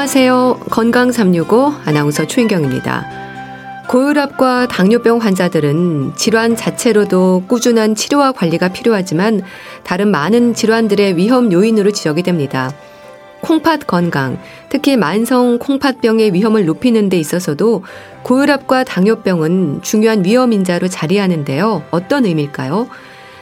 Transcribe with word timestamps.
안녕하세요. 0.00 0.60
건강 0.70 1.12
365 1.12 1.74
아나운서 1.84 2.26
최인경입니다. 2.26 3.84
고혈압과 3.86 4.66
당뇨병 4.68 5.18
환자들은 5.18 6.14
질환 6.16 6.56
자체로도 6.56 7.44
꾸준한 7.46 7.94
치료와 7.94 8.32
관리가 8.32 8.68
필요하지만 8.68 9.42
다른 9.84 10.10
많은 10.10 10.54
질환들의 10.54 11.18
위험 11.18 11.52
요인으로 11.52 11.90
지적이 11.90 12.22
됩니다. 12.22 12.72
콩팥 13.42 13.86
건강, 13.86 14.38
특히 14.70 14.96
만성 14.96 15.58
콩팥병의 15.58 16.32
위험을 16.32 16.64
높이는 16.64 17.10
데 17.10 17.18
있어서도 17.18 17.84
고혈압과 18.22 18.84
당뇨병은 18.84 19.82
중요한 19.82 20.24
위험 20.24 20.54
인자로 20.54 20.88
자리하는데요. 20.88 21.82
어떤 21.90 22.24
의미일까요? 22.24 22.88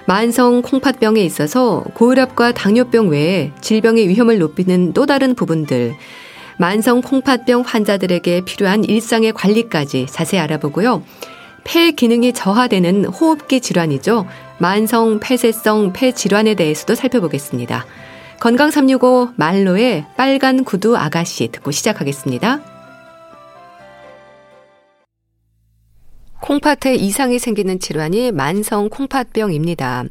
만성 0.06 0.62
콩팥병에 0.62 1.20
있어서 1.20 1.84
고혈압과 1.95 2.51
당뇨병 2.51 3.11
외에 3.11 3.53
질병의 3.61 4.09
위험을 4.09 4.39
높이는 4.41 4.93
또 4.93 5.06
다른 5.06 5.37
부분들, 5.37 5.95
만성 6.59 7.01
콩팥병 7.01 7.62
환자들에게 7.62 8.43
필요한 8.43 8.85
일상의 8.85 9.33
관리까지 9.33 10.07
자세히 10.11 10.41
알아보고요. 10.41 11.03
폐 11.65 11.93
기능이 11.93 12.33
저하되는 12.33 13.05
호흡기 13.06 13.61
질환이죠. 13.61 14.27
만성 14.59 15.20
폐쇄성 15.20 15.92
폐 15.92 16.12
질환에 16.12 16.55
대해서도 16.55 16.95
살펴보겠습니다. 16.95 17.86
건강 18.41 18.70
365 18.70 19.31
말로의 19.36 20.05
빨간 20.17 20.64
구두 20.64 20.97
아가씨 20.97 21.48
듣고 21.48 21.70
시작하겠습니다. 21.70 22.78
콩팥에 26.49 26.95
이상이 26.95 27.39
생기는 27.39 27.79
질환이 27.79 28.33
만성 28.33 28.89
콩팥병입니다. 28.89 30.05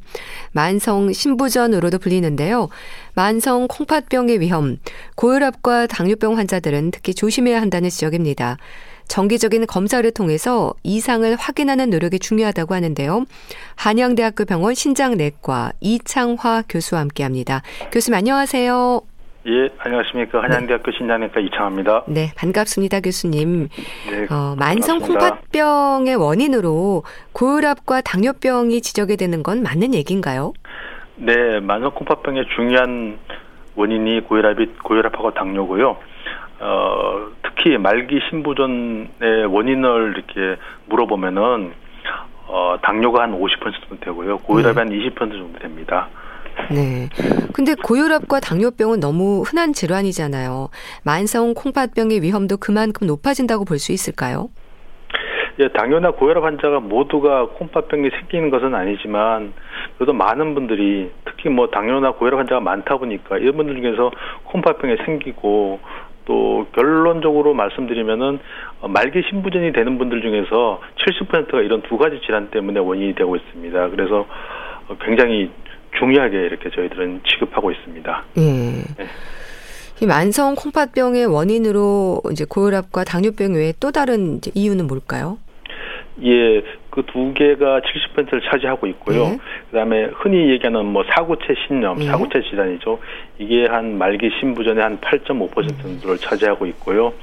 만성 0.52 1.12
신부전으로도 1.12 1.98
불리는데요. 1.98 2.70
만성 3.16 3.68
콩팥병의 3.68 4.40
위험, 4.42 4.78
고혈압과 5.16 5.88
당뇨병 5.88 6.38
환자들은 6.38 6.92
특히 6.92 7.16
조심해야 7.16 7.60
한다는 7.60 7.90
지적입니다. 7.90 8.58
정기적인 9.08 9.66
검사를 9.66 10.12
통해서 10.12 10.76
이상을 10.84 11.36
확인하는 11.38 11.90
노력이 11.90 12.20
중요하다고 12.20 12.76
하는데요. 12.76 13.26
한양대학교 13.74 14.46
병원 14.46 14.76
신장내과 14.76 15.72
이창화 15.80 16.66
교수와 16.70 17.02
함께합니다. 17.02 17.64
교수님 17.92 18.16
안녕하세요. 18.16 19.02
예, 19.50 19.70
안녕하십니까. 19.78 20.44
한양대학교 20.44 20.92
네. 20.92 20.98
신장내과 20.98 21.40
이창합니다. 21.40 22.04
네, 22.08 22.34
반갑습니다, 22.36 23.00
교수님. 23.00 23.70
네, 24.12 24.28
어, 24.30 24.56
만성 24.58 25.00
콩팥병의 25.00 26.18
원인으로 26.18 27.04
고혈압과 27.32 28.02
당뇨병이 28.02 28.82
지적이 28.82 29.16
되는 29.16 29.44
건 29.44 29.64
맞는 29.64 29.94
얘기인가요? 29.94 30.52
네, 31.16 31.62
만성 31.62 31.92
콩팥병의 31.92 32.48
중요한 32.58 33.20
원인이 33.76 34.22
고혈압이 34.28 34.66
고혈압하고 34.84 35.34
당뇨고요. 35.34 35.98
어, 36.60 37.28
특히 37.44 37.78
말기 37.78 38.20
신부전의 38.30 39.46
원인을 39.48 40.14
이렇게 40.18 40.62
물어보면은 40.88 41.72
어, 42.48 42.78
당뇨가 42.82 43.24
한 43.24 43.32
50% 43.32 43.60
정도 43.88 43.98
되고요. 44.02 44.40
고혈압이 44.40 44.90
네. 44.90 45.10
한20% 45.10 45.18
정도 45.18 45.60
됩니다. 45.60 46.10
네. 46.72 47.10
근데 47.54 47.76
고혈압과 47.76 48.40
당뇨병은 48.40 49.00
너무 49.00 49.42
흔한 49.42 49.74
질환이잖아요. 49.74 50.70
만성 51.04 51.54
콩팥병의 51.54 52.22
위험도 52.22 52.58
그만큼 52.58 53.08
높아진다고 53.08 53.66
볼 53.66 53.78
수 53.80 53.92
있을까요? 53.92 54.50
예, 55.60 55.70
당뇨나 55.70 56.12
고혈압 56.12 56.44
환자가 56.44 56.80
모두가 56.82 57.48
콩팥병이 57.48 58.12
생기는 58.12 58.50
것은 58.52 58.76
아니지만 58.76 59.54
그래도 59.98 60.14
많은 60.14 60.54
분들이 60.54 61.10
특히 61.26 61.50
뭐 61.50 61.68
당뇨나 61.70 62.12
고혈압 62.12 62.40
환자가 62.40 62.62
많다 62.62 62.98
보니까 62.98 63.38
이런 63.38 63.58
분들 63.58 63.76
중에서 63.82 64.12
콩팥병이 64.46 64.98
생기고 65.06 65.80
또 66.26 66.68
결론적으로 66.74 67.54
말씀드리면은 67.54 68.40
말기 68.90 69.24
신부전이 69.30 69.74
되는 69.74 69.98
분들 69.98 70.22
중에서 70.22 70.82
70%가 70.98 71.62
이런 71.62 71.82
두 71.84 71.98
가지 71.98 72.20
질환 72.22 72.52
때문에 72.52 72.80
원인이 72.80 73.16
되고 73.16 73.36
있습니다. 73.36 73.90
그래서 73.90 74.26
굉장히 75.02 75.50
중요하게 76.00 76.38
이렇게 76.38 76.70
저희들은 76.70 77.22
취급하고 77.28 77.72
있습니다. 77.72 78.24
예. 78.38 78.42
네. 78.42 79.08
이 80.00 80.06
만성 80.06 80.56
콩팥병의 80.56 81.26
원인으로 81.26 82.22
이제 82.32 82.46
고혈압과 82.48 83.04
당뇨병 83.04 83.54
외에 83.54 83.74
또 83.80 83.92
다른 83.92 84.40
이유는 84.54 84.86
뭘까요? 84.88 85.40
예, 86.24 86.62
그 86.98 87.04
두 87.04 87.32
개가 87.36 87.82
70%를 87.82 88.42
차지하고 88.50 88.88
있고요. 88.88 89.30
네. 89.30 89.38
그다음에 89.70 90.10
흔히 90.16 90.50
얘기하는 90.50 90.84
뭐 90.86 91.04
사구체 91.14 91.54
신염, 91.68 92.00
네. 92.00 92.06
사구체 92.06 92.42
질환이죠. 92.50 92.98
이게 93.38 93.68
한 93.68 94.00
말기 94.00 94.32
신부전의 94.40 94.82
한 94.84 94.98
8.5% 94.98 95.82
정도를 95.82 96.16
음. 96.16 96.18
차지하고 96.18 96.66
있고요. 96.66 97.14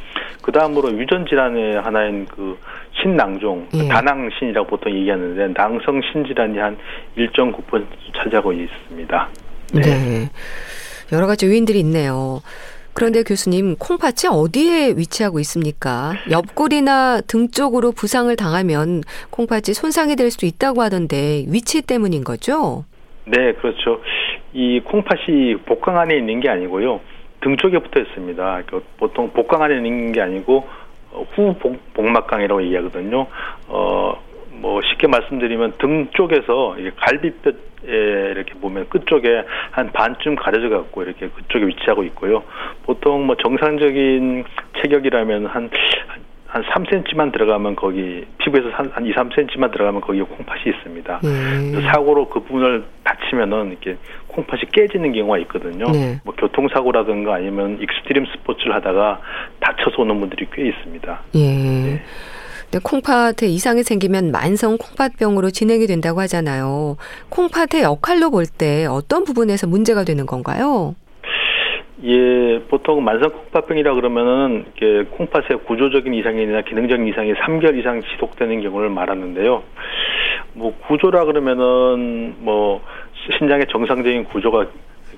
그 0.43 0.53
다음으로 0.53 0.97
유전 0.97 1.27
질환의 1.27 1.81
하나인 1.81 2.27
그 2.27 2.57
신낭종, 3.03 3.69
네. 3.73 3.89
다낭신이라고 3.89 4.69
보통 4.69 4.97
얘기하는데 4.97 5.61
낭성 5.61 6.01
신질환이 6.13 6.59
한 6.59 6.77
1.9% 7.19 7.85
차지하고 8.17 8.53
있습니다. 8.53 9.29
네. 9.73 9.81
네. 9.81 10.31
여러 11.13 11.27
가지 11.27 11.47
요인들이 11.47 11.81
있네요. 11.81 12.43
그런데 12.95 13.23
교수님, 13.25 13.77
콩팥이 13.77 14.31
어디에 14.31 14.95
위치하고 14.97 15.41
있습니까? 15.41 16.13
옆구리나 16.31 17.21
등 17.23 17.49
쪽으로 17.49 17.93
부상을 17.93 18.35
당하면 18.37 19.03
콩팥이 19.31 19.75
손상이 19.75 20.17
될수 20.17 20.47
있다고 20.47 20.81
하던데 20.81 21.45
위치 21.49 21.83
때문인 21.83 22.23
거죠? 22.23 22.85
네, 23.25 23.53
그렇죠. 23.55 24.01
이 24.53 24.81
콩팥이 24.81 25.57
복강 25.67 25.99
안에 25.99 26.17
있는 26.17 26.41
게 26.41 26.49
아니고요. 26.49 27.01
등 27.41 27.57
쪽에 27.57 27.79
붙어 27.79 28.01
있습니다. 28.01 28.63
그 28.67 28.83
보통 28.97 29.31
복강 29.31 29.63
안에 29.63 29.77
있는 29.77 30.13
게 30.13 30.21
아니고 30.21 30.67
어, 31.11 31.27
후복막강이라고 31.35 32.63
얘기하거든요. 32.65 33.27
어, 33.69 34.23
뭐 34.65 34.81
쉽게 34.81 35.09
말씀드리면 35.09 35.75
등 35.77 36.09
쪽에서 36.15 36.75
갈비뼈에 36.97 38.31
이렇게 38.31 38.55
보면 38.55 38.89
끝 38.89 39.07
쪽에 39.07 39.45
한 39.73 39.93
반쯤 39.93 40.37
가려져 40.37 40.71
갖고 40.71 41.03
이렇게 41.03 41.29
그쪽에 41.29 41.67
위치하고 41.67 42.03
있고요. 42.05 42.43
보통 42.85 43.27
뭐 43.27 43.37
정상적인 43.37 44.45
체격이라면 44.81 45.47
한, 45.49 45.69
한 46.47 46.63
3cm만 46.63 47.31
들어가면 47.33 47.77
거기 47.77 48.25
피부에서 48.39 48.71
한, 48.71 48.91
한 48.95 49.05
2, 49.05 49.13
3cm만 49.13 49.71
들어가면 49.71 50.01
거기 50.01 50.23
콩팥이 50.23 50.63
있습니다. 50.65 51.21
음. 51.25 51.83
사고로 51.93 52.31
그 52.31 52.41
부분을 52.41 52.85
다치면은 53.03 53.69
이렇게 53.69 53.99
콩팥이 54.29 54.63
깨지는 54.73 55.13
경우가 55.13 55.37
있거든요. 55.41 55.85
네. 55.93 56.19
뭐 56.25 56.35
교통사고라든가 56.39 57.35
아니면 57.35 57.79
익스트림 57.83 58.25
스포츠를 58.33 58.75
하다가 58.77 59.21
다쳐서 59.61 60.01
오는 60.01 60.19
분들이 60.19 60.47
꽤 60.51 60.69
있습니다. 60.69 61.21
예. 61.35 61.39
네. 61.39 62.03
콩팥에 62.83 63.47
이상이 63.49 63.83
생기면 63.83 64.31
만성 64.33 64.77
콩팥병으로 64.79 65.51
진행이 65.51 65.87
된다고 65.87 66.21
하잖아요. 66.23 66.97
콩팥의 67.31 67.83
역할로 67.83 68.31
볼 68.31 68.45
때 68.47 68.87
어떤 68.87 69.25
부분에서 69.25 69.67
문제가 69.67 70.05
되는 70.05 70.27
건가요? 70.27 70.95
예, 72.05 72.61
보통 72.69 73.03
만성 73.03 73.31
콩팥병이라 73.31 73.95
그러면은 73.95 74.67
이게 74.77 75.05
콩팥의 75.11 75.65
구조적인 75.67 76.13
이상이나 76.13 76.63
기능적인 76.63 77.07
이상이 77.09 77.33
3개월 77.35 77.79
이상 77.79 78.03
지속되는 78.03 78.61
경우를 78.63 78.91
말하는데요. 78.91 79.63
뭐 80.55 80.75
구조라 80.87 81.25
그러면은 81.25 82.35
뭐 82.39 82.83
신장의 83.39 83.67
정상적인 83.71 84.25
구조가 84.25 84.67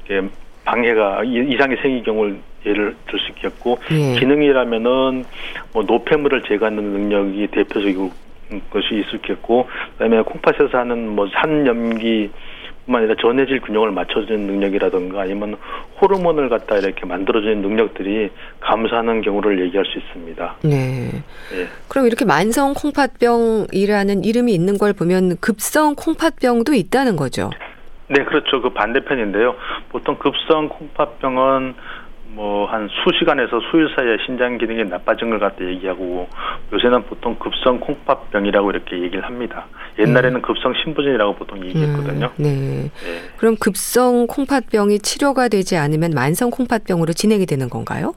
이렇게 0.07 0.29
방해가 0.65 1.25
이상이 1.25 1.77
생긴 1.83 2.05
경우를 2.05 2.39
예를 2.67 2.97
들 3.09 3.19
수 3.19 3.31
있겠고 3.31 3.79
예. 3.93 4.19
기능이라면은 4.19 5.25
뭐 5.73 5.83
노폐물을 5.85 6.43
제거하는 6.43 6.83
능력이 6.83 7.49
대표적인 7.49 8.11
것이 8.71 9.03
있었겠고 9.07 9.69
그다음에 9.93 10.21
콩팥에서 10.23 10.79
하는 10.79 11.09
뭐 11.09 11.29
산염기 11.29 12.31
뿐만 12.87 13.03
아니라 13.03 13.17
전해질 13.21 13.61
균형을 13.61 13.91
맞춰주는 13.91 14.47
능력이라든가 14.47 15.23
아니면 15.23 15.57
호르몬을 16.01 16.49
갖다 16.49 16.77
이렇게 16.77 17.05
만들어주는 17.05 17.61
능력들이 17.61 18.31
감소하는 18.61 19.23
경우를 19.23 19.61
얘기할 19.67 19.85
수 19.85 19.99
있습니다. 19.99 20.57
네. 20.63 21.11
네. 21.51 21.67
그럼 21.89 22.07
이렇게 22.07 22.25
만성 22.25 22.75
콩팥병이라는 22.75 24.25
이름이 24.25 24.55
있는 24.55 24.79
걸 24.79 24.93
보면 24.93 25.37
급성 25.41 25.95
콩팥병도 25.97 26.75
있다는 26.75 27.17
거죠? 27.17 27.51
네, 28.09 28.23
그렇죠. 28.25 28.63
그 28.63 28.71
반대편인데요. 28.71 29.57
보통 29.89 30.17
급성 30.19 30.69
콩팥병은 30.69 31.75
뭐 32.35 32.67
한 32.67 32.89
수시간에서 32.89 33.61
수일 33.71 33.89
사이에 33.95 34.17
신장 34.27 34.59
기능이 34.59 34.85
나빠진 34.85 35.31
걸 35.31 35.39
갖다 35.39 35.65
얘기하고 35.65 36.29
요새는 36.73 37.05
보통 37.05 37.37
급성 37.37 37.79
콩팥병이라고 37.81 38.71
이렇게 38.71 39.01
얘기를 39.01 39.25
합니다. 39.25 39.67
옛날에는 39.99 40.41
음. 40.41 40.43
급성 40.43 40.75
신부전이라고 40.75 41.37
보통 41.37 41.65
얘기했거든요. 41.65 42.27
음, 42.39 42.43
네. 42.43 42.51
네. 42.51 42.91
그럼 43.37 43.57
급성 43.59 44.27
콩팥병이 44.27 44.99
치료가 44.99 45.49
되지 45.49 45.77
않으면 45.77 46.11
만성 46.15 46.51
콩팥병으로 46.51 47.13
진행이 47.13 47.47
되는 47.47 47.71
건가요? 47.71 48.15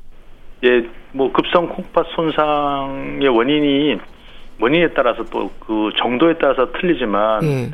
예, 0.65 0.83
뭐 1.13 1.31
급성 1.31 1.69
콩팥 1.69 2.07
손상의 2.15 3.27
원인이 3.29 3.97
원인에 4.59 4.89
따라서 4.93 5.23
또 5.25 5.49
그 5.59 5.91
정도에 5.97 6.33
따라서 6.41 6.71
틀리지만 6.73 7.43
예. 7.43 7.69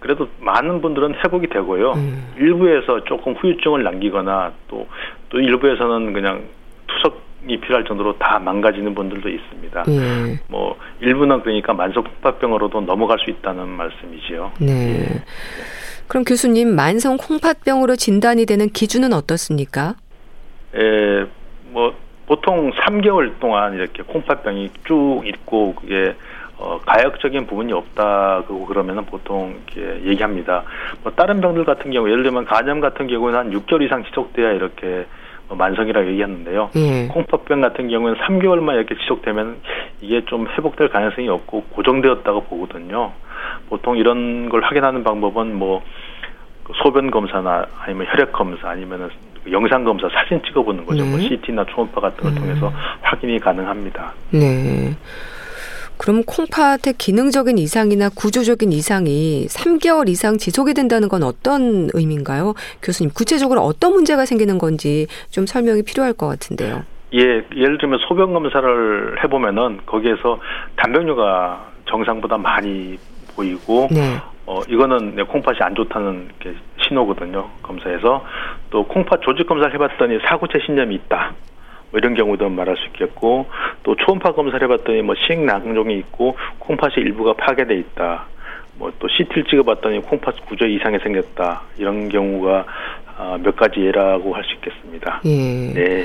그래도 0.00 0.26
많은 0.40 0.80
분들은 0.80 1.14
회복이 1.22 1.46
되고요. 1.48 1.92
음. 1.92 2.32
일부에서 2.38 3.04
조금 3.04 3.34
후유증을 3.34 3.84
남기거나 3.84 4.52
또, 4.66 4.88
또 5.32 5.40
일부에서는 5.40 6.12
그냥 6.12 6.44
투석이 6.86 7.60
필요할 7.60 7.84
정도로 7.84 8.18
다 8.18 8.38
망가지는 8.38 8.94
분들도 8.94 9.28
있습니다. 9.28 9.84
예. 9.88 10.38
뭐 10.48 10.76
일부는 11.00 11.40
그러니까 11.40 11.72
만성 11.72 12.04
콩팥병으로도 12.04 12.82
넘어갈 12.82 13.18
수 13.18 13.30
있다는 13.30 13.66
말씀이지요. 13.68 14.52
네. 14.60 15.00
예. 15.00 15.24
그럼 16.06 16.24
교수님 16.24 16.76
만성 16.76 17.16
콩팥병으로 17.16 17.96
진단이 17.96 18.44
되는 18.44 18.68
기준은 18.68 19.14
어떻습니까? 19.14 19.94
예, 20.76 21.26
뭐 21.70 21.94
보통 22.26 22.70
3개월 22.72 23.38
동안 23.40 23.72
이렇게 23.72 24.02
콩팥병이 24.02 24.70
쭉 24.84 25.22
있고 25.24 25.74
그게 25.74 26.14
어, 26.58 26.78
가역적인 26.86 27.46
부분이 27.46 27.72
없다고 27.72 28.66
그러면은 28.66 29.06
보통 29.06 29.58
이렇게 29.66 30.06
얘기합니다. 30.06 30.64
뭐 31.02 31.12
다른 31.12 31.40
병들 31.40 31.64
같은 31.64 31.90
경우 31.90 32.08
예를 32.10 32.22
들면 32.22 32.44
간염 32.44 32.80
같은 32.80 33.06
경우는 33.06 33.38
한 33.38 33.50
6개월 33.50 33.82
이상 33.82 34.04
지속돼야 34.04 34.52
이렇게 34.52 34.86
뭐 34.86 35.06
만성이라고 35.54 36.08
얘기하는데요. 36.10 36.70
예. 36.76 37.06
콩팥병 37.08 37.60
같은 37.60 37.88
경우는 37.88 38.16
3개월만 38.16 38.74
이렇게 38.74 38.96
지속되면 38.96 39.56
이게 40.00 40.24
좀 40.26 40.46
회복될 40.48 40.88
가능성이 40.88 41.28
없고 41.28 41.64
고정되었다고 41.70 42.44
보거든요. 42.44 43.12
보통 43.68 43.96
이런 43.96 44.48
걸 44.48 44.62
확인하는 44.62 45.04
방법은 45.04 45.54
뭐 45.54 45.82
소변 46.82 47.10
검사나 47.10 47.66
아니면 47.80 48.06
혈액 48.10 48.32
검사 48.32 48.70
아니면은 48.70 49.10
영상 49.50 49.82
검사 49.84 50.08
사진 50.08 50.40
찍어보는 50.46 50.86
거죠. 50.86 51.04
네. 51.04 51.10
뭐 51.10 51.18
CT나 51.18 51.64
초음파 51.64 52.00
같은 52.00 52.22
걸 52.22 52.32
음. 52.32 52.34
통해서 52.36 52.72
확인이 53.00 53.38
가능합니다. 53.38 54.12
네. 54.30 54.94
그럼 56.02 56.24
콩팥의 56.24 56.94
기능적인 56.98 57.58
이상이나 57.58 58.08
구조적인 58.08 58.72
이상이 58.72 59.46
3개월 59.46 60.08
이상 60.08 60.36
지속이 60.36 60.74
된다는 60.74 61.08
건 61.08 61.22
어떤 61.22 61.90
의미인가요? 61.94 62.54
교수님, 62.82 63.12
구체적으로 63.14 63.60
어떤 63.60 63.92
문제가 63.92 64.24
생기는 64.24 64.58
건지 64.58 65.06
좀 65.30 65.46
설명이 65.46 65.84
필요할 65.84 66.14
것 66.14 66.26
같은데요. 66.26 66.82
예, 67.14 67.20
예를 67.54 67.78
들면 67.78 68.00
소변 68.08 68.32
검사를 68.32 69.22
해보면은 69.22 69.82
거기에서 69.86 70.40
단백뇨가 70.74 71.70
정상보다 71.88 72.36
많이 72.36 72.98
보이고 73.36 73.86
네. 73.92 74.18
어 74.44 74.60
이거는 74.68 75.14
내 75.14 75.22
콩팥이 75.22 75.58
안 75.60 75.74
좋다는 75.76 76.30
게 76.40 76.52
신호거든요 76.82 77.48
검사에서 77.62 78.24
또 78.70 78.84
콩팥 78.84 79.22
조직 79.22 79.46
검사를 79.46 79.72
해봤더니 79.72 80.18
사구체 80.26 80.58
신염이 80.66 80.94
있다 80.96 81.32
뭐 81.92 81.98
이런 81.98 82.14
경우도 82.14 82.48
말할 82.48 82.76
수 82.76 82.86
있겠고 82.86 83.46
또 83.84 83.94
초음파 83.94 84.32
검사를 84.32 84.60
해봤더니 84.62 85.02
뭐 85.02 85.14
식낭종이 85.14 85.96
있고 85.98 86.36
콩팥의 86.58 86.94
일부가 87.04 87.34
파괴돼 87.34 87.76
있다 87.76 88.26
뭐 88.78 88.90
또 88.98 89.08
CT를 89.08 89.44
찍어봤더니 89.44 90.00
콩팥 90.02 90.46
구조 90.46 90.66
이상이 90.66 90.98
생겼다 90.98 91.62
이런 91.78 92.08
경우가 92.08 92.64
아, 93.18 93.38
몇 93.42 93.54
가지 93.56 93.80
예라고 93.80 94.34
할 94.34 94.42
수 94.44 94.54
있겠습니다. 94.54 95.20
예. 95.26 95.72
네. 95.74 96.04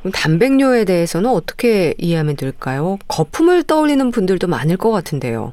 그럼 0.00 0.12
단백뇨에 0.12 0.84
대해서는 0.86 1.28
어떻게 1.28 1.92
이해하면 1.98 2.36
될까요? 2.36 2.96
거품을 3.06 3.64
떠올리는 3.64 4.10
분들도 4.10 4.48
많을 4.48 4.78
것 4.78 4.90
같은데요. 4.90 5.52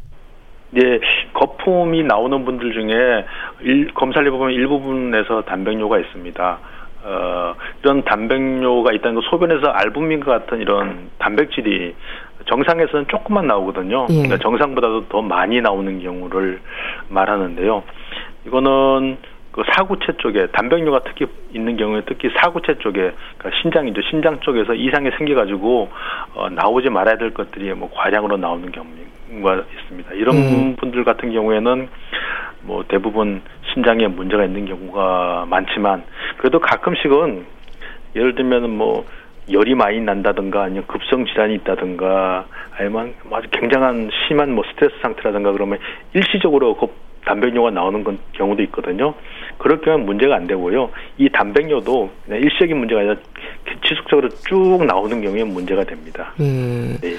예, 0.77 0.99
거품이 1.33 2.03
나오는 2.03 2.45
분들 2.45 2.73
중에 2.73 3.25
일, 3.61 3.93
검사를 3.93 4.25
해보면 4.25 4.53
일부분에서 4.53 5.41
단백뇨가 5.43 5.99
있습니다. 5.99 6.59
어, 7.07 7.55
이런 7.81 8.03
단백뇨가 8.03 8.91
있다는 8.91 9.15
거 9.15 9.21
소변에서 9.29 9.67
알부민과 9.67 10.39
같은 10.39 10.59
이런 10.59 11.09
단백질이 11.19 11.95
정상에서는 12.49 13.07
조금만 13.07 13.47
나오거든요. 13.47 14.07
예. 14.09 14.13
그러니까 14.13 14.37
정상보다도 14.37 15.07
더 15.07 15.21
많이 15.21 15.61
나오는 15.61 16.01
경우를 16.01 16.59
말하는데요. 17.07 17.83
이거는 18.45 19.17
그 19.53 19.63
사구체 19.73 20.17
쪽에 20.17 20.47
단백뇨가 20.47 20.99
특히 21.05 21.25
있는 21.53 21.77
경우에 21.77 22.01
특히 22.05 22.29
사구체 22.37 22.77
쪽에 22.79 23.11
그러니까 23.37 23.61
신장이죠 23.61 24.01
신장 24.03 24.39
쪽에서 24.41 24.73
이상이 24.73 25.09
생겨가지고 25.17 25.89
어, 26.35 26.49
나오지 26.49 26.89
말아야 26.89 27.17
될 27.17 27.33
것들이 27.33 27.73
뭐 27.73 27.89
과량으로 27.93 28.37
나오는 28.37 28.69
경우가 28.71 29.63
있습니다. 29.81 30.13
이런 30.13 30.35
음. 30.35 30.75
분들 30.75 31.05
같은 31.05 31.31
경우에는 31.31 31.87
뭐 32.67 32.83
대부분 32.87 33.41
신장에 33.73 34.07
문제가 34.07 34.43
있는 34.43 34.65
경우가 34.65 35.45
많지만 35.49 36.03
그래도 36.37 36.59
가끔씩은 36.59 37.45
예를 38.15 38.35
들면 38.35 38.69
뭐 38.69 39.05
열이 39.49 39.73
많이 39.75 40.01
난다든가 40.01 40.63
아니면 40.63 40.85
급성 40.87 41.25
질환이 41.25 41.55
있다든가 41.55 42.45
아니면 42.77 43.13
뭐 43.23 43.39
아주 43.39 43.47
굉장한 43.51 44.09
심한 44.27 44.53
뭐 44.53 44.65
스트레스 44.69 44.93
상태라든가 45.01 45.53
그러면 45.53 45.79
일시적으로 46.13 46.75
그 46.75 46.87
단백뇨가 47.25 47.71
나오는 47.71 48.03
건 48.03 48.19
경우도 48.33 48.61
있거든요. 48.63 49.13
그럴 49.57 49.79
경우는 49.81 50.05
문제가 50.05 50.35
안 50.35 50.47
되고요. 50.47 50.89
이 51.17 51.29
단백뇨도 51.29 52.11
그냥 52.25 52.41
일시적인 52.41 52.77
문제가 52.77 53.01
아니라 53.01 53.15
지속적으로 53.85 54.29
쭉 54.29 54.83
나오는 54.85 55.21
경우에 55.21 55.43
문제가 55.45 55.83
됩니다. 55.85 56.33
예. 56.39 56.43
네. 56.43 57.15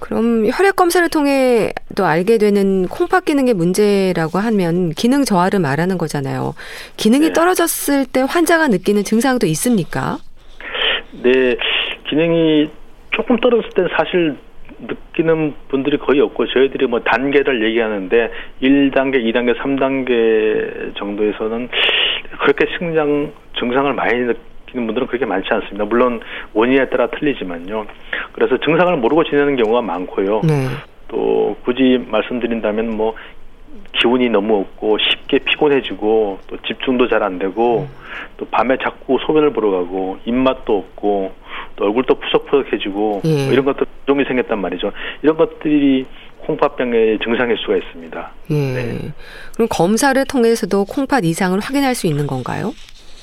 그럼 0.00 0.46
혈액 0.46 0.76
검사를 0.76 1.06
통해 1.08 1.72
또 1.96 2.04
알게 2.04 2.38
되는 2.38 2.86
콩팥 2.86 3.24
기능의 3.24 3.54
문제라고 3.54 4.38
하면 4.38 4.90
기능 4.90 5.24
저하를 5.24 5.60
말하는 5.60 5.98
거잖아요. 5.98 6.54
기능이 6.96 7.28
네. 7.28 7.32
떨어졌을 7.32 8.06
때 8.06 8.24
환자가 8.26 8.68
느끼는 8.68 9.04
증상도 9.04 9.46
있습니까? 9.46 10.18
네, 11.22 11.56
기능이 12.08 12.70
조금 13.10 13.36
떨어졌을 13.38 13.70
땐 13.74 13.88
사실 13.96 14.36
느끼는 14.80 15.54
분들이 15.68 15.98
거의 15.98 16.20
없고 16.20 16.46
저희들이 16.46 16.86
뭐 16.86 17.00
단계를 17.00 17.64
얘기하는데 17.64 18.30
1단계, 18.62 19.24
2단계, 19.24 19.58
3단계 19.58 20.96
정도에서는 20.96 21.68
그렇게 22.40 22.66
승장 22.78 23.32
증상을 23.58 23.92
많이 23.94 24.20
느끼 24.20 24.38
는 24.74 24.86
분들은 24.86 25.06
그렇게 25.06 25.24
많지 25.24 25.48
않습니다. 25.50 25.84
물론 25.84 26.20
원인에 26.52 26.88
따라 26.88 27.08
틀리지만요. 27.08 27.86
그래서 28.32 28.58
증상을 28.58 28.96
모르고 28.96 29.24
지내는 29.24 29.56
경우가 29.56 29.82
많고요. 29.82 30.42
네. 30.44 30.66
또 31.08 31.56
굳이 31.64 32.04
말씀드린다면 32.06 32.96
뭐 32.96 33.14
기운이 34.00 34.28
너무 34.28 34.60
없고 34.60 34.98
쉽게 34.98 35.38
피곤해지고 35.38 36.38
또 36.46 36.56
집중도 36.66 37.08
잘 37.08 37.22
안 37.22 37.38
되고 37.38 37.88
또 38.36 38.46
밤에 38.46 38.76
자꾸 38.82 39.18
소변을 39.26 39.52
보러 39.52 39.70
가고 39.70 40.18
입맛도 40.24 40.76
없고 40.76 41.32
또 41.76 41.84
얼굴도 41.84 42.14
푸석푸석해지고 42.14 43.22
예. 43.24 43.44
뭐 43.44 43.52
이런 43.52 43.64
것들 43.64 43.86
종이 44.06 44.24
생겼단 44.24 44.60
말이죠. 44.60 44.92
이런 45.22 45.36
것들이 45.36 46.06
콩팥병의 46.40 47.18
증상일 47.24 47.56
수가 47.58 47.76
있습니다. 47.76 48.30
예. 48.50 48.54
네. 48.54 48.98
그럼 49.54 49.68
검사를 49.70 50.22
통해서도 50.24 50.84
콩팥 50.84 51.24
이상을 51.24 51.58
확인할 51.58 51.94
수 51.94 52.06
있는 52.06 52.26
건가요? 52.26 52.72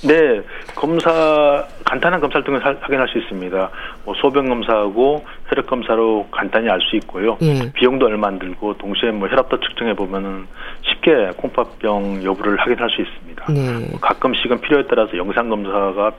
네, 0.06 0.42
검사 0.76 1.66
간단한 1.84 2.20
검사를 2.22 2.44
통해 2.44 2.60
서 2.60 2.76
확인할 2.80 3.08
수 3.08 3.18
있습니다. 3.18 3.70
뭐 4.06 4.14
소변 4.22 4.48
검사하고 4.50 5.26
혈액 5.48 5.66
검사로 5.66 6.28
간단히 6.32 6.70
알 6.70 6.80
수 6.82 6.96
있고요. 6.98 7.38
예. 7.42 7.72
비용도 7.74 8.06
얼마 8.06 8.28
안 8.28 8.38
들고 8.38 8.78
동시에 8.78 9.12
뭐 9.12 9.28
혈압도 9.28 9.60
측정해 9.60 9.96
보면은 9.96 10.46
쉽게 10.84 11.32
콩팥병 11.38 12.24
여부를 12.24 12.58
확인할 12.60 12.90
수 12.92 13.02
있습니다. 13.02 13.46
네. 13.52 13.90
뭐 13.90 14.00
가끔씩은 14.00 14.62
필요에 14.62 14.84
따라서 14.88 15.18
영상 15.18 15.50
검사가 15.50 16.12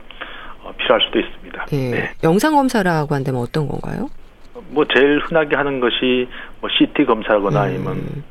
어, 0.64 0.73
필요할 0.78 1.00
수도 1.07 1.21
있습니다. 1.21 1.66
예. 1.73 1.90
네. 1.90 2.11
영상 2.25 2.55
검사라고 2.57 3.14
한다면 3.14 3.40
어떤 3.40 3.69
건가요? 3.69 4.09
뭐 4.71 4.85
제일 4.93 5.21
흔하게 5.21 5.55
하는 5.55 5.78
것이 5.78 6.28
뭐 6.61 6.69
CT 6.76 7.05
검사거나 7.05 7.61
음. 7.61 7.64
아니면 7.64 8.25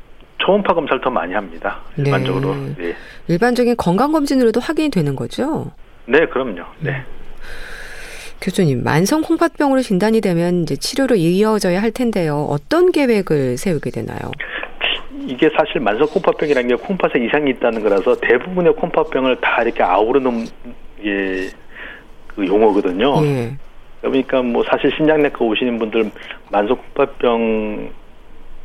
초음파 0.46 0.74
검사를 0.74 1.00
더 1.00 1.10
많이 1.10 1.34
합니다. 1.34 1.80
일반적으로. 1.96 2.54
네. 2.54 2.74
네. 2.78 2.94
일반적인 3.26 3.76
건강 3.76 4.12
검진으로도 4.12 4.60
확인이 4.60 4.90
되는 4.90 5.16
거죠? 5.16 5.72
네, 6.06 6.24
그럼요. 6.26 6.62
네. 6.78 7.02
교수님, 8.40 8.84
만성 8.84 9.22
콩팥병으로 9.22 9.80
진단이 9.80 10.20
되면 10.20 10.62
이제 10.62 10.76
치료로 10.76 11.16
이어져야 11.16 11.82
할 11.82 11.90
텐데요. 11.90 12.46
어떤 12.48 12.92
계획을 12.92 13.56
세우게 13.56 13.90
되나요? 13.90 14.30
이게 15.26 15.50
사실 15.56 15.80
만성 15.80 16.06
콩팥병이라는 16.06 16.68
게 16.68 16.74
콩팥에 16.76 17.24
이상이 17.24 17.50
있다는 17.52 17.82
거라서 17.82 18.16
대부분의 18.20 18.74
콩팥병을 18.74 19.40
다 19.40 19.62
이렇게 19.62 19.82
아우르는 19.82 20.46
게그 21.02 22.46
용어거든요. 22.46 23.24
예. 23.24 23.56
그러니까 24.00 24.42
뭐 24.42 24.62
사실 24.70 24.92
신장내과 24.96 25.44
오시는 25.44 25.78
분들 25.78 26.10
만성 26.52 26.76
콩팥병 26.76 27.90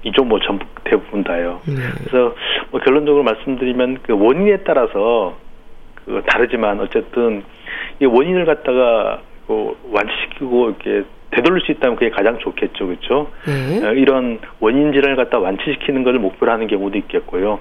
이죠, 0.03 0.24
뭐 0.24 0.39
전부 0.39 0.65
대부분 0.84 1.24
다요. 1.24 1.62
네. 1.65 1.75
그래서 1.98 2.36
뭐 2.72 2.79
결론적으로 2.79 3.24
말씀드리면 3.24 4.00
그 4.03 4.13
원인에 4.17 4.58
따라서 4.58 5.38
그 6.05 6.24
다르지만 6.25 6.79
어쨌든 6.79 7.43
이 8.00 8.05
원인을 8.05 8.46
갖다가 8.46 9.22
그 9.48 9.77
완치시키고 9.91 10.70
이렇게 10.70 11.03
되돌릴 11.31 11.62
수 11.62 11.72
있다면 11.72 11.96
그게 11.96 12.10
가장 12.10 12.39
좋겠죠, 12.39 12.88
그렇죠? 12.88 13.31
예. 13.48 13.86
어, 13.86 13.93
이런 13.93 14.39
원인 14.60 14.91
질환을 14.91 15.15
갖다 15.15 15.39
완치시키는 15.39 16.03
것을 16.03 16.20
목표로 16.20 16.51
하는 16.51 16.67
경우도 16.67 16.98
있겠고요. 16.98 17.60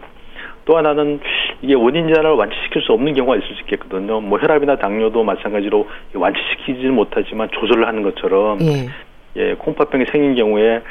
또 0.64 0.76
하나는 0.76 1.20
이게 1.62 1.74
원인 1.74 2.06
질환을 2.06 2.30
완치시킬 2.32 2.82
수 2.82 2.92
없는 2.92 3.14
경우가 3.14 3.36
있을 3.36 3.48
수 3.48 3.60
있겠거든요. 3.62 4.20
뭐 4.20 4.38
혈압이나 4.38 4.76
당뇨도 4.76 5.24
마찬가지로 5.24 5.88
완치시키지는 6.14 6.94
못하지만 6.94 7.48
조절을 7.50 7.86
하는 7.86 8.02
것처럼 8.02 8.60
예. 8.62 8.88
예, 9.36 9.54
콩팥병이 9.54 10.06
생긴 10.10 10.34
경우에 10.34 10.82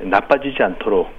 나빠지지 0.00 0.62
않도록 0.62 1.10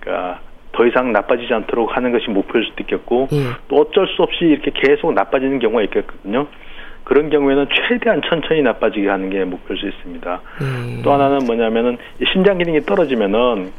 그러니까 0.00 0.40
더 0.72 0.86
이상 0.86 1.12
나빠지지 1.12 1.52
않도록 1.52 1.96
하는 1.96 2.12
것이 2.12 2.28
목표일 2.30 2.66
수도 2.66 2.82
있겠고 2.82 3.28
예. 3.32 3.36
또 3.68 3.76
어쩔 3.76 4.06
수 4.08 4.22
없이 4.22 4.44
이렇게 4.44 4.70
계속 4.72 5.12
나빠지는 5.12 5.58
경우가 5.58 5.82
있겠거든요. 5.82 6.46
그런 7.04 7.30
경우에는 7.30 7.66
최대한 7.72 8.20
천천히 8.28 8.60
나빠지게 8.62 9.08
하는 9.08 9.30
게 9.30 9.42
목표일 9.44 9.80
수 9.80 9.88
있습니다. 9.88 10.40
음. 10.60 11.00
또 11.02 11.12
하나는 11.12 11.38
뭐냐면은 11.46 11.96
신장 12.32 12.58
기능이 12.58 12.82
떨어지면은 12.82 13.72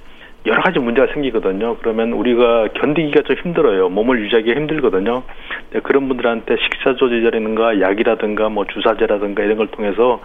여러 0.46 0.62
가지 0.62 0.80
문제가 0.80 1.12
생기거든요. 1.14 1.78
그러면 1.78 2.14
우리가 2.14 2.70
견디기가 2.80 3.24
좀 3.24 3.36
힘들어요. 3.44 3.90
몸을 3.90 4.22
유지하기가 4.22 4.60
힘들거든요. 4.60 5.24
그런 5.84 6.08
분들한테 6.08 6.56
식사 6.64 6.96
조절이라든가 6.96 7.82
약이라든가 7.82 8.50
뭐 8.50 8.66
주사제라든가 8.66 9.44
이런 9.44 9.58
걸 9.58 9.68
통해서 9.68 10.22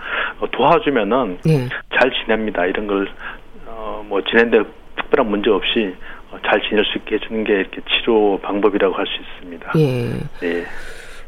도와주면은 0.52 1.38
네. 1.44 1.68
잘 1.98 2.12
지냅니다. 2.22 2.64
이런 2.66 2.86
걸 2.86 3.08
어, 3.66 4.04
뭐 4.08 4.22
지낸데 4.22 4.62
특별한 4.96 5.28
문제 5.30 5.50
없이 5.50 5.94
잘 6.46 6.60
지낼 6.62 6.84
수 6.84 6.98
있게 6.98 7.16
해주는 7.16 7.44
게 7.44 7.52
이렇게 7.52 7.80
치료 7.90 8.38
방법이라고 8.38 8.94
할 8.94 9.06
수 9.06 9.12
있습니다. 9.20 9.72
예. 9.78 10.46
예. 10.46 10.64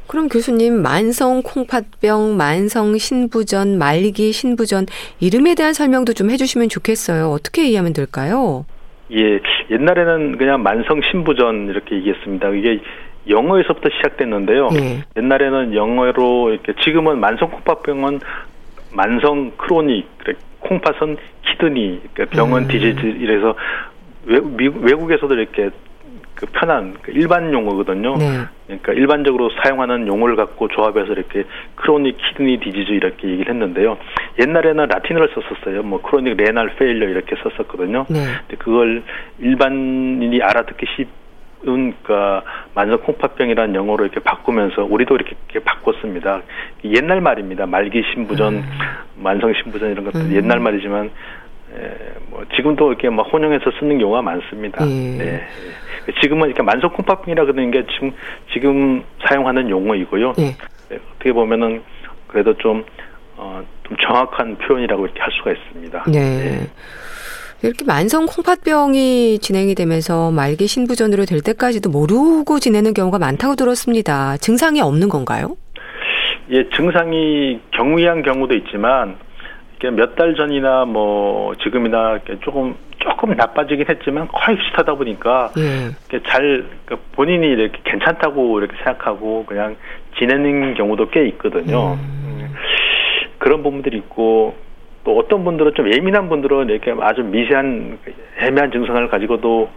그럼 0.06 0.28
교수님 0.28 0.80
만성 0.82 1.42
콩팥병, 1.42 2.36
만성 2.36 2.96
신부전, 2.96 3.76
말기 3.78 4.30
신부전 4.32 4.86
이름에 5.18 5.56
대한 5.56 5.72
설명도 5.72 6.12
좀 6.12 6.30
해주시면 6.30 6.68
좋겠어요. 6.68 7.30
어떻게 7.30 7.66
이해하면 7.66 7.92
될까요? 7.92 8.64
예, 9.12 9.40
옛날에는 9.70 10.36
그냥 10.38 10.62
만성 10.62 11.00
신부전 11.02 11.68
이렇게 11.68 11.96
얘기했습니다. 11.96 12.48
이게 12.50 12.80
영어에서부터 13.28 13.88
시작됐는데요. 13.90 14.68
예. 14.74 15.04
옛날에는 15.16 15.74
영어로 15.74 16.50
이렇게 16.50 16.72
지금은 16.80 17.18
만성 17.18 17.50
콩팥병은 17.50 18.20
만성 18.92 19.52
크로닉, 19.56 20.08
콩팥은 20.60 21.16
키드니, 21.42 22.00
그러니까 22.14 22.36
병원 22.36 22.64
음. 22.64 22.68
디지즈 22.68 23.04
이래서 23.06 23.54
외, 24.24 24.40
외국에서도 24.58 25.32
이렇게 25.34 25.70
그 26.36 26.44
편한 26.52 26.94
그 27.00 27.10
일반 27.12 27.52
용어거든요. 27.52 28.16
네. 28.18 28.26
그러니까 28.66 28.92
일반적으로 28.92 29.50
사용하는 29.62 30.06
용어를 30.06 30.36
갖고 30.36 30.68
조합해서 30.68 31.12
이렇게 31.12 31.44
chronic 31.76 32.18
kidney 32.18 32.60
disease 32.60 32.92
이렇게 32.92 33.28
얘기를 33.28 33.52
했는데요. 33.52 33.96
옛날에는 34.38 34.86
라틴어를 34.86 35.30
썼었어요. 35.34 35.82
뭐 35.82 36.02
chronic 36.02 36.36
renal 36.36 36.76
failure 36.76 37.08
이렇게 37.08 37.36
썼었거든요. 37.36 38.04
네. 38.10 38.18
근데 38.40 38.56
그걸 38.58 39.02
일반인이 39.38 40.42
알아듣기 40.42 40.86
쉽은 40.94 41.26
그러니까 41.62 42.42
만성 42.74 42.98
콩팥병이라는 42.98 43.74
영어로 43.74 44.04
이렇게 44.04 44.20
바꾸면서 44.20 44.84
우리도 44.84 45.14
이렇게, 45.14 45.36
이렇게 45.48 45.64
바꿨습니다. 45.64 46.42
옛날 46.84 47.22
말입니다. 47.22 47.64
말기 47.64 48.02
신부전, 48.12 48.54
음. 48.54 48.64
만성 49.16 49.54
신부전 49.54 49.90
이런 49.90 50.04
것들 50.04 50.20
음. 50.20 50.32
옛날 50.34 50.60
말이지만 50.60 51.06
에, 51.06 51.10
뭐 52.30 52.44
지금도 52.54 52.88
이렇게 52.88 53.08
막 53.10 53.22
혼용해서 53.32 53.70
쓰는 53.78 53.98
경우가 53.98 54.22
많습니다. 54.22 54.86
예. 54.88 54.92
네. 54.92 55.46
지금은 56.22 56.48
이렇게 56.48 56.62
만성 56.62 56.90
콩팥병이라 56.90 57.44
그러는 57.44 57.70
게 57.70 57.84
지금 57.94 58.12
지금 58.52 59.02
사용하는 59.26 59.70
용어이고요. 59.70 60.34
예. 60.38 60.56
네, 60.88 60.98
어떻게 61.14 61.32
보면은 61.32 61.82
그래도 62.28 62.54
좀, 62.58 62.84
어, 63.36 63.62
좀 63.86 63.96
정확한 64.00 64.58
표현이라고 64.58 65.06
이렇게 65.06 65.20
할 65.20 65.32
수가 65.32 65.52
있습니다. 65.52 66.04
네. 66.08 66.20
네. 66.20 66.66
이렇게 67.62 67.84
만성 67.84 68.26
콩팥병이 68.26 69.38
진행이 69.40 69.74
되면서 69.74 70.30
말기 70.30 70.66
신부전으로 70.66 71.24
될 71.24 71.40
때까지도 71.40 71.90
모르고 71.90 72.58
지내는 72.58 72.92
경우가 72.92 73.18
많다고 73.18 73.56
들었습니다. 73.56 74.36
증상이 74.36 74.80
없는 74.80 75.08
건가요? 75.08 75.56
예, 76.50 76.68
증상이 76.70 77.60
경미한 77.72 78.22
경우도 78.22 78.54
있지만 78.54 79.16
몇 79.82 80.14
달 80.16 80.34
전이나 80.34 80.84
뭐 80.86 81.54
지금이나 81.56 82.18
조금 82.42 82.74
조금 82.98 83.34
나빠지긴 83.36 83.86
했지만 83.88 84.26
거의 84.28 84.56
비슷하다 84.56 84.94
보니까 84.94 85.52
예. 85.58 86.18
잘 86.24 86.64
그러니까 86.84 87.08
본인이 87.12 87.46
이렇게 87.46 87.78
괜찮다고 87.84 88.58
이렇게 88.58 88.74
생각하고 88.76 89.44
그냥 89.46 89.76
지내는 90.18 90.74
경우도 90.74 91.10
꽤 91.10 91.26
있거든요. 91.28 91.94
음. 91.94 92.54
그런 93.38 93.62
부분들이 93.62 93.98
있고 93.98 94.56
또 95.04 95.18
어떤 95.18 95.44
분들은 95.44 95.74
좀 95.74 95.92
예민한 95.92 96.28
분들은 96.28 96.70
이렇게 96.70 96.94
아주 97.00 97.22
미세한 97.22 97.98
애매한 98.40 98.72
증상을 98.72 99.06
가지고도 99.08 99.68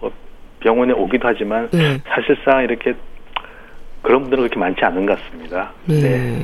뭐 0.00 0.12
병원에 0.60 0.92
오기도 0.92 1.28
하지만 1.28 1.68
예. 1.74 1.98
사실상 2.06 2.62
이렇게 2.62 2.94
그런 4.02 4.22
분들은 4.22 4.44
그렇게 4.44 4.58
많지 4.58 4.84
않은 4.84 5.04
것 5.04 5.18
같습니다. 5.18 5.72
예. 5.90 5.94
네. 6.00 6.42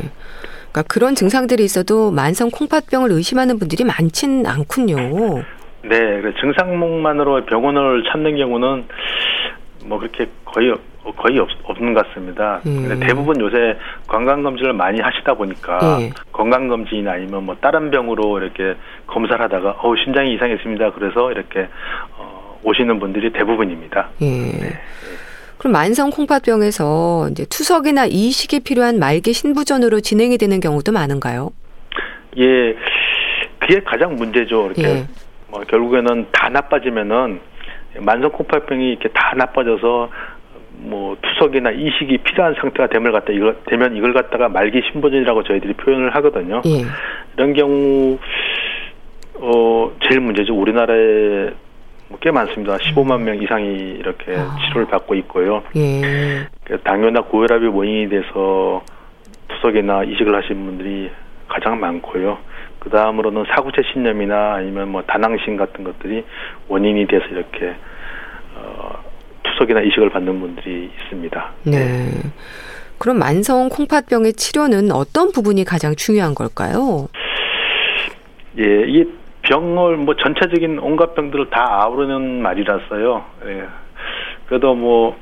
그러니까 0.75 0.83
그런 0.89 1.15
증상들이 1.15 1.63
있어도 1.63 2.11
만성 2.11 2.51
콩팥병을 2.51 3.13
의심하는 3.13 3.61
분들이 3.61 3.85
많지는 3.85 4.45
않군요. 4.45 4.97
네, 5.83 6.21
그 6.21 6.35
증상만으로 6.41 7.45
병원을 7.47 8.03
찾는 8.11 8.37
경우는 8.37 8.85
뭐 9.85 9.99
그렇게 10.01 10.27
거의 10.45 10.75
거의 11.17 11.39
없, 11.39 11.49
없는 11.63 11.95
것 11.95 12.09
같습니다. 12.09 12.61
음. 12.67 12.99
대부분 12.99 13.39
요새 13.41 13.77
건강 14.09 14.43
검진을 14.43 14.73
많이 14.73 15.01
하시다 15.01 15.35
보니까 15.35 15.99
예. 16.01 16.11
건강 16.33 16.67
검진 16.67 17.07
아니면 17.07 17.45
뭐 17.45 17.57
다른 17.61 17.91
병으로 17.91 18.39
이렇게 18.39 18.75
검사를 19.07 19.41
하다가 19.41 19.77
어 19.83 19.95
신장이 20.03 20.35
이상했습니다. 20.35 20.93
그래서 20.93 21.31
이렇게 21.31 21.69
어, 22.17 22.59
오시는 22.65 22.99
분들이 22.99 23.31
대부분입니다. 23.33 24.09
예. 24.23 24.27
네. 24.27 24.81
그럼 25.65 25.73
만성 25.73 26.11
콩팥병에서 26.11 27.29
이제 27.31 27.47
투석이나 27.47 28.05
이식이 28.05 28.61
필요한 28.61 28.99
말기 28.99 29.33
신부전으로 29.33 30.01
진행이 30.01 30.37
되는 30.37 30.61
경우도 30.61 30.93
많은가요? 30.93 31.53
예, 32.37 32.77
그게 33.59 33.81
가장 33.83 34.17
문제죠. 34.17 34.67
이렇게 34.67 34.83
예. 34.83 35.07
뭐 35.49 35.63
결국에는 35.63 36.27
다 36.33 36.51
나빠지면은 36.51 37.41
만성 38.01 38.31
콩팥병이 38.33 38.91
이렇게 38.91 39.09
다 39.09 39.33
나빠져서 39.37 40.11
뭐 40.81 41.17
투석이나 41.23 41.71
이식이 41.71 42.19
필요한 42.19 42.55
상태가 42.61 42.89
됨을 42.89 43.13
갖다 43.13 43.33
이걸 43.33 43.57
되면 43.65 43.97
이걸 43.97 44.13
갖다가 44.13 44.51
말기 44.51 44.83
신부전이라고 44.93 45.45
저희들이 45.45 45.73
표현을 45.73 46.15
하거든요. 46.17 46.61
예. 46.67 46.85
이런 47.37 47.55
경우 47.55 48.19
어 49.37 49.93
제일 50.07 50.21
문제죠. 50.21 50.55
우리나라에 50.55 51.53
뭐 51.55 51.64
꽤 52.21 52.31
많습니다. 52.31 52.77
15만 52.77 53.21
명 53.23 53.43
이상이 53.43 53.97
이렇게 53.99 54.35
아. 54.37 54.57
치료를 54.61 54.87
받고 54.89 55.15
있고요. 55.17 55.63
예. 55.77 56.47
그 56.65 56.79
당뇨나 56.83 57.23
고혈압이 57.23 57.67
원인이 57.67 58.09
돼서 58.09 58.83
투석이나 59.49 60.05
이식을 60.05 60.35
하신 60.35 60.65
분들이 60.65 61.11
가장 61.49 61.81
많고요. 61.81 62.39
그 62.79 62.91
다음으로는 62.91 63.45
사구체 63.55 63.83
신염이나 63.93 64.55
아니면 64.55 64.91
뭐 64.91 65.03
다낭신 65.03 65.57
같은 65.57 65.85
것들이 65.85 66.25
원인이 66.69 67.07
돼서 67.07 67.25
이렇게 67.31 67.75
어, 68.55 69.03
투석이나 69.43 69.81
이식을 69.81 70.11
받는 70.11 70.41
분들이 70.41 70.91
있습니다. 70.99 71.53
네. 71.65 71.79
네. 71.79 72.11
그럼 72.99 73.19
만성 73.19 73.69
콩팥병의 73.69 74.35
치료는 74.35 74.93
어떤 74.93 75.33
부분이 75.33 75.65
가장 75.65 75.95
중요한 75.97 76.35
걸까요? 76.35 77.09
예, 78.59 78.85
이 78.87 79.05
병을 79.45 79.99
뭐 79.99 80.17
전체적인 80.17 80.79
온갖 80.79 81.15
병들을 81.15 81.51
다 81.51 81.83
아우르는 81.83 82.43
말이라서요. 82.43 83.25
예. 83.47 83.65
그래도 84.47 84.75
뭐 84.75 85.17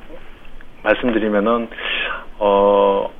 말씀드리면은 0.82 1.68
어 2.38 3.10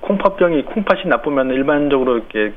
콩팥병이 0.00 0.62
콩팥이 0.62 1.06
나쁘면 1.06 1.50
일반적으로 1.50 2.16
이렇게 2.16 2.52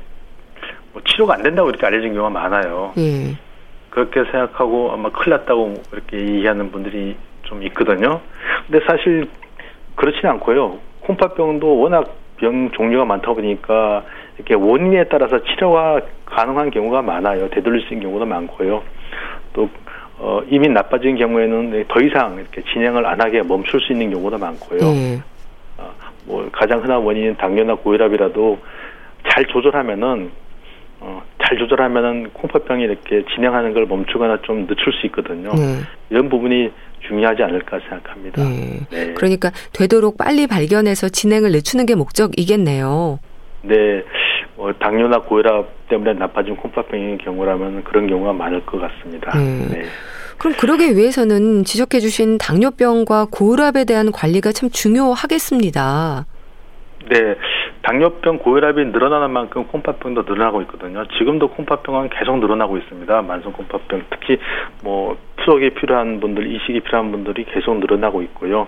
뭐 0.92 1.02
치료가 1.04 1.34
안 1.34 1.42
된다고 1.42 1.68
이렇게 1.68 1.86
알려진 1.86 2.14
경우가 2.14 2.30
많아요. 2.30 2.92
예. 2.98 3.36
그렇게 3.90 4.24
생각하고 4.30 4.92
아마 4.92 5.10
큰일 5.10 5.30
났다고 5.30 5.74
이렇게 5.92 6.18
얘기하는 6.18 6.70
분들이 6.70 7.16
좀 7.42 7.62
있거든요. 7.64 8.20
근데 8.66 8.84
사실 8.86 9.28
그렇지는 9.94 10.32
않고요. 10.32 10.78
콩팥병도 11.00 11.78
워낙 11.78 12.14
병 12.36 12.70
종류가 12.72 13.06
많다 13.06 13.32
보니까 13.32 14.04
이렇게 14.36 14.54
원인에 14.54 15.04
따라서 15.04 15.42
치료가 15.44 16.00
가능한 16.26 16.70
경우가 16.70 17.02
많아요. 17.02 17.48
되돌릴 17.50 17.86
수 17.86 17.94
있는 17.94 18.08
경우도 18.08 18.26
많고요. 18.26 18.82
또 19.52 19.68
어, 20.18 20.40
이미 20.48 20.68
나빠진 20.68 21.16
경우에는 21.16 21.84
더 21.88 22.00
이상 22.00 22.36
이렇게 22.36 22.62
진행을 22.72 23.06
안 23.06 23.20
하게 23.20 23.42
멈출 23.42 23.80
수 23.80 23.92
있는 23.92 24.10
경우도 24.10 24.38
많고요. 24.38 24.80
음. 24.80 25.22
어, 25.78 25.92
뭐 26.24 26.48
가장 26.52 26.82
흔한 26.82 27.02
원인인 27.02 27.36
당뇨나 27.36 27.76
고혈압이라도 27.76 28.58
잘 29.28 29.44
조절하면은 29.46 30.30
어, 31.00 31.22
잘 31.42 31.58
조절하면은 31.58 32.30
콩팥병이 32.32 32.82
이렇게 32.82 33.24
진행하는 33.34 33.74
걸 33.74 33.86
멈추거나 33.86 34.40
좀 34.42 34.66
늦출 34.66 34.92
수 34.94 35.06
있거든요. 35.06 35.50
네. 35.50 35.80
이런 36.08 36.28
부분이 36.28 36.72
중요하지 37.06 37.42
않을까 37.42 37.78
생각합니다. 37.80 38.42
네. 38.42 38.80
네. 38.90 39.14
그러니까 39.14 39.50
되도록 39.74 40.16
빨리 40.16 40.46
발견해서 40.46 41.10
진행을 41.10 41.52
늦추는 41.52 41.84
게 41.84 41.94
목적이겠네요. 41.94 43.18
네. 43.62 44.02
뭐 44.56 44.72
당뇨나 44.72 45.20
고혈압 45.20 45.88
때문에 45.88 46.14
나빠진 46.14 46.56
콩팥병의 46.56 47.18
경우라면 47.18 47.84
그런 47.84 48.06
경우가 48.06 48.32
많을 48.32 48.64
것 48.64 48.80
같습니다. 48.80 49.36
네. 49.36 49.66
네. 49.70 49.84
그럼 50.38 50.54
그러기 50.58 50.96
위해서는 50.96 51.64
지적해 51.64 52.00
주신 52.00 52.38
당뇨병과 52.38 53.26
고혈압에 53.30 53.84
대한 53.84 54.10
관리가 54.12 54.52
참 54.52 54.70
중요하겠습니다. 54.70 56.26
네. 57.08 57.36
당뇨병, 57.82 58.38
고혈압이 58.38 58.86
늘어나는 58.86 59.30
만큼 59.30 59.64
콩팥병도 59.68 60.22
늘어나고 60.22 60.60
있거든요. 60.62 61.06
지금도 61.18 61.50
콩팥병은 61.50 62.10
계속 62.10 62.38
늘어나고 62.38 62.78
있습니다. 62.78 63.22
만성 63.22 63.52
콩팥병, 63.52 64.02
특히 64.10 64.38
뭐 64.82 65.16
투석이 65.36 65.70
필요한 65.74 66.18
분들, 66.18 66.52
이식이 66.52 66.80
필요한 66.80 67.12
분들이 67.12 67.44
계속 67.44 67.78
늘어나고 67.78 68.22
있고요. 68.22 68.66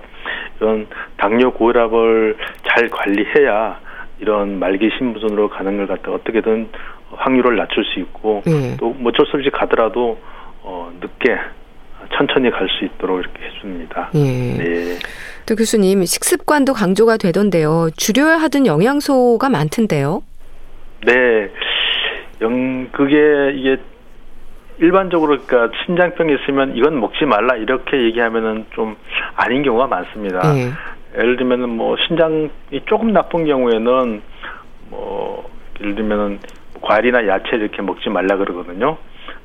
이런 0.61 0.87
당뇨, 1.17 1.51
고혈압을 1.51 2.37
잘 2.63 2.89
관리해야 2.89 3.81
이런 4.21 4.59
말기 4.59 4.91
신부전으로 4.99 5.49
가는 5.49 5.77
걸 5.77 5.87
갖다 5.87 6.11
어떻게든 6.13 6.69
확률을 7.11 7.57
낮출 7.57 7.85
수 7.85 8.01
있고 8.01 8.43
예. 8.47 8.77
또 8.77 8.95
어쩔 9.05 9.27
수 9.27 9.37
없이 9.37 9.51
가더라도 9.51 10.19
어, 10.63 10.93
늦게 11.01 11.37
천천히 12.17 12.51
갈 12.51 12.69
수 12.69 12.85
있도록 12.85 13.21
이렇게 13.21 13.45
해줍니다. 13.47 14.11
예. 14.15 14.19
네. 14.19 14.99
또 15.47 15.55
교수님 15.57 16.05
식습관도 16.05 16.75
강조가 16.75 17.17
되던데요. 17.17 17.89
줄여야 17.97 18.37
하던 18.39 18.67
영양소가 18.67 19.49
많던데요. 19.49 20.23
네. 21.07 21.51
영, 22.41 22.89
그게 22.93 23.53
이게 23.57 23.77
일반적으로 24.79 25.39
그러니까 25.45 25.77
신장병이 25.85 26.35
있으면 26.43 26.77
이건 26.77 27.01
먹지 27.01 27.25
말라 27.25 27.57
이렇게 27.57 28.01
얘기하면은 28.05 28.67
좀 28.75 28.97
아닌 29.35 29.63
경우가 29.63 29.87
많습니다. 29.89 30.41
예. 30.57 30.71
예를 31.19 31.37
들면은 31.37 31.69
뭐 31.71 31.97
신장이 32.07 32.49
조금 32.87 33.13
나쁜 33.13 33.45
경우에는 33.45 34.23
뭐 34.91 35.49
예를 35.81 35.95
들면은 35.97 36.39
과일이나 36.81 37.27
야채 37.27 37.57
이렇게 37.57 37.83
먹지 37.83 38.09
말라 38.09 38.37
그러거든요. 38.37 38.97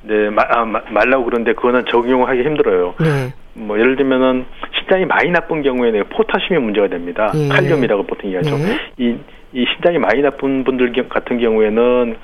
근데 0.01 0.29
마, 0.29 0.43
아, 0.49 0.65
마- 0.65 0.81
말라고 0.89 1.25
그러는데 1.25 1.53
그거는 1.53 1.85
적용하기 1.85 2.43
힘들어요. 2.43 2.93
네. 2.99 3.33
뭐 3.55 3.79
예를 3.79 3.95
들면은 3.95 4.45
신장이 4.79 5.05
많이 5.05 5.31
나쁜 5.31 5.61
경우에는 5.63 6.03
포타슘이 6.09 6.59
문제가 6.59 6.87
됩니다. 6.87 7.31
예. 7.35 7.47
칼륨이라고 7.49 8.03
보통 8.03 8.27
얘기하죠. 8.31 8.55
네. 8.57 8.77
이, 8.97 9.17
이 9.53 9.65
신장이 9.73 9.97
많이 9.97 10.21
나쁜 10.21 10.63
분들 10.63 10.91
경- 10.91 11.09
같은 11.09 11.39
경우에는 11.39 12.15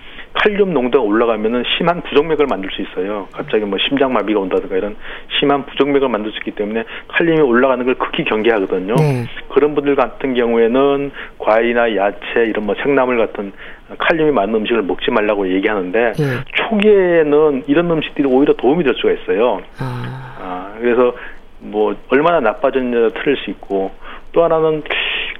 칼륨 0.41 0.73
농도가 0.73 1.03
올라가면은 1.03 1.63
심한 1.77 2.01
부정맥을 2.01 2.47
만들 2.47 2.69
수 2.71 2.81
있어요. 2.81 3.27
갑자기 3.33 3.65
뭐 3.65 3.77
심장 3.87 4.13
마비가 4.13 4.39
온다든가 4.39 4.77
이런 4.77 4.95
심한 5.37 5.65
부정맥을 5.65 6.07
만들 6.07 6.31
수 6.31 6.37
있기 6.37 6.51
때문에 6.51 6.85
칼륨이 7.09 7.41
올라가는 7.41 7.83
걸 7.83 7.95
극히 7.95 8.23
경계하거든요. 8.23 8.95
네. 8.95 9.25
그런 9.49 9.75
분들 9.75 9.95
같은 9.95 10.33
경우에는 10.33 11.11
과일이나 11.37 11.93
야채 11.97 12.45
이런 12.47 12.65
뭐 12.65 12.75
생나물 12.81 13.17
같은 13.17 13.51
칼륨이 13.97 14.31
많은 14.31 14.55
음식을 14.55 14.83
먹지 14.83 15.11
말라고 15.11 15.51
얘기하는데 15.53 16.13
예. 16.17 16.23
초기에는 16.53 17.63
이런 17.67 17.91
음식들이 17.91 18.25
오히려 18.27 18.53
도움이 18.53 18.85
될 18.85 18.93
수가 18.95 19.11
있어요. 19.11 19.61
아. 19.79 20.35
아, 20.39 20.73
그래서 20.79 21.13
뭐 21.59 21.95
얼마나 22.07 22.39
나빠졌냐 22.39 23.09
틀릴 23.09 23.35
수 23.43 23.49
있고 23.49 23.91
또 24.31 24.43
하나는 24.43 24.83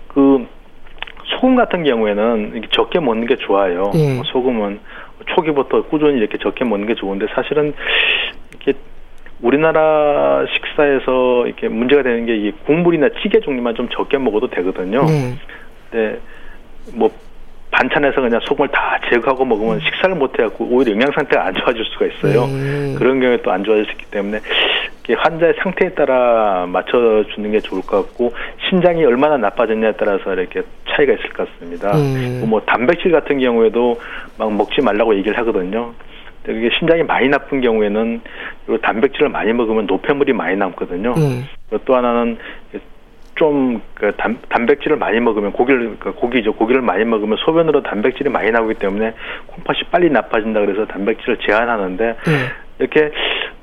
그 0.10 0.46
소금 1.29 1.55
같은 1.55 1.83
경우에는 1.83 2.51
이렇게 2.53 2.67
적게 2.71 3.00
먹는 3.00 3.27
게 3.27 3.36
좋아요. 3.38 3.91
예. 3.95 4.15
뭐 4.15 4.24
소금은 4.25 4.79
초기부터 5.36 5.83
꾸준히 5.83 6.17
이렇게 6.17 6.38
적게 6.38 6.63
먹는 6.65 6.88
게 6.88 6.95
좋은데 6.95 7.27
사실은 7.33 7.74
이렇게 8.51 8.74
우리나라 9.41 10.45
식사에서 10.53 11.45
이렇게 11.45 11.67
문제가 11.69 12.03
되는 12.03 12.25
게 12.25 12.33
이 12.36 12.51
국물이나 12.65 13.09
찌개 13.21 13.39
종류만 13.39 13.75
좀 13.75 13.88
적게 13.89 14.17
먹어도 14.17 14.50
되거든요. 14.50 15.05
네. 15.05 15.36
근데 15.91 16.19
뭐 16.93 17.09
반찬에서 17.71 18.21
그냥 18.21 18.39
소금을 18.43 18.69
다 18.69 19.00
제거하고 19.12 19.45
먹으면 19.45 19.79
식사를 19.81 20.15
못 20.15 20.38
해갖고 20.39 20.65
오히려 20.65 20.93
영양 20.93 21.12
상태가 21.12 21.45
안 21.45 21.53
좋아질 21.53 21.86
수가 21.86 22.05
있어요. 22.07 22.45
음. 22.45 22.95
그런 22.98 23.19
경우에 23.19 23.38
또 23.41 23.51
안 23.51 23.63
좋아질 23.63 23.86
수 23.86 23.91
있기 23.91 24.05
때문에 24.07 24.39
환자의 25.13 25.55
상태에 25.61 25.89
따라 25.89 26.65
맞춰주는 26.67 27.51
게 27.51 27.59
좋을 27.59 27.81
것 27.81 28.07
같고 28.07 28.31
신장이 28.69 29.03
얼마나 29.05 29.37
나빠졌냐에 29.37 29.93
따라서 29.98 30.33
이렇게 30.33 30.61
차이가 30.89 31.13
있을 31.13 31.29
것 31.29 31.48
같습니다. 31.50 31.95
음. 31.95 32.43
뭐 32.48 32.61
단백질 32.61 33.11
같은 33.11 33.39
경우에도 33.39 34.00
막 34.37 34.53
먹지 34.53 34.81
말라고 34.81 35.15
얘기를 35.15 35.37
하거든요. 35.39 35.93
그게 36.43 36.69
신장이 36.79 37.03
많이 37.03 37.27
나쁜 37.27 37.61
경우에는 37.61 38.22
요 38.69 38.77
단백질을 38.77 39.29
많이 39.29 39.53
먹으면 39.53 39.85
노폐물이 39.85 40.33
많이 40.33 40.55
남거든요. 40.55 41.13
예. 41.17 41.43
그리고 41.69 41.83
또 41.85 41.95
하나는 41.95 42.37
좀 43.35 43.81
그 44.00 44.13
단백질을 44.48 44.95
많이 44.95 45.19
먹으면 45.19 45.51
고기를 45.51 45.98
그 46.00 46.13
고기죠 46.13 46.53
고기를 46.53 46.81
많이 46.81 47.03
먹으면 47.03 47.37
소변으로 47.39 47.83
단백질이 47.83 48.29
많이 48.29 48.50
나오기 48.50 48.75
때문에 48.75 49.13
콩팥이 49.48 49.79
빨리 49.91 50.09
나빠진다 50.09 50.61
그래서 50.61 50.85
단백질을 50.85 51.37
제한하는데 51.45 52.05
예. 52.05 52.15
이렇게 52.79 53.11
또 53.11 53.58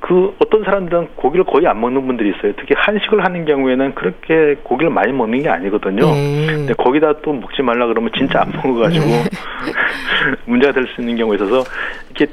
그 0.00 0.34
어떤 0.38 0.64
사람들은 0.64 1.08
고기를 1.16 1.44
거의 1.44 1.66
안 1.66 1.80
먹는 1.80 2.06
분들이 2.06 2.30
있어요. 2.30 2.52
특히 2.56 2.74
한식을 2.76 3.24
하는 3.24 3.44
경우에는 3.44 3.94
그렇게 3.94 4.56
고기를 4.62 4.90
많이 4.90 5.12
먹는 5.12 5.42
게 5.42 5.48
아니거든요. 5.48 6.06
예. 6.14 6.46
근데 6.46 6.74
거기다 6.74 7.20
또 7.22 7.32
먹지 7.32 7.62
말라 7.62 7.86
그러면 7.86 8.10
진짜 8.16 8.42
안 8.42 8.52
먹어가지고 8.52 9.04
문제가 10.46 10.72
될 10.72 10.84
수 10.94 11.00
있는 11.00 11.16
경우가 11.16 11.36
있어서 11.36 11.64
이렇게 12.10 12.32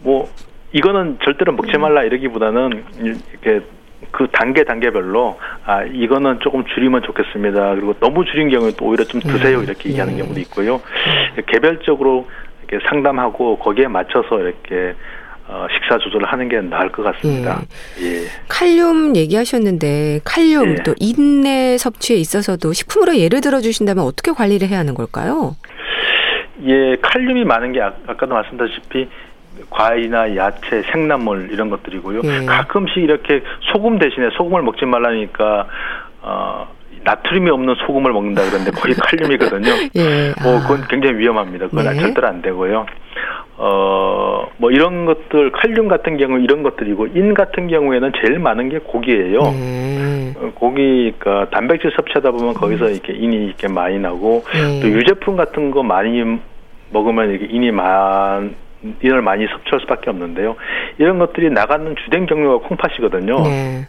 뭐 0.00 0.28
이거는 0.72 1.18
절대로 1.24 1.52
먹지 1.52 1.78
말라 1.78 2.02
이러기보다는 2.02 2.84
이렇게 3.00 3.64
그 4.10 4.26
단계 4.32 4.64
단계별로 4.64 5.38
아 5.64 5.82
이거는 5.84 6.40
조금 6.40 6.64
줄이면 6.64 7.02
좋겠습니다. 7.02 7.74
그리고 7.74 7.94
너무 8.00 8.24
줄인 8.24 8.50
경우에 8.50 8.72
또 8.76 8.86
오히려 8.86 9.04
좀 9.04 9.20
드세요 9.20 9.62
이렇게 9.62 9.88
얘기하는 9.90 10.16
경우도 10.18 10.40
있고요. 10.40 10.80
개별적으로 11.46 12.26
이렇게 12.68 12.84
상담하고 12.88 13.58
거기에 13.58 13.88
맞춰서 13.88 14.40
이렇게 14.40 14.94
어, 15.46 15.66
식사 15.72 15.98
조절을 15.98 16.26
하는 16.26 16.48
게 16.48 16.60
나을 16.60 16.90
것 16.90 17.02
같습니다. 17.02 17.60
예. 18.00 18.26
칼륨 18.48 19.14
얘기하셨는데 19.14 20.20
칼륨 20.24 20.70
예. 20.70 20.82
또 20.82 20.94
인내 20.98 21.76
섭취에 21.76 22.16
있어서도 22.16 22.72
식품으로 22.72 23.18
예를 23.18 23.40
들어 23.40 23.60
주신다면 23.60 24.04
어떻게 24.04 24.32
관리를 24.32 24.68
해야 24.68 24.78
하는 24.78 24.94
걸까요? 24.94 25.56
예, 26.66 26.96
칼륨이 27.02 27.44
많은 27.44 27.72
게 27.72 27.82
아, 27.82 27.92
아까도 28.06 28.34
말씀드렸다시피 28.34 29.08
과일이나 29.68 30.34
야채, 30.36 30.82
생나물 30.90 31.50
이런 31.52 31.68
것들이고요. 31.68 32.22
예. 32.24 32.46
가끔씩 32.46 32.96
이렇게 32.96 33.42
소금 33.72 33.98
대신에 33.98 34.30
소금을 34.36 34.62
먹지 34.62 34.86
말라니까 34.86 35.68
어 36.22 36.68
나트륨이 37.04 37.50
없는 37.50 37.74
소금을 37.86 38.12
먹는다 38.12 38.42
그러는데 38.42 38.70
거의 38.70 38.94
칼륨이거든요. 38.94 39.70
예. 39.96 40.30
어, 40.30 40.56
아. 40.56 40.60
그건 40.62 40.86
굉장히 40.88 41.18
위험합니다. 41.18 41.68
그건 41.68 41.84
네. 41.84 42.00
절대로 42.00 42.28
안 42.28 42.40
되고요. 42.40 42.86
어, 43.56 44.46
뭐 44.56 44.70
이런 44.70 45.04
것들, 45.04 45.52
칼륨 45.52 45.88
같은 45.88 46.16
경우 46.16 46.38
이런 46.40 46.62
것들이고, 46.62 47.08
인 47.08 47.34
같은 47.34 47.68
경우에는 47.68 48.12
제일 48.20 48.38
많은 48.38 48.68
게 48.68 48.78
고기예요. 48.78 49.40
네. 49.42 50.32
어, 50.36 50.52
고기, 50.54 51.12
그러니까 51.18 51.50
단백질 51.50 51.92
섭취하다 51.92 52.32
보면 52.32 52.54
거기서 52.54 52.90
이렇게 52.90 53.12
인이 53.12 53.46
이렇게 53.46 53.68
많이 53.68 53.98
나고, 53.98 54.42
네. 54.52 54.80
또 54.80 54.88
유제품 54.88 55.36
같은 55.36 55.70
거 55.70 55.82
많이 55.82 56.22
먹으면 56.90 57.30
이렇게 57.30 57.46
인이 57.46 57.70
많, 57.70 58.54
인을 59.02 59.22
많이 59.22 59.46
섭취할 59.46 59.80
수밖에 59.80 60.10
없는데요. 60.10 60.56
이런 60.98 61.18
것들이 61.18 61.50
나가는 61.50 61.94
주된 62.04 62.26
경로가 62.26 62.68
콩팥이거든요. 62.68 63.42
네. 63.42 63.86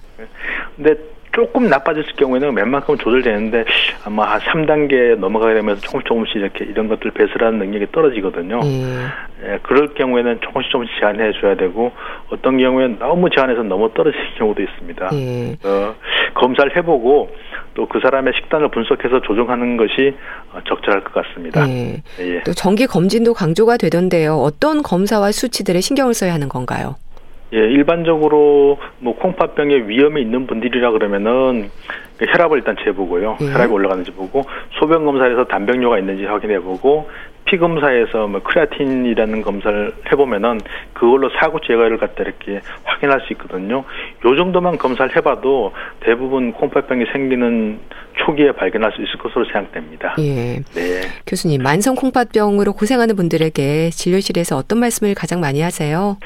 근데 0.76 0.96
조금 1.36 1.68
나빠졌을 1.68 2.14
경우에는 2.14 2.56
웬만큼 2.56 2.98
조절되는데 2.98 3.66
아마 4.06 4.24
한 4.26 4.40
3단계 4.40 5.18
넘어가게 5.18 5.56
되면서 5.56 5.82
조금씩 5.82 6.08
조금씩 6.08 6.36
이렇게 6.38 6.66
이런 6.66 6.88
것들 6.88 7.12
배설하는 7.12 7.60
능력이 7.60 7.88
떨어지거든요. 7.92 8.62
예. 8.64 9.52
예, 9.54 9.60
그럴 9.64 9.94
경우에는 9.94 10.40
조금씩 10.42 10.72
조금씩 10.72 10.96
제한해 11.00 11.34
줘야 11.42 11.56
되고 11.56 11.92
어떤 12.30 12.58
경우에는 12.58 13.00
너무 13.00 13.30
제한해서 13.30 13.64
너무 13.64 13.94
떨어지는 13.94 14.26
경우도 14.38 14.62
있습니다. 14.62 15.10
예. 15.14 15.58
어, 15.68 15.96
검사를 16.36 16.76
해보고 16.76 17.30
또 17.76 17.86
그 17.96 18.00
사람의 18.02 18.34
식단을 18.36 18.70
분석해서 18.72 19.22
조정하는 19.22 19.78
것이 19.78 20.14
어, 20.54 20.60
적절할 20.68 21.04
것 21.04 21.14
같습니다. 21.14 21.68
예. 21.70 22.02
예. 22.20 22.42
또 22.44 22.54
정기 22.54 22.88
검진도 22.88 23.34
강조가 23.34 23.78
되던데요. 23.78 24.36
어떤 24.36 24.82
검사와 24.82 25.32
수치들에 25.32 25.82
신경을 25.82 26.14
써야 26.14 26.34
하는 26.34 26.50
건가요? 26.50 26.96
예, 27.54 27.58
일반적으로 27.58 28.80
뭐 29.00 29.16
콩팥병에 29.16 29.88
위험이 29.88 30.22
있는 30.22 30.48
분들이라 30.48 30.92
그러면은 30.92 31.70
그 32.18 32.26
혈압을 32.26 32.58
일단 32.58 32.76
재보고요. 32.84 33.38
예. 33.42 33.46
혈압이 33.46 33.72
올라가는지 33.72 34.12
보고 34.12 34.44
소변 34.80 35.06
검사에서 35.06 35.46
단백뇨가 35.46 36.00
있는지 36.00 36.26
확인해 36.26 36.60
보고 36.60 37.10
피 37.46 37.58
검사에서 37.58 38.28
뭐 38.28 38.42
크레아틴이라는 38.42 39.44
검사를 39.44 39.94
해보면은 40.12 40.60
그걸로 40.94 41.30
사고 41.40 41.60
제거를 41.62 41.98
갖다 41.98 42.24
이렇게 42.24 42.60
확인할 42.84 43.22
수 43.22 43.34
있거든요. 43.34 43.84
요 44.26 44.36
정도만 44.36 44.80
검사를 44.80 45.16
해봐도 45.16 45.72
대부분 46.00 46.54
콩팥병이 46.54 47.06
생기는 47.14 47.80
초기에 48.26 48.54
발견할 48.54 48.92
수 48.94 49.02
있을 49.04 49.20
것으로 49.20 49.46
생각됩니다. 49.46 50.16
예. 50.20 50.60
네. 50.74 51.02
교수님, 51.28 51.62
만성 51.62 51.94
콩팥병으로 51.94 52.74
고생하는 52.74 53.16
분들에게 53.16 53.92
진료실에서 53.92 54.58
어떤 54.58 54.80
말씀을 54.80 55.14
가장 55.14 55.40
많이 55.40 55.62
하세요? 55.62 56.18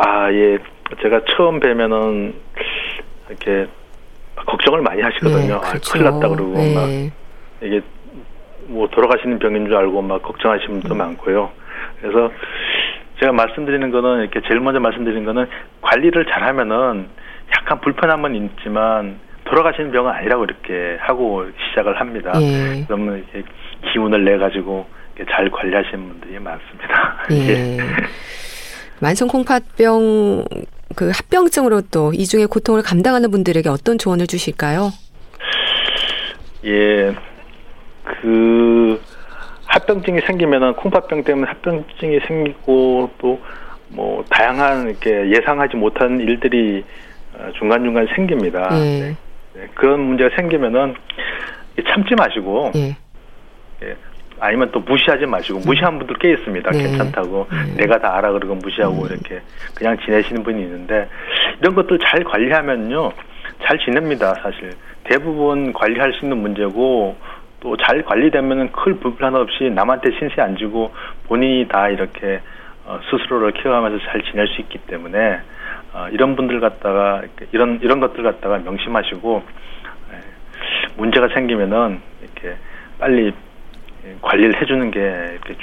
아, 0.00 0.32
예. 0.32 0.58
제가 1.02 1.20
처음 1.36 1.60
뵈면은 1.60 2.34
이렇게 3.28 3.68
걱정을 4.34 4.80
많이 4.80 5.02
하시거든요. 5.02 5.60
네, 5.60 5.68
그렇죠. 5.68 5.90
아, 5.90 5.92
큰일 5.92 6.04
났다 6.04 6.28
그러고 6.28 6.54
네. 6.54 6.74
막 6.74 6.88
이게 7.62 7.80
뭐 8.66 8.88
돌아가시는 8.88 9.38
병인 9.38 9.66
줄 9.66 9.76
알고 9.76 10.00
막 10.02 10.22
걱정하시는 10.22 10.74
음. 10.74 10.80
분도 10.80 10.94
많고요. 10.94 11.50
그래서 12.00 12.32
제가 13.20 13.32
말씀드리는 13.32 13.90
거는 13.90 14.20
이렇게 14.20 14.40
제일 14.48 14.60
먼저 14.60 14.80
말씀드리는 14.80 15.24
거는 15.24 15.46
관리를 15.82 16.24
잘하면은 16.26 17.08
약간 17.58 17.80
불편함은 17.80 18.34
있지만 18.36 19.20
돌아가시는 19.44 19.90
병은 19.92 20.10
아니라고 20.10 20.44
이렇게 20.44 20.96
하고 21.00 21.44
시작을 21.68 22.00
합니다. 22.00 22.32
예. 22.40 22.84
그러면 22.86 23.18
이렇게 23.32 23.48
기운을 23.92 24.24
내 24.24 24.38
가지고 24.38 24.86
잘 25.30 25.50
관리하시는 25.50 26.08
분들이 26.08 26.38
많습니다. 26.38 27.18
예. 27.32 27.76
만성 29.00 29.28
콩팥병 29.28 30.44
그 30.96 31.10
합병증으로 31.10 31.82
또 31.90 32.12
이중의 32.12 32.46
고통을 32.48 32.82
감당하는 32.82 33.30
분들에게 33.30 33.68
어떤 33.68 33.98
조언을 33.98 34.26
주실까요? 34.26 34.90
예. 36.64 37.14
그 38.04 39.00
합병증이 39.66 40.20
생기면은 40.26 40.74
콩팥병 40.74 41.24
때문에 41.24 41.46
합병증이 41.48 42.20
생기고 42.26 43.10
또 43.18 43.38
뭐 43.90 44.24
다양한 44.30 44.88
이렇게 44.88 45.30
예상하지 45.30 45.76
못한 45.76 46.20
일들이 46.20 46.84
어, 47.34 47.50
중간 47.58 47.82
중간 47.82 48.06
생깁니다. 48.14 48.68
예. 48.72 48.76
네. 48.76 49.16
네. 49.54 49.68
그런 49.74 50.00
문제가 50.00 50.34
생기면은 50.36 50.94
참지 51.88 52.14
마시고 52.14 52.72
예. 52.76 52.96
예. 53.82 53.96
아니면 54.40 54.70
또 54.72 54.80
무시하지 54.80 55.26
마시고 55.26 55.60
무시한 55.60 55.98
분들 55.98 56.16
꽤 56.18 56.32
있습니다. 56.32 56.70
네. 56.70 56.78
괜찮다고 56.78 57.46
네. 57.50 57.82
내가 57.82 57.98
다 57.98 58.16
알아 58.16 58.32
그러고 58.32 58.54
무시하고 58.56 59.06
네. 59.06 59.14
이렇게 59.14 59.42
그냥 59.74 59.96
지내시는 60.04 60.42
분이 60.42 60.60
있는데 60.62 61.08
이런 61.60 61.74
것들 61.74 61.98
잘 61.98 62.24
관리하면요 62.24 63.12
잘 63.62 63.78
지냅니다. 63.78 64.34
사실 64.42 64.72
대부분 65.04 65.72
관리할 65.72 66.12
수 66.14 66.24
있는 66.24 66.38
문제고 66.38 67.16
또 67.60 67.76
잘 67.76 68.02
관리되면은 68.02 68.72
클 68.72 68.94
불편 68.94 69.34
없이 69.36 69.70
남한테 69.70 70.10
신세 70.18 70.40
안 70.40 70.56
지고 70.56 70.92
본인이 71.28 71.68
다 71.68 71.88
이렇게 71.88 72.40
어, 72.86 72.98
스스로를 73.10 73.52
키워가면서 73.52 74.04
잘 74.06 74.22
지낼 74.22 74.48
수 74.48 74.60
있기 74.62 74.78
때문에 74.78 75.40
어, 75.92 76.08
이런 76.10 76.36
분들 76.36 76.60
갖다가 76.60 77.22
이런 77.52 77.78
이런 77.82 78.00
것들 78.00 78.22
갖다가 78.22 78.58
명심하시고 78.58 79.42
에, 80.12 80.16
문제가 80.96 81.28
생기면은 81.28 82.00
이렇게 82.22 82.56
빨리 82.98 83.32
관리를 84.22 84.60
해주는 84.60 84.90
게 84.90 85.00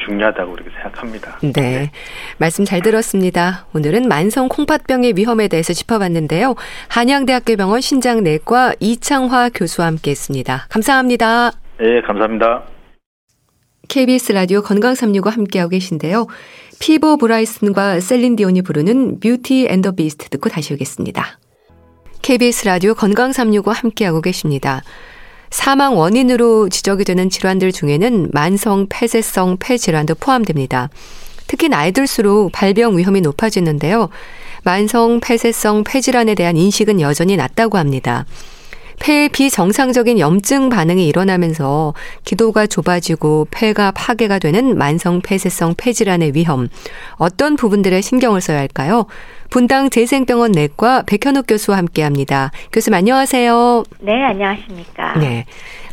중요하다고 0.05 0.51
그렇게 0.53 0.71
생각합니다. 0.71 1.39
네. 1.41 1.51
네. 1.51 1.91
말씀 2.37 2.65
잘 2.65 2.81
들었습니다. 2.81 3.67
오늘은 3.73 4.07
만성 4.07 4.47
콩팥병의 4.49 5.13
위험에 5.15 5.47
대해서 5.47 5.73
짚어봤는데요. 5.73 6.55
한양대학교 6.89 7.55
병원 7.55 7.81
신장내과 7.81 8.75
이창화 8.79 9.49
교수와 9.53 9.87
함께 9.87 10.11
했습니다. 10.11 10.65
감사합니다. 10.69 11.51
네, 11.79 12.01
감사합니다. 12.01 12.63
KBS 13.89 14.33
라디오 14.33 14.61
건강365 14.61 15.29
함께하고 15.31 15.69
계신데요. 15.69 16.27
피보 16.79 17.17
브라이슨과 17.17 17.99
셀린 18.01 18.35
디온이 18.35 18.61
부르는 18.61 19.19
Beauty 19.19 19.67
and 19.69 19.81
the 19.81 19.91
Beast 19.91 20.29
듣고 20.29 20.49
다시 20.49 20.73
오겠습니다. 20.73 21.39
KBS 22.21 22.65
라디오 22.65 22.93
건강365 22.93 23.73
함께하고 23.73 24.21
계십니다. 24.21 24.81
사망 25.49 25.97
원인으로 25.97 26.69
지적이 26.69 27.05
되는 27.05 27.29
질환들 27.29 27.71
중에는 27.71 28.29
만성 28.33 28.87
폐쇄성 28.89 29.57
폐질환도 29.59 30.15
포함됩니다. 30.15 30.89
특히 31.47 31.69
나이 31.69 31.91
들수록 31.91 32.51
발병 32.51 32.97
위험이 32.97 33.21
높아지는데요. 33.21 34.09
만성 34.63 35.19
폐쇄성 35.21 35.85
폐질환에 35.85 36.35
대한 36.35 36.57
인식은 36.57 36.99
여전히 36.99 37.37
낮다고 37.37 37.77
합니다. 37.77 38.25
폐에 38.99 39.27
비정상적인 39.29 40.19
염증 40.19 40.69
반응이 40.69 41.07
일어나면서 41.07 41.93
기도가 42.25 42.67
좁아지고 42.67 43.47
폐가 43.51 43.91
파괴가 43.91 44.39
되는 44.39 44.77
만성 44.77 45.21
폐쇄성 45.21 45.75
폐질환의 45.77 46.33
위험. 46.35 46.67
어떤 47.15 47.55
부분들에 47.55 48.01
신경을 48.01 48.41
써야 48.41 48.59
할까요? 48.59 49.05
분당 49.49 49.89
재생병원 49.89 50.51
내과 50.51 51.03
백현욱 51.07 51.45
교수와 51.47 51.77
함께 51.77 52.03
합니다. 52.03 52.51
교수님 52.73 52.95
안녕하세요. 52.97 53.83
네, 53.99 54.23
안녕하십니까. 54.23 55.17
네. 55.19 55.45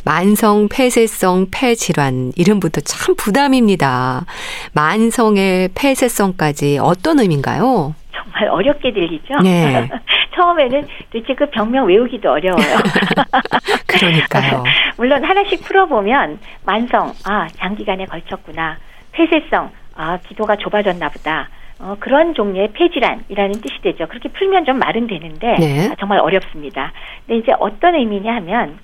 만성 0.03 0.67
폐쇄성 0.69 1.47
폐질환 1.51 2.33
이름부터 2.35 2.81
참 2.81 3.15
부담입니다. 3.15 4.25
만성의 4.73 5.69
폐쇄성까지 5.73 6.79
어떤 6.81 7.19
의미인가요? 7.19 7.95
정말 8.13 8.49
어렵게 8.49 8.93
들리죠? 8.93 9.35
네. 9.43 9.89
처음에는 10.35 10.87
도대체 11.11 11.33
그 11.33 11.49
병명 11.49 11.87
외우기도 11.87 12.31
어려워요. 12.31 12.77
그러니까요. 13.87 14.63
물론 14.97 15.23
하나씩 15.23 15.63
풀어보면 15.63 16.39
만성, 16.65 17.13
아, 17.25 17.47
장기간에 17.57 18.05
걸쳤구나. 18.05 18.77
폐쇄성, 19.13 19.71
아, 19.95 20.17
기도가 20.27 20.55
좁아졌나 20.57 21.09
보다. 21.09 21.49
어, 21.79 21.95
그런 21.99 22.33
종류의 22.33 22.69
폐질환이라는 22.73 23.61
뜻이 23.61 23.81
되죠. 23.81 24.07
그렇게 24.07 24.29
풀면 24.29 24.65
좀 24.65 24.79
말은 24.79 25.07
되는데 25.07 25.55
네. 25.59 25.89
아, 25.91 25.95
정말 25.99 26.19
어렵습니다. 26.19 26.91
근데 27.25 27.39
이제 27.39 27.51
어떤 27.59 27.95
의미냐 27.95 28.33
하면 28.35 28.77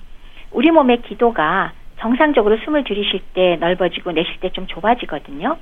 우리 0.50 0.70
몸의 0.70 1.00
기도가 1.02 1.72
정상적으로 2.00 2.58
숨을 2.64 2.84
들이쉴 2.84 3.20
때 3.34 3.56
넓어지고 3.60 4.12
내쉴 4.12 4.40
때 4.40 4.50
좀 4.50 4.66
좁아지거든요. 4.66 5.56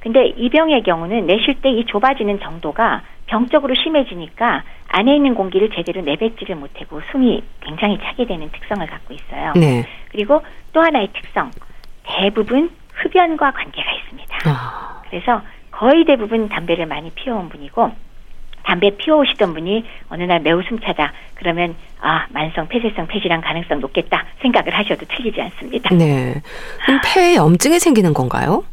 근데 0.00 0.26
이 0.36 0.48
병의 0.50 0.82
경우는 0.82 1.26
내쉴 1.26 1.60
때 1.60 1.70
이 1.70 1.84
좁아지는 1.86 2.40
정도가 2.40 3.02
병적으로 3.26 3.74
심해지니까 3.74 4.62
안에 4.88 5.16
있는 5.16 5.34
공기를 5.34 5.70
제대로 5.70 6.00
내뱉지를 6.02 6.54
못하고 6.56 7.00
숨이 7.10 7.42
굉장히 7.60 7.98
차게 7.98 8.26
되는 8.26 8.48
특성을 8.50 8.86
갖고 8.86 9.14
있어요. 9.14 9.52
네. 9.56 9.84
그리고 10.10 10.42
또 10.72 10.80
하나의 10.80 11.08
특성, 11.12 11.50
대부분 12.04 12.70
흡연과 12.94 13.50
관계가 13.50 13.92
있습니다. 13.92 14.36
아. 14.46 15.02
그래서 15.10 15.42
거의 15.72 16.04
대부분 16.04 16.48
담배를 16.48 16.86
많이 16.86 17.10
피워온 17.10 17.48
분이고 17.48 17.90
담배 18.62 18.90
피워오시던 18.96 19.54
분이 19.54 19.84
어느 20.08 20.22
날 20.22 20.40
매우 20.40 20.62
숨차다. 20.62 21.12
그러면 21.34 21.74
아 22.00 22.26
만성 22.30 22.68
폐쇄성 22.68 23.06
폐질환 23.08 23.40
가능성 23.40 23.80
높겠다 23.80 24.24
생각을 24.40 24.72
하셔도 24.72 25.04
틀리지 25.06 25.40
않습니다. 25.42 25.94
네. 25.94 26.34
그럼 26.84 27.00
폐에 27.04 27.34
염증이 27.36 27.78
생기는 27.78 28.14
건가요? 28.14 28.64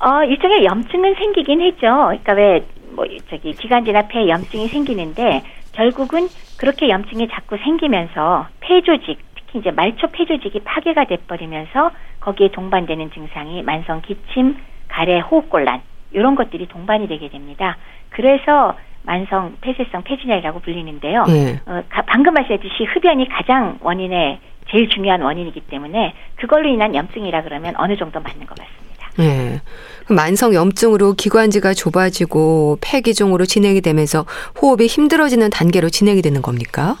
어 0.00 0.24
일종의 0.24 0.64
염증은 0.64 1.14
생기긴 1.14 1.60
했죠. 1.60 1.86
그러니까 1.86 2.32
왜 2.34 2.78
뭐 2.98 3.06
저기 3.30 3.52
기관지나 3.52 4.08
폐에 4.08 4.28
염증이 4.28 4.66
생기는데 4.68 5.42
결국은 5.72 6.26
그렇게 6.58 6.88
염증이 6.88 7.28
자꾸 7.28 7.56
생기면서 7.58 8.48
폐 8.58 8.80
조직 8.80 9.18
특히 9.36 9.60
이제 9.60 9.70
말초 9.70 10.08
폐 10.08 10.24
조직이 10.24 10.58
파괴가 10.60 11.04
돼버리면서 11.04 11.92
거기에 12.18 12.48
동반되는 12.50 13.12
증상이 13.12 13.62
만성 13.62 14.02
기침, 14.02 14.56
가래, 14.88 15.20
호흡곤란 15.20 15.80
이런 16.10 16.34
것들이 16.34 16.66
동반이 16.66 17.06
되게 17.06 17.28
됩니다. 17.28 17.76
그래서 18.10 18.74
만성 19.04 19.56
폐쇄성 19.60 20.02
폐진혈이라고 20.02 20.58
불리는데요. 20.58 21.22
네. 21.24 21.60
어, 21.66 21.82
가, 21.88 22.02
방금 22.02 22.34
말씀하셨듯이 22.34 22.84
흡연이 22.84 23.28
가장 23.28 23.78
원인의 23.80 24.40
제일 24.70 24.88
중요한 24.88 25.22
원인이기 25.22 25.60
때문에 25.60 26.14
그걸로 26.34 26.68
인한 26.68 26.94
염증이라 26.96 27.42
그러면 27.44 27.74
어느 27.76 27.96
정도 27.96 28.20
맞는 28.20 28.46
것 28.46 28.58
같습니다. 28.58 28.87
네. 29.18 29.60
만성 30.08 30.54
염증으로 30.54 31.14
기관지가 31.14 31.74
좁아지고 31.74 32.78
폐기종으로 32.80 33.44
진행이 33.44 33.80
되면서 33.80 34.24
호흡이 34.60 34.86
힘들어지는 34.86 35.50
단계로 35.50 35.90
진행이 35.90 36.22
되는 36.22 36.40
겁니까? 36.40 36.96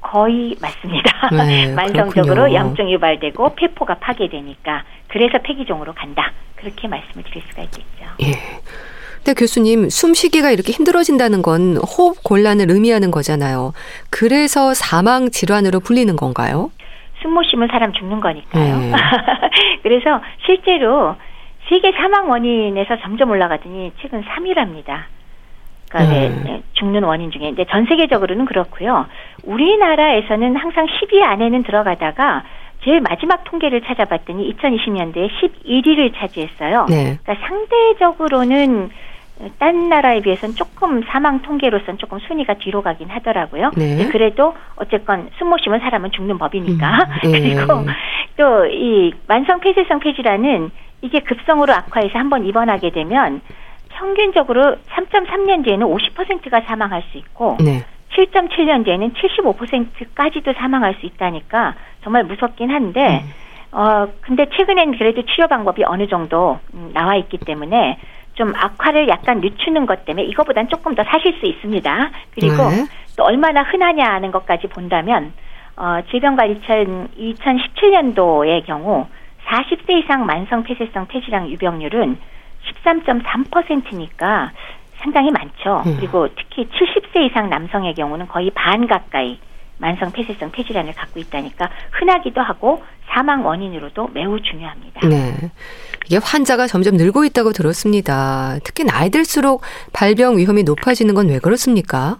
거의 0.00 0.56
맞습니다. 0.60 1.30
네, 1.32 1.66
만성적으로 1.74 2.54
염증이 2.54 2.92
유발되고 2.94 3.54
폐포가 3.56 3.96
파괴되니까 3.96 4.84
그래서 5.08 5.38
폐기종으로 5.42 5.92
간다. 5.94 6.32
그렇게 6.54 6.88
말씀을 6.88 7.24
드릴 7.24 7.42
수가 7.48 7.62
있겠죠. 7.62 8.06
예. 8.22 8.32
근데 9.16 9.34
교수님, 9.34 9.90
숨쉬기가 9.90 10.52
이렇게 10.52 10.72
힘들어진다는 10.72 11.42
건 11.42 11.76
호흡 11.78 12.22
곤란을 12.22 12.70
의미하는 12.70 13.10
거잖아요. 13.10 13.72
그래서 14.08 14.72
사망 14.72 15.30
질환으로 15.30 15.80
불리는 15.80 16.14
건가요? 16.16 16.70
숨 17.22 17.32
못 17.32 17.42
쉬면 17.50 17.66
사람 17.72 17.92
죽는 17.92 18.20
거니까요. 18.20 18.78
네. 18.78 18.92
그래서 19.82 20.20
실제로 20.44 21.16
세계 21.68 21.92
사망 21.92 22.28
원인에서 22.30 22.98
점점 23.00 23.30
올라가더니 23.30 23.92
최근 24.00 24.22
3위랍니다. 24.22 25.04
그러니까 25.88 26.14
네. 26.14 26.28
네. 26.44 26.62
죽는 26.74 27.04
원인 27.04 27.30
중에. 27.30 27.42
근데 27.42 27.64
전 27.66 27.86
세계적으로는 27.86 28.44
그렇고요. 28.44 29.06
우리나라에서는 29.44 30.56
항상 30.56 30.86
10위 30.86 31.22
안에는 31.22 31.62
들어가다가 31.62 32.44
제일 32.84 33.00
마지막 33.00 33.44
통계를 33.44 33.82
찾아봤더니 33.82 34.52
2020년대에 34.54 35.28
11위를 35.30 36.12
차지했어요. 36.16 36.86
네. 36.88 37.18
그러니까 37.22 37.46
상대적으로는 37.46 38.90
딴 39.58 39.88
나라에 39.90 40.20
비해서는 40.20 40.54
조금 40.54 41.02
사망 41.02 41.42
통계로서는 41.42 41.98
조금 41.98 42.18
순위가 42.20 42.54
뒤로 42.54 42.82
가긴 42.82 43.08
하더라고요. 43.10 43.72
네. 43.76 44.08
그래도 44.08 44.54
어쨌건 44.76 45.28
숨못 45.38 45.60
쉬면 45.62 45.80
사람은 45.80 46.10
죽는 46.12 46.38
법이니까. 46.38 47.06
음, 47.24 47.32
네. 47.32 47.40
그리고 47.54 47.84
또 48.36 48.66
이 48.70 49.12
만성 49.26 49.60
폐쇄성 49.60 50.00
폐질환은 50.00 50.70
이게 51.02 51.20
급성으로 51.20 51.72
악화해서 51.72 52.18
한번 52.18 52.44
입원하게 52.46 52.90
되면 52.90 53.40
평균적으로 53.90 54.76
3.3년 54.88 55.64
뒤에는 55.64 55.86
50%가 55.86 56.60
사망할 56.62 57.02
수 57.10 57.18
있고 57.18 57.56
네. 57.60 57.84
7.7년 58.14 58.84
뒤에는 58.84 59.12
75%까지도 59.12 60.54
사망할 60.54 60.94
수 61.00 61.06
있다니까 61.06 61.74
정말 62.02 62.24
무섭긴 62.24 62.70
한데 62.70 63.24
음. 63.24 63.78
어 63.78 64.08
근데 64.20 64.46
최근엔 64.56 64.96
그래도 64.96 65.22
치료 65.22 65.48
방법이 65.48 65.84
어느 65.84 66.06
정도 66.06 66.58
음, 66.72 66.90
나와 66.94 67.16
있기 67.16 67.38
때문에 67.38 67.98
좀 68.34 68.52
악화를 68.54 69.08
약간 69.08 69.40
늦추는 69.40 69.86
것 69.86 70.04
때문에 70.04 70.24
이거보단 70.26 70.68
조금 70.68 70.94
더 70.94 71.02
사실 71.04 71.34
수 71.40 71.46
있습니다. 71.46 72.10
그리고 72.34 72.70
네. 72.70 72.86
또 73.16 73.24
얼마나 73.24 73.62
흔하냐 73.62 74.04
하는 74.04 74.30
것까지 74.30 74.68
본다면 74.68 75.32
어 75.76 76.00
질병관리청 76.10 77.08
2017년도의 77.18 78.64
경우 78.66 79.06
40세 79.48 80.02
이상 80.02 80.26
만성 80.26 80.62
폐쇄성 80.62 81.06
폐질환 81.06 81.48
유병률은 81.50 82.18
13.3%니까 82.84 84.50
상당히 84.98 85.30
많죠. 85.30 85.82
음. 85.86 85.96
그리고 85.98 86.28
특히 86.34 86.66
70세 86.68 87.30
이상 87.30 87.48
남성의 87.48 87.94
경우는 87.94 88.26
거의 88.28 88.50
반 88.50 88.86
가까이 88.86 89.38
만성 89.78 90.10
폐쇄성 90.10 90.50
폐질환을 90.52 90.94
갖고 90.94 91.20
있다니까 91.20 91.68
흔하기도 91.92 92.40
하고 92.40 92.82
사망 93.08 93.44
원인으로도 93.44 94.08
매우 94.12 94.40
중요합니다. 94.40 95.06
네. 95.06 95.34
이게 96.06 96.18
환자가 96.22 96.66
점점 96.66 96.96
늘고 96.96 97.24
있다고 97.24 97.52
들었습니다. 97.52 98.58
특히 98.64 98.84
나이 98.84 99.10
들수록 99.10 99.62
발병 99.92 100.38
위험이 100.38 100.62
높아지는 100.62 101.14
건 101.14 101.28
왜 101.28 101.38
그렇습니까? 101.38 102.16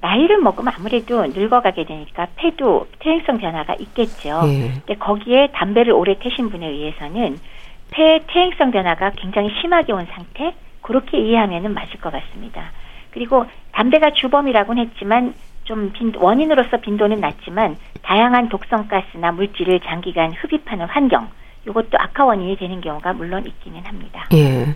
나이를 0.00 0.38
먹으면 0.38 0.72
아무래도 0.76 1.26
늙어가게 1.26 1.84
되니까 1.84 2.26
폐도 2.36 2.86
퇴행성 3.00 3.38
변화가 3.38 3.74
있겠죠. 3.80 4.40
예. 4.46 4.72
근데 4.86 4.94
거기에 4.94 5.48
담배를 5.52 5.92
오래 5.92 6.18
태신 6.18 6.50
분에 6.50 6.66
의해서는 6.66 7.38
폐 7.90 8.20
퇴행성 8.26 8.70
변화가 8.70 9.10
굉장히 9.16 9.50
심하게 9.60 9.92
온 9.92 10.06
상태 10.06 10.54
그렇게 10.80 11.18
이해하면은 11.18 11.74
맞을 11.74 12.00
것 12.00 12.12
같습니다. 12.12 12.70
그리고 13.10 13.44
담배가 13.72 14.12
주범이라고는 14.12 14.86
했지만 14.86 15.34
좀 15.64 15.92
빈, 15.92 16.12
원인으로서 16.16 16.78
빈도는 16.78 17.20
낮지만 17.20 17.76
다양한 18.02 18.48
독성 18.48 18.88
가스나 18.88 19.32
물질을 19.32 19.80
장기간 19.80 20.32
흡입하는 20.32 20.86
환경 20.86 21.28
이것도 21.66 21.98
악화 21.98 22.24
원인이 22.24 22.56
되는 22.56 22.80
경우가 22.80 23.12
물론 23.12 23.46
있기는 23.46 23.80
합니다. 23.84 24.26
예. 24.32 24.74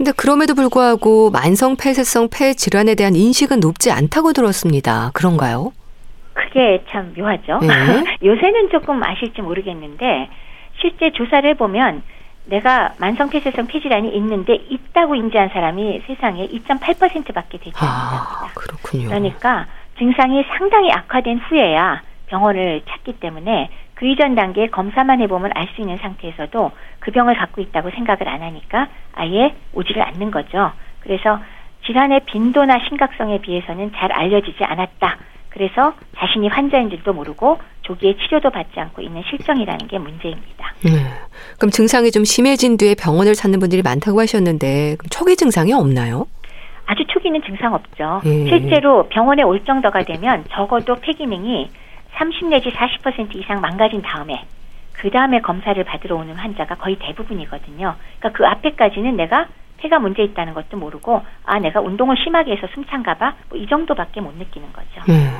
근데 0.00 0.12
그럼에도 0.12 0.54
불구하고 0.54 1.28
만성 1.28 1.76
폐쇄성 1.76 2.30
폐 2.32 2.54
질환에 2.54 2.94
대한 2.94 3.14
인식은 3.14 3.60
높지 3.60 3.92
않다고 3.92 4.32
들었습니다. 4.32 5.10
그런가요? 5.12 5.74
그게 6.32 6.82
참 6.88 7.12
묘하죠. 7.14 7.60
예. 7.64 7.68
요새는 8.26 8.70
조금 8.70 9.04
아실지 9.04 9.42
모르겠는데 9.42 10.30
실제 10.80 11.10
조사를 11.12 11.50
해보면 11.50 12.02
내가 12.46 12.94
만성 12.96 13.28
폐쇄성 13.28 13.66
폐질환이 13.66 14.08
있는데 14.16 14.54
있다고 14.54 15.16
인지한 15.16 15.50
사람이 15.50 16.04
세상에 16.06 16.48
2.8%밖에 16.48 17.58
되지 17.58 17.76
않는답니다. 17.76 18.38
아, 18.40 18.48
그렇군요. 18.54 19.08
그러니까 19.08 19.66
증상이 19.98 20.42
상당히 20.56 20.90
악화된 20.92 21.40
후에야 21.40 22.00
병원을 22.28 22.80
찾기 22.88 23.20
때문에 23.20 23.68
그 24.00 24.06
이전 24.06 24.34
단계에 24.34 24.68
검사만 24.68 25.20
해보면 25.20 25.50
알 25.54 25.68
수 25.74 25.82
있는 25.82 25.98
상태에서도 25.98 26.70
그 27.00 27.10
병을 27.10 27.34
갖고 27.36 27.60
있다고 27.60 27.90
생각을 27.90 28.28
안 28.28 28.40
하니까 28.40 28.88
아예 29.12 29.54
오지를 29.74 30.02
않는 30.02 30.30
거죠. 30.30 30.72
그래서 31.00 31.38
질환의 31.84 32.22
빈도나 32.24 32.78
심각성에 32.88 33.42
비해서는 33.42 33.92
잘 33.94 34.10
알려지지 34.10 34.64
않았다. 34.64 35.18
그래서 35.50 35.92
자신이 36.18 36.48
환자인 36.48 36.88
줄도 36.88 37.12
모르고 37.12 37.58
조기에 37.82 38.16
치료도 38.16 38.48
받지 38.50 38.80
않고 38.80 39.02
있는 39.02 39.22
실정이라는 39.28 39.86
게 39.86 39.98
문제입니다. 39.98 40.72
네. 40.82 40.90
그럼 41.58 41.70
증상이 41.70 42.10
좀 42.10 42.24
심해진 42.24 42.78
뒤에 42.78 42.94
병원을 42.94 43.34
찾는 43.34 43.60
분들이 43.60 43.82
많다고 43.82 44.18
하셨는데 44.20 44.96
초기 45.10 45.36
증상이 45.36 45.74
없나요? 45.74 46.26
아주 46.86 47.04
초기는 47.06 47.40
증상 47.42 47.74
없죠. 47.74 48.22
예. 48.24 48.48
실제로 48.48 49.06
병원에 49.08 49.42
올 49.42 49.62
정도가 49.64 50.04
되면 50.04 50.44
적어도 50.50 50.96
폐 50.96 51.12
기능이 51.12 51.68
30 52.20 52.48
내지 52.48 52.68
40% 52.70 53.34
이상 53.36 53.60
망가진 53.62 54.02
다음에 54.02 54.44
그 54.92 55.10
다음에 55.10 55.40
검사를 55.40 55.82
받으러 55.82 56.16
오는 56.16 56.34
환자가 56.34 56.74
거의 56.74 56.96
대부분이거든요. 57.00 57.94
그러니까 58.18 58.32
그 58.38 58.46
앞에까지는 58.46 59.16
내가 59.16 59.46
폐가 59.78 59.98
문제 59.98 60.22
있다는 60.22 60.52
것도 60.52 60.76
모르고 60.76 61.22
아 61.46 61.58
내가 61.58 61.80
운동을 61.80 62.16
심하게 62.22 62.52
해서 62.52 62.66
숨찬가 62.74 63.14
봐. 63.14 63.34
뭐 63.48 63.58
이 63.58 63.66
정도밖에 63.66 64.20
못 64.20 64.34
느끼는 64.36 64.68
거죠. 64.74 65.00
음. 65.08 65.30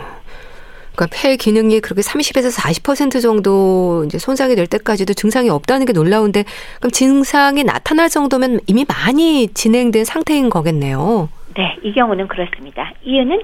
그러니까 0.96 1.14
폐 1.14 1.36
기능이 1.36 1.80
그렇게 1.80 2.00
30에서 2.00 2.50
40% 2.58 3.22
정도 3.22 4.02
이제 4.06 4.18
손상이 4.18 4.54
될 4.56 4.66
때까지도 4.66 5.12
증상이 5.14 5.50
없다는 5.50 5.84
게 5.86 5.92
놀라운데 5.92 6.44
그럼 6.78 6.90
증상이 6.90 7.62
나타날 7.64 8.08
정도면 8.08 8.60
이미 8.66 8.84
많이 8.88 9.48
진행된 9.48 10.04
상태인 10.04 10.48
거겠네요. 10.48 11.28
네, 11.56 11.76
이 11.82 11.92
경우는 11.92 12.28
그렇습니다. 12.28 12.92
이유는 13.02 13.42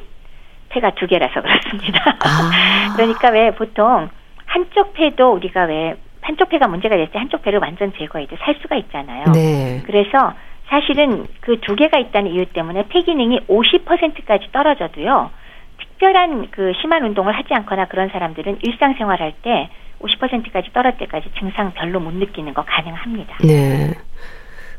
폐가 0.68 0.90
두 0.90 1.06
개라서 1.06 1.40
그렇습니다. 1.42 2.16
아. 2.20 2.92
그러니까 2.96 3.30
왜 3.30 3.50
보통 3.52 4.08
한쪽 4.46 4.94
폐도 4.94 5.32
우리가 5.34 5.64
왜 5.64 5.96
한쪽 6.22 6.48
폐가 6.48 6.66
문제가 6.68 6.96
됐을 6.96 7.12
때 7.12 7.18
한쪽 7.18 7.42
폐를 7.42 7.58
완전 7.60 7.92
제거해도 7.96 8.36
살 8.40 8.56
수가 8.60 8.76
있잖아요. 8.76 9.26
네. 9.32 9.82
그래서 9.86 10.32
사실은 10.68 11.26
그 11.40 11.56
두 11.60 11.76
개가 11.76 11.98
있다는 11.98 12.30
이유 12.32 12.46
때문에 12.46 12.86
폐 12.88 13.02
기능이 13.02 13.40
50%까지 13.48 14.48
떨어져도요. 14.52 15.30
특별한 15.78 16.48
그 16.50 16.72
심한 16.80 17.04
운동을 17.04 17.36
하지 17.36 17.54
않거나 17.54 17.86
그런 17.86 18.08
사람들은 18.08 18.58
일상생활 18.62 19.20
할때 19.20 19.68
50%까지 20.00 20.72
떨어질 20.72 20.98
때까지 20.98 21.30
증상 21.38 21.72
별로 21.72 22.00
못 22.00 22.12
느끼는 22.14 22.54
거 22.54 22.62
가능합니다. 22.64 23.36
네. 23.44 23.94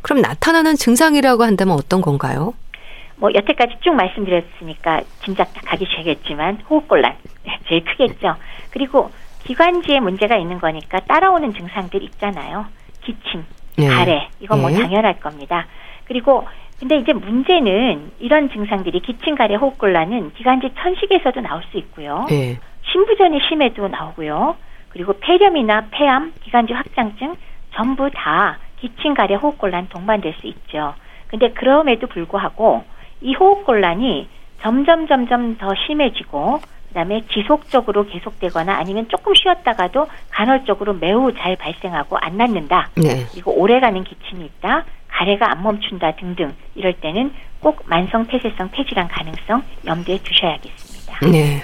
그럼 0.02 0.22
나타나는 0.22 0.76
증상이라고 0.76 1.44
한다면 1.44 1.76
어떤 1.76 2.02
건가요? 2.02 2.54
뭐 3.18 3.32
여태까지 3.34 3.78
쭉 3.82 3.96
말씀드렸으니까 3.96 5.02
짐작 5.24 5.54
다 5.54 5.62
가기 5.66 5.86
쉬겠지만 5.86 6.62
호흡곤란 6.70 7.16
제일 7.68 7.84
크겠죠. 7.84 8.36
그리고 8.72 9.12
기관지에 9.44 10.00
문제가 10.00 10.38
있는 10.38 10.60
거니까 10.60 11.00
따라오는 11.02 11.54
증상들 11.54 12.04
있잖아요. 12.04 12.66
기침, 13.02 13.46
네. 13.78 13.88
가래 13.88 14.30
이건 14.40 14.62
뭐 14.62 14.70
네. 14.70 14.80
당연할 14.80 15.20
겁니다. 15.20 15.66
그리고 16.06 16.46
근데 16.80 16.98
이제 16.98 17.12
문제는 17.12 18.12
이런 18.20 18.52
증상들이 18.52 19.00
기침, 19.00 19.36
가래, 19.36 19.56
호흡곤란은 19.56 20.34
기관지 20.34 20.70
천식에서도 20.78 21.42
나올 21.42 21.64
수 21.72 21.78
있고요. 21.78 22.28
네. 22.30 22.60
신부전이 22.92 23.40
심해도 23.50 23.88
나오고요. 23.88 24.56
그리고 24.90 25.14
폐렴이나 25.20 25.88
폐암, 25.90 26.34
기관지 26.44 26.74
확장증 26.74 27.36
전부 27.74 28.10
다 28.14 28.60
기침, 28.80 29.16
가래, 29.16 29.34
호흡곤란 29.36 29.90
동반될 29.90 30.36
수 30.40 30.48
있죠. 30.48 30.94
근데 31.28 31.50
그럼에도 31.52 32.08
불구하고 32.08 32.84
이 33.22 33.34
호흡곤란이 33.34 34.28
점점 34.62 35.08
점점 35.08 35.58
더 35.58 35.74
심해지고 35.86 36.60
그다음에 36.90 37.24
지속적으로 37.34 38.08
계속되거나 38.08 38.76
아니면 38.76 39.08
조금 39.10 39.34
쉬었다가도 39.36 40.08
간헐적으로 40.32 40.94
매우 40.94 41.32
잘 41.34 41.56
발생하고 41.56 42.18
안 42.18 42.38
낫는다. 42.38 42.90
네. 42.96 43.26
그리고 43.32 43.52
오래가는 43.52 44.04
기침이 44.04 44.46
있다. 44.46 44.86
가래가 45.08 45.52
안 45.52 45.64
멈춘다 45.64 46.16
등등 46.16 46.54
이럴 46.76 46.94
때는 46.94 47.34
꼭 47.60 47.84
만성 47.86 48.26
폐쇄성 48.26 48.70
폐질환 48.72 49.08
가능성 49.08 49.64
염두에 49.86 50.20
두셔야겠습니다. 50.20 51.20
네. 51.32 51.64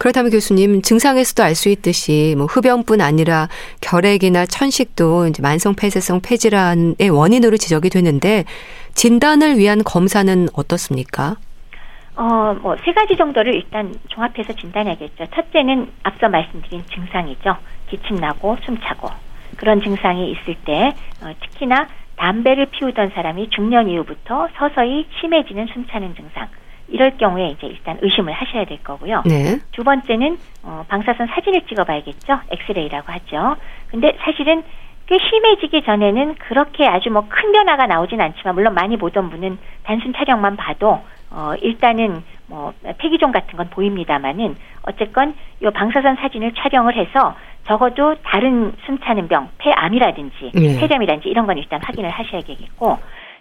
그렇다면 0.00 0.30
교수님 0.30 0.80
증상에서도 0.80 1.42
알 1.42 1.54
수 1.54 1.68
있듯이 1.68 2.34
뭐 2.38 2.46
흡연뿐 2.46 3.02
아니라 3.02 3.48
결핵이나 3.82 4.46
천식도 4.46 5.26
이제 5.26 5.42
만성 5.42 5.74
폐쇄성 5.74 6.20
폐질환의 6.22 7.10
원인으로 7.10 7.58
지적이 7.58 7.90
되는데 7.90 8.44
진단을 8.94 9.58
위한 9.58 9.84
검사는 9.84 10.48
어떻습니까? 10.54 11.36
어, 12.16 12.54
뭐, 12.62 12.76
세 12.82 12.92
가지 12.94 13.14
정도를 13.16 13.54
일단 13.54 13.94
종합해서 14.08 14.54
진단해야겠죠. 14.54 15.26
첫째는 15.34 15.90
앞서 16.02 16.28
말씀드린 16.30 16.82
증상이죠. 16.94 17.56
기침 17.90 18.16
나고 18.16 18.56
숨 18.64 18.78
차고. 18.80 19.08
그런 19.56 19.82
증상이 19.82 20.30
있을 20.32 20.54
때, 20.64 20.94
어, 21.22 21.32
특히나 21.40 21.88
담배를 22.16 22.66
피우던 22.66 23.10
사람이 23.14 23.50
중년 23.50 23.88
이후부터 23.88 24.48
서서히 24.56 25.06
심해지는 25.20 25.66
숨 25.72 25.86
차는 25.86 26.14
증상. 26.14 26.48
이럴 26.90 27.16
경우에 27.16 27.48
이제 27.48 27.66
일단 27.66 27.98
의심을 28.02 28.32
하셔야 28.32 28.64
될 28.64 28.82
거고요. 28.82 29.22
네. 29.26 29.58
두 29.72 29.84
번째는 29.84 30.38
어, 30.64 30.84
방사선 30.88 31.28
사진을 31.28 31.62
찍어봐야겠죠. 31.68 32.40
엑스레이라고 32.50 33.12
하죠. 33.12 33.56
근데 33.88 34.16
사실은 34.20 34.62
꽤 35.06 35.18
심해지기 35.18 35.82
전에는 35.82 36.36
그렇게 36.36 36.86
아주 36.86 37.10
뭐 37.10 37.26
큰 37.28 37.52
변화가 37.52 37.86
나오진 37.86 38.20
않지만 38.20 38.54
물론 38.54 38.74
많이 38.74 38.96
보던 38.96 39.30
분은 39.30 39.58
단순 39.84 40.12
촬영만 40.12 40.56
봐도 40.56 41.00
어, 41.30 41.54
일단은 41.60 42.22
뭐 42.46 42.72
폐기종 42.98 43.32
같은 43.32 43.56
건 43.56 43.70
보입니다만은 43.70 44.56
어쨌건 44.82 45.34
요 45.62 45.70
방사선 45.70 46.16
사진을 46.16 46.52
촬영을 46.54 46.96
해서 46.96 47.34
적어도 47.66 48.16
다른 48.24 48.72
숨차는 48.86 49.28
병, 49.28 49.48
폐암이라든지 49.58 50.50
네. 50.54 50.78
폐렴이라든지 50.80 51.28
이런 51.28 51.46
건 51.46 51.58
일단 51.58 51.80
확인을 51.82 52.10
하셔야겠고 52.10 52.98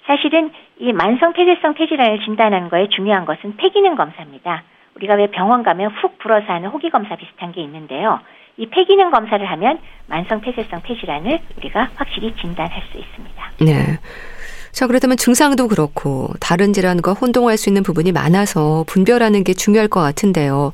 사실은 0.09 0.49
이 0.79 0.91
만성 0.91 1.33
폐쇄성 1.33 1.75
폐질환을 1.75 2.21
진단하는 2.25 2.69
거에 2.69 2.89
중요한 2.89 3.25
것은 3.25 3.57
폐기능 3.57 3.95
검사입니다. 3.95 4.63
우리가 4.95 5.13
왜 5.13 5.27
병원 5.27 5.61
가면 5.61 5.91
훅 5.91 6.17
불어서 6.17 6.47
하는 6.51 6.69
호기 6.69 6.89
검사 6.89 7.15
비슷한 7.15 7.51
게 7.51 7.61
있는데요. 7.61 8.19
이 8.57 8.65
폐기능 8.65 9.11
검사를 9.11 9.45
하면 9.45 9.77
만성 10.07 10.41
폐쇄성 10.41 10.81
폐질환을 10.81 11.39
우리가 11.57 11.91
확실히 11.95 12.35
진단할 12.37 12.81
수 12.91 12.97
있습니다. 12.97 13.51
네. 13.61 13.99
자, 14.71 14.87
그렇다면 14.87 15.17
증상도 15.17 15.67
그렇고 15.67 16.29
다른 16.39 16.73
질환과 16.73 17.13
혼동할 17.13 17.57
수 17.57 17.69
있는 17.69 17.83
부분이 17.83 18.11
많아서 18.11 18.85
분별하는 18.87 19.43
게 19.43 19.53
중요할 19.53 19.87
것 19.87 19.99
같은데요. 20.01 20.73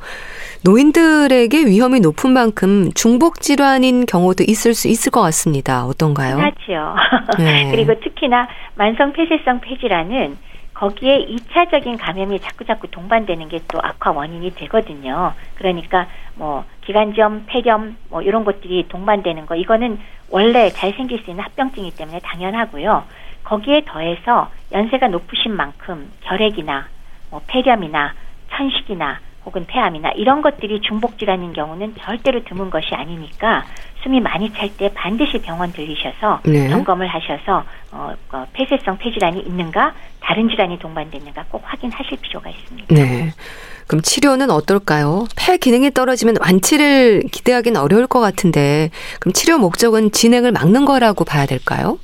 노인들에게 0.63 1.65
위험이 1.65 1.99
높은 1.99 2.31
만큼 2.31 2.91
중복 2.93 3.41
질환인 3.41 4.05
경우도 4.05 4.43
있을 4.47 4.73
수 4.73 4.87
있을 4.87 5.11
것 5.11 5.21
같습니다. 5.21 5.85
어떤가요? 5.85 6.37
하지요. 6.37 6.95
네. 7.37 7.71
그리고 7.71 7.99
특히나 7.99 8.47
만성 8.75 9.13
폐쇄성 9.13 9.61
폐질환은 9.61 10.37
거기에 10.73 11.19
이차적인 11.19 11.97
감염이 11.97 12.39
자꾸자꾸 12.41 12.89
동반되는 12.91 13.47
게 13.47 13.59
또 13.71 13.79
악화 13.81 14.11
원인이 14.11 14.53
되거든요. 14.55 15.33
그러니까 15.55 16.07
뭐 16.35 16.65
기관지염, 16.85 17.45
폐렴 17.47 17.95
뭐 18.09 18.21
이런 18.21 18.43
것들이 18.43 18.87
동반되는 18.89 19.45
거 19.45 19.55
이거는 19.55 19.99
원래 20.29 20.69
잘 20.71 20.91
생길 20.93 21.19
수 21.23 21.29
있는 21.29 21.43
합병증이기 21.43 21.95
때문에 21.95 22.19
당연하고요. 22.19 23.03
거기에 23.45 23.83
더해서 23.85 24.49
연세가 24.71 25.07
높으신 25.07 25.55
만큼 25.55 26.11
결핵이나 26.21 26.87
뭐 27.31 27.41
폐렴이나 27.47 28.13
천식이나 28.51 29.19
혹은 29.45 29.65
폐암이나 29.67 30.09
이런 30.11 30.41
것들이 30.41 30.81
중복 30.81 31.19
질환인 31.19 31.53
경우는 31.53 31.95
절대로 31.99 32.43
드문 32.43 32.69
것이 32.69 32.93
아니니까 32.93 33.63
숨이 34.03 34.19
많이 34.19 34.51
찰 34.53 34.69
때 34.75 34.91
반드시 34.93 35.39
병원 35.39 35.71
들리셔서 35.71 36.41
네. 36.45 36.69
점검을 36.69 37.07
하셔서 37.07 37.63
어, 37.91 38.13
어, 38.31 38.45
폐쇄성 38.53 38.97
폐질환이 38.97 39.41
있는가 39.41 39.93
다른 40.19 40.49
질환이 40.49 40.79
동반됐는가 40.79 41.45
꼭 41.49 41.61
확인하실 41.65 42.17
필요가 42.21 42.49
있습니다. 42.49 42.93
네. 42.93 43.31
그럼 43.87 44.01
치료는 44.01 44.49
어떨까요? 44.49 45.27
폐 45.37 45.57
기능이 45.57 45.91
떨어지면 45.91 46.37
완치를 46.41 47.23
기대하기는 47.31 47.79
어려울 47.79 48.07
것 48.07 48.19
같은데 48.19 48.89
그럼 49.19 49.33
치료 49.33 49.59
목적은 49.59 50.11
진행을 50.11 50.51
막는 50.51 50.85
거라고 50.85 51.23
봐야 51.23 51.45
될까요? 51.45 51.99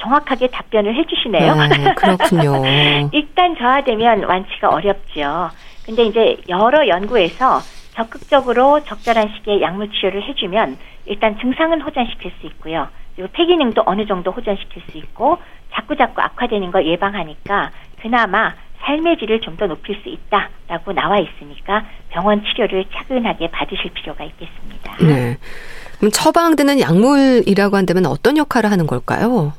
정확하게 0.00 0.48
답변을 0.48 0.94
해주시네요. 0.94 1.54
네, 1.54 1.94
그렇군요. 1.94 2.62
일단 3.12 3.56
저하되면 3.56 4.24
완치가 4.24 4.68
어렵죠. 4.68 5.50
근데 5.84 6.04
이제 6.04 6.36
여러 6.48 6.86
연구에서 6.86 7.60
적극적으로 7.94 8.84
적절한 8.84 9.30
시기에 9.36 9.60
약물 9.60 9.90
치료를 9.90 10.22
해주면 10.28 10.78
일단 11.06 11.38
증상은 11.40 11.80
호전시킬 11.80 12.32
수 12.40 12.46
있고요. 12.46 12.88
그리고 13.16 13.30
폐기능도 13.32 13.82
어느 13.86 14.06
정도 14.06 14.30
호전시킬 14.30 14.82
수 14.90 14.98
있고 14.98 15.38
자꾸 15.74 15.96
자꾸 15.96 16.20
악화되는 16.22 16.70
걸 16.70 16.86
예방하니까 16.86 17.70
그나마 18.00 18.54
삶의 18.82 19.18
질을 19.18 19.40
좀 19.40 19.56
더 19.56 19.66
높일 19.66 20.00
수 20.02 20.08
있다라고 20.08 20.92
나와 20.92 21.18
있으니까 21.18 21.84
병원 22.10 22.44
치료를 22.44 22.84
차근하게 22.94 23.50
받으실 23.50 23.90
필요가 23.92 24.22
있겠습니다. 24.22 24.96
네. 25.00 25.36
그럼 25.98 26.12
처방되는 26.12 26.78
약물이라고 26.78 27.76
한다면 27.76 28.06
어떤 28.06 28.36
역할을 28.36 28.70
하는 28.70 28.86
걸까요? 28.86 29.52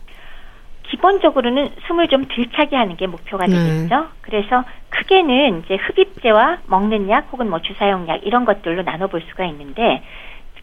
기본적으로는 0.90 1.70
숨을 1.88 2.08
좀 2.08 2.26
들차게 2.28 2.76
하는 2.76 2.96
게 2.98 3.08
목표가 3.08 3.46
네. 3.46 3.54
되겠죠. 3.54 4.08
그래서 4.22 4.64
크게는 4.90 5.64
이제 5.64 5.76
흡입제와 5.76 6.60
먹는 6.68 7.10
약 7.10 7.28
혹은 7.32 7.50
뭐 7.50 7.60
주사용 7.60 8.08
약 8.08 8.22
이런 8.24 8.46
것들로 8.46 8.84
나눠볼 8.84 9.22
수가 9.30 9.46
있는데 9.46 10.02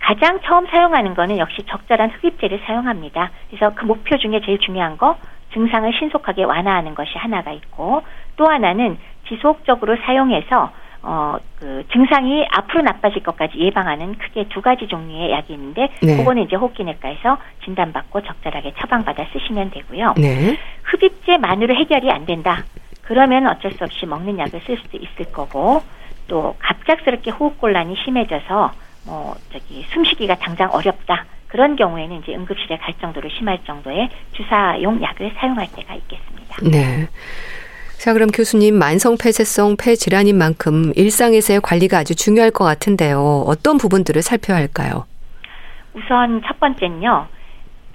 가장 0.01 0.41
처음 0.45 0.67
사용하는 0.67 1.15
거는 1.15 1.39
역시 1.39 1.63
적절한 1.67 2.11
흡입제를 2.11 2.61
사용합니다. 2.67 3.31
그래서 3.49 3.75
그 3.75 3.85
목표 3.85 4.19
중에 4.19 4.41
제일 4.45 4.59
중요한 4.59 4.99
거 4.99 5.17
증상을 5.53 5.91
신속하게 5.99 6.45
완화하는 6.45 6.95
것이 6.95 7.17
하나가 7.17 7.53
있고 7.53 8.03
또 8.37 8.47
하나는 8.47 8.99
지속적으로 9.29 9.97
사용해서 9.97 10.73
어, 11.09 11.37
그 11.61 11.85
증상이 11.93 12.45
앞으로 12.51 12.83
나빠질 12.83 13.23
것까지 13.23 13.57
예방하는 13.59 14.19
크게 14.19 14.49
두 14.49 14.61
가지 14.61 14.89
종류의 14.89 15.31
약이 15.31 15.53
있는데 15.53 15.89
네. 16.03 16.17
그거는 16.17 16.43
이제 16.43 16.57
호흡기내과에서 16.57 17.39
진단받고 17.65 18.23
적절하게 18.23 18.75
처방받아 18.77 19.27
쓰시면 19.33 19.71
되고요. 19.71 20.15
네. 20.17 20.59
흡입제만으로 20.83 21.77
해결이 21.77 22.11
안 22.11 22.27
된다. 22.27 22.65
그러면 23.03 23.47
어쩔 23.47 23.71
수 23.71 23.85
없이 23.85 24.05
먹는 24.05 24.37
약을 24.37 24.61
쓸 24.67 24.79
수도 24.79 24.99
있을 24.99 25.33
거고 25.33 25.81
또 26.27 26.57
갑작스럽게 26.59 27.31
호흡곤란이 27.31 27.95
심해져서 28.05 28.73
뭐 29.07 29.37
저기 29.53 29.87
숨쉬기가 29.93 30.35
당장 30.35 30.73
어렵다. 30.73 31.25
그런 31.47 31.77
경우에는 31.77 32.17
이제 32.17 32.35
응급실에 32.35 32.79
갈 32.79 32.95
정도로 33.01 33.29
심할 33.29 33.63
정도의 33.65 34.09
주사용 34.33 35.01
약을 35.01 35.35
사용할 35.37 35.69
때가 35.73 35.95
있겠습니다. 35.95 36.57
네. 36.69 37.07
자, 37.99 38.13
그럼 38.13 38.29
교수님, 38.31 38.79
만성 38.79 39.17
폐쇄성 39.17 39.77
폐질환인 39.77 40.37
만큼 40.37 40.93
일상에서의 40.95 41.61
관리가 41.61 41.99
아주 41.99 42.15
중요할 42.15 42.51
것 42.51 42.65
같은데요. 42.65 43.45
어떤 43.47 43.79
부분들을 43.79 44.23
살펴야 44.23 44.59
할까요? 44.59 45.07
우선 45.95 46.43
첫 46.47 46.61
번째는요. 46.61 47.27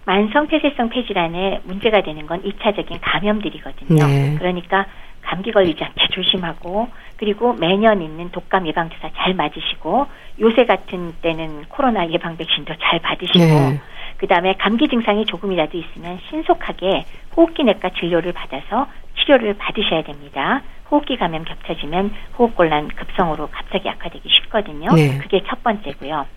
만성 0.05 0.47
폐쇄성 0.47 0.89
폐질환에 0.89 1.61
문제가 1.63 2.01
되는 2.01 2.25
건 2.25 2.41
2차적인 2.41 2.99
감염들이거든요. 3.01 4.05
네. 4.05 4.35
그러니까 4.39 4.87
감기 5.21 5.51
걸리지 5.51 5.83
않게 5.83 6.07
조심하고 6.11 6.89
그리고 7.17 7.53
매년 7.53 8.01
있는 8.01 8.31
독감 8.31 8.67
예방 8.67 8.89
주사 8.89 9.09
잘 9.15 9.35
맞으시고 9.35 10.07
요새 10.39 10.65
같은 10.65 11.13
때는 11.21 11.65
코로나 11.69 12.09
예방 12.09 12.35
백신도 12.35 12.73
잘 12.81 12.99
받으시고 12.99 13.37
네. 13.37 13.79
그다음에 14.21 14.53
감기 14.53 14.87
증상이 14.87 15.25
조금이라도 15.25 15.75
있으면 15.77 16.19
신속하게 16.29 17.05
호흡기 17.35 17.63
내과 17.63 17.89
진료를 17.89 18.33
받아서 18.33 18.87
치료를 19.17 19.55
받으셔야 19.57 20.03
됩니다. 20.03 20.61
호흡기 20.91 21.17
감염 21.17 21.43
겹쳐지면 21.43 22.13
호흡곤란 22.37 22.89
급성으로 22.89 23.49
갑자기 23.51 23.89
악화되기 23.89 24.29
쉽거든요. 24.29 24.93
네. 24.93 25.17
그게 25.17 25.41
첫 25.47 25.63
번째고요. 25.63 26.27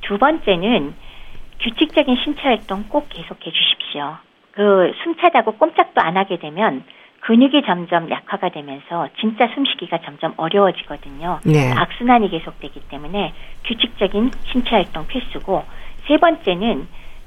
두 0.00 0.16
번째는 0.16 0.94
규칙적인 1.60 2.16
신체 2.24 2.40
활동 2.40 2.84
꼭 2.88 3.08
계속해 3.10 3.50
주십시오. 3.52 4.16
그 4.52 4.92
숨차다고 5.02 5.52
꼼짝도 5.58 6.00
안 6.00 6.16
하게 6.16 6.38
되면 6.38 6.84
근육이 7.20 7.64
점점 7.66 8.08
약화가 8.08 8.48
되면서 8.48 9.08
진짜 9.20 9.48
숨쉬기가 9.48 9.98
점점 10.06 10.32
어려워지거든요. 10.38 11.40
네. 11.44 11.72
악순환이 11.72 12.30
계속되기 12.30 12.88
때문에 12.88 13.34
규칙적인 13.64 14.30
신체 14.50 14.70
활동 14.70 15.06
필수고 15.06 15.64
세 16.06 16.16
번째는 16.16 16.86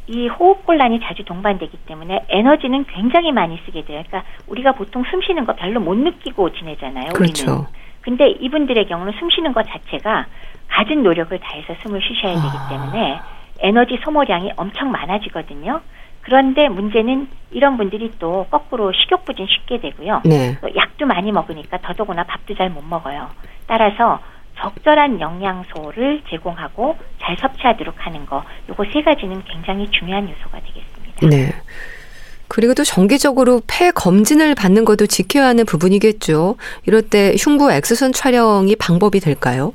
이 0.10 0.28
호흡곤란이 0.28 1.02
자주 1.04 1.24
동반되기 1.24 1.78
때문에 1.86 2.26
에너지는 2.30 2.86
굉장히 2.86 3.32
많이 3.32 3.60
쓰게 3.63 3.86
돼요. 3.86 4.02
그러니까 4.08 4.24
우리가 4.48 4.72
보통 4.72 5.04
숨 5.04 5.22
쉬는 5.22 5.45
거 5.45 5.54
별로 5.54 5.80
못 5.80 5.95
느끼고 5.95 6.52
지내잖아요. 6.54 7.13
그렇죠. 7.13 7.52
우리는. 7.52 7.67
근데 8.02 8.30
이분들의 8.30 8.88
경우는 8.88 9.13
숨 9.19 9.30
쉬는 9.30 9.54
것 9.54 9.67
자체가 9.67 10.26
가진 10.67 11.04
노력을 11.04 11.38
다해서 11.38 11.76
숨을 11.84 12.02
쉬셔야 12.02 12.34
되기 12.34 12.48
아. 12.48 12.69
때문에 12.69 13.19
에너지 13.60 14.00
소모량이 14.04 14.54
엄청 14.58 14.89
많아지거든요. 14.89 15.82
그런데 16.22 16.69
문제는 16.69 17.28
이런 17.52 17.78
분들이 17.78 18.12
또 18.17 18.48
거꾸로 18.50 18.91
식욕부진 18.91 19.45
쉽게 19.48 19.80
되고요. 19.80 20.24
네. 20.26 20.58
약도 20.76 21.06
많이 21.06 21.32
먹으니까 21.32 21.78
더더구나 21.84 22.24
밥도 22.24 22.56
잘 22.56 22.72
못 22.72 22.84
먹어요. 22.84 23.28
따라서 23.67 24.19
적절한 24.60 25.19
영양소를 25.19 26.22
제공하고 26.30 26.98
잘 27.22 27.38
섭취하도록 27.38 27.95
하는 27.98 28.26
거, 28.26 28.43
요거 28.69 28.86
세 28.91 29.02
가지는 29.02 29.43
굉장히 29.45 29.89
중요한 29.91 30.30
요소가 30.30 30.60
되겠습니다. 30.60 31.28
네. 31.28 31.54
그리고 32.48 32.74
또 32.74 32.84
정기적으로 32.84 33.62
폐 33.67 33.91
검진을 33.91 34.56
받는 34.56 34.84
것도 34.84 35.06
지켜야 35.06 35.45
하는 35.45 35.65
부분이겠죠. 35.65 36.56
이럴 36.86 37.04
때 37.04 37.34
흉부 37.39 37.72
엑스선 37.72 38.12
촬영이 38.12 38.76
방법이 38.76 39.19
될까요? 39.19 39.74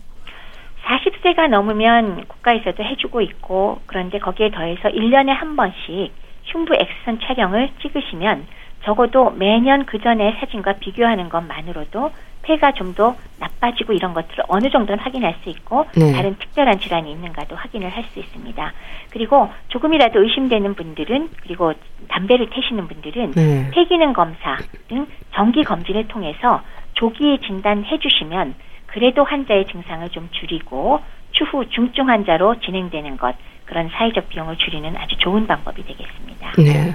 40세가 0.85 1.49
넘으면 1.49 2.27
국가에서도 2.27 2.83
해주고 2.83 3.21
있고, 3.23 3.81
그런데 3.87 4.19
거기에 4.19 4.51
더해서 4.51 4.89
1년에 4.89 5.29
한 5.29 5.57
번씩 5.57 6.13
흉부 6.47 6.75
엑스선 6.75 7.21
촬영을 7.27 7.71
찍으시면 7.81 8.47
적어도 8.85 9.31
매년 9.31 9.87
그 9.87 9.99
전에 10.01 10.37
사진과 10.41 10.75
비교하는 10.75 11.29
것만으로도 11.29 12.11
폐가 12.43 12.73
좀 12.73 12.95
더 12.95 13.17
나빠지고 13.41 13.93
이런 13.93 14.15
것들을 14.15 14.45
어느 14.47 14.71
정도는 14.71 15.03
확인할 15.03 15.35
수 15.43 15.51
있고 15.51 15.87
네. 15.97 16.13
다른 16.13 16.37
특별한 16.37 16.79
질환이 16.79 17.11
있는가도 17.11 17.57
확인을 17.57 17.89
할 17.89 18.05
수 18.13 18.21
있습니다. 18.21 18.73
그리고 19.11 19.51
조금이라도 19.69 20.23
의심되는 20.23 20.75
분들은 20.75 21.31
그리고 21.43 21.73
담배를 22.09 22.51
태시는 22.51 22.87
분들은 22.87 23.33
네. 23.33 23.71
폐기능 23.73 24.13
검사 24.13 24.59
등 24.89 25.07
정기 25.35 25.65
검진을 25.65 26.07
통해서 26.09 26.63
조기 26.93 27.41
진단해 27.41 27.99
주시면 27.99 28.55
그래도 28.87 29.25
환자의 29.25 29.67
증상을 29.67 30.09
좀 30.11 30.29
줄이고 30.31 31.01
추후 31.33 31.69
중증 31.71 32.09
환자로 32.09 32.61
진행되는 32.61 33.17
것 33.17 33.35
그런 33.65 33.89
사회적 33.89 34.29
비용을 34.29 34.57
줄이는 34.59 34.95
아주 34.97 35.17
좋은 35.17 35.47
방법이 35.47 35.83
되겠습니다. 35.85 36.53
네. 36.59 36.95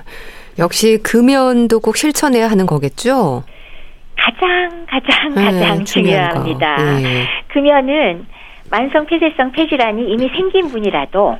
역시 0.60 1.00
금연도 1.04 1.80
꼭 1.80 1.96
실천해야 1.98 2.50
하는 2.50 2.66
거겠죠? 2.66 3.44
가장 4.18 4.86
가장 4.88 5.34
네, 5.34 5.44
가장 5.46 5.86
중요합니다. 5.86 6.76
네. 7.00 7.28
금연은 7.48 8.26
만성 8.70 9.06
폐쇄성 9.06 9.54
폐질환이 9.54 10.12
이미 10.12 10.28
생긴 10.30 10.68
분이라도 10.68 11.40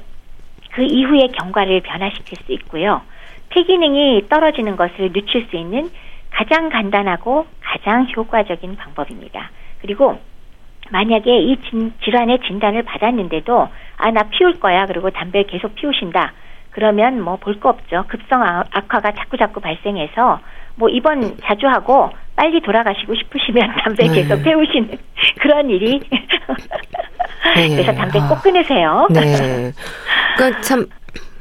그 0.72 0.84
이후의 0.84 1.32
경과를 1.38 1.82
변화시킬 1.82 2.38
수 2.46 2.52
있고요. 2.54 3.02
폐 3.50 3.64
기능이 3.64 4.28
떨어지는 4.30 4.76
것을 4.78 5.12
늦출 5.12 5.46
수 5.50 5.58
있는 5.58 5.90
가장 6.32 6.70
간단하고 6.70 7.46
가장 7.62 8.08
효과적인 8.16 8.78
방법입니다. 8.78 9.52
그리고 9.82 10.20
만약에 10.92 11.38
이 11.40 11.58
진, 11.70 11.94
질환의 12.04 12.40
진단을 12.48 12.84
받았는데도 12.84 13.68
아 13.98 14.12
나 14.12 14.24
피울 14.24 14.60
거야 14.60 14.86
그리고 14.86 15.10
담배 15.10 15.44
계속 15.44 15.76
피우신다 15.76 16.32
그러면 16.80 17.20
뭐 17.22 17.36
볼 17.36 17.60
거 17.60 17.68
없죠 17.70 18.06
급성 18.08 18.42
아, 18.42 18.64
악화가 18.72 19.12
자꾸 19.12 19.36
자꾸 19.38 19.60
발생해서 19.60 20.40
뭐 20.76 20.88
입원 20.88 21.36
자주 21.44 21.68
하고 21.68 22.10
빨리 22.38 22.62
돌아가시고 22.62 23.14
싶으시면 23.16 23.70
담배 23.84 24.08
네. 24.08 24.14
계속 24.24 24.42
피우시는 24.42 24.98
그런 25.42 25.70
일이 25.70 26.00
네. 27.56 27.70
그래서 27.70 27.92
담배 27.94 28.20
꼭 28.20 28.42
끊으세요. 28.42 29.08
네. 29.12 29.74
그러니까 30.38 30.62
참 30.62 30.86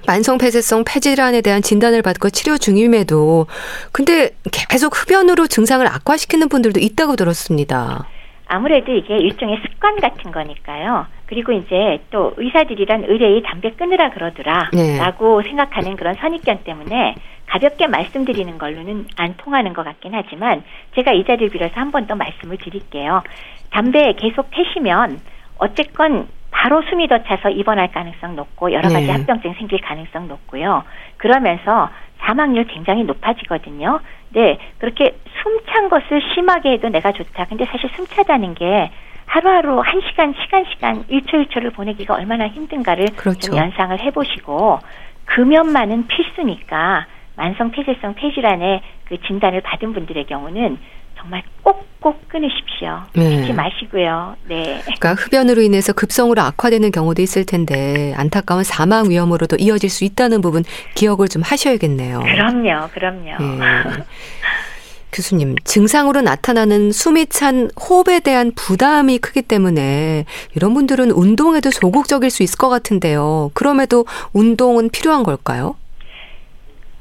만성 0.09 0.39
폐쇄성 0.39 0.83
폐질환에 0.85 1.41
대한 1.41 1.63
진단을 1.63 2.03
받고 2.03 2.31
치료 2.31 2.59
중임에도 2.59 3.47
근데 3.93 4.31
계속 4.69 4.97
흡연으로 4.97 5.47
증상을 5.47 5.87
악화시키는 5.87 6.49
분들도 6.49 6.81
있다고 6.81 7.15
들었습니다. 7.15 8.07
아무래도 8.49 8.91
이게 8.93 9.17
일종의 9.19 9.61
습관 9.63 10.01
같은 10.01 10.33
거니까요. 10.33 11.07
그리고 11.29 11.53
이제 11.53 12.01
또 12.11 12.33
의사들이란 12.37 13.05
의뢰의 13.07 13.43
담배 13.43 13.71
끊으라 13.73 14.11
그러더라 14.11 14.71
네. 14.73 14.99
라고 14.99 15.43
생각하는 15.43 15.97
그런 15.97 16.15
선입견 16.15 16.65
때문에 16.65 17.15
가볍게 17.47 17.87
말씀드리는 17.87 18.57
걸로는 18.59 19.07
안 19.17 19.35
통하는 19.37 19.75
것 19.75 19.85
같긴 19.85 20.13
하지만 20.15 20.63
제가 20.95 21.13
이 21.13 21.25
자리를 21.25 21.51
빌어서 21.51 21.73
한 21.77 21.91
번 21.91 22.07
더 22.07 22.15
말씀을 22.15 22.57
드릴게요. 22.57 23.23
담배 23.71 24.15
계속 24.15 24.51
태시면 24.51 25.21
어쨌건 25.59 26.29
바로 26.51 26.83
숨이 26.89 27.09
더 27.09 27.23
차서 27.25 27.51
입원할 27.51 27.93
가능성 27.93 28.35
높고 28.37 28.73
여러 28.73 28.89
가지 28.89 29.07
네. 29.07 29.13
합병증 29.13 29.53
생길 29.55 29.81
가능성 29.83 30.29
높고요. 30.29 30.83
그러면서 31.19 31.91
사망률 32.21 32.65
굉장히 32.69 33.05
높아지거든요. 33.05 34.01
네, 34.31 34.59
그렇게 34.79 35.15
숨 35.43 35.59
찬 35.71 35.89
것을 35.91 36.21
심하게 36.35 36.73
해도 36.73 36.89
내가 36.89 37.13
좋다. 37.13 37.45
근데 37.45 37.65
사실 37.67 37.89
숨 37.95 38.07
차다는 38.07 38.55
게 38.55 38.91
하루하루 39.29 39.81
한 39.81 40.01
시간, 40.09 40.35
시간, 40.43 40.65
시간, 40.73 41.05
일초 41.09 41.37
일초를 41.37 41.71
보내기가 41.71 42.15
얼마나 42.15 42.49
힘든가를 42.49 43.07
그렇죠. 43.17 43.51
좀 43.51 43.57
연상을 43.57 44.01
해보시고 44.01 44.81
금연만은 45.27 46.07
필수니까 46.07 47.07
만성 47.37 47.71
폐쇄성 47.71 48.15
폐질환의 48.15 48.81
그 49.05 49.19
진단을 49.27 49.61
받은 49.61 49.93
분들의 49.93 50.27
경우는 50.27 50.79
정말 51.19 51.43
꼭꼭 51.63 52.29
끊으십시오. 52.29 53.03
네. 53.15 53.43
잊지 53.43 53.53
마시고요. 53.53 54.37
네. 54.49 54.81
그러니까 54.83 55.15
흡연으로 55.15 55.61
인해서 55.61 55.93
급성으로 55.93 56.41
악화되는 56.41 56.91
경우도 56.91 57.21
있을 57.21 57.45
텐데 57.45 58.15
안타까운 58.17 58.65
사망 58.65 59.11
위험으로도 59.11 59.57
이어질 59.59 59.91
수 59.91 60.05
있다는 60.05 60.41
부분 60.41 60.65
기억을 60.95 61.29
좀 61.29 61.43
하셔야겠네요. 61.43 62.21
그럼요, 62.21 62.89
그럼요. 62.93 63.37
네. 63.39 63.61
교수님, 65.13 65.57
증상으로 65.65 66.21
나타나는 66.21 66.93
숨이 66.93 67.27
찬 67.27 67.71
호흡에 67.81 68.21
대한 68.21 68.53
부담이 68.55 69.19
크기 69.19 69.43
때문에 69.43 70.25
이런 70.55 70.75
분들은 70.75 71.11
운동에도 71.11 71.71
소극적일 71.71 72.31
수 72.31 72.43
있을 72.43 72.59
것 72.59 72.69
같은데요. 72.69 73.51
그럼에도 73.55 74.07
운동은 74.33 74.91
필요한 74.91 75.23
걸까요? 75.23 75.77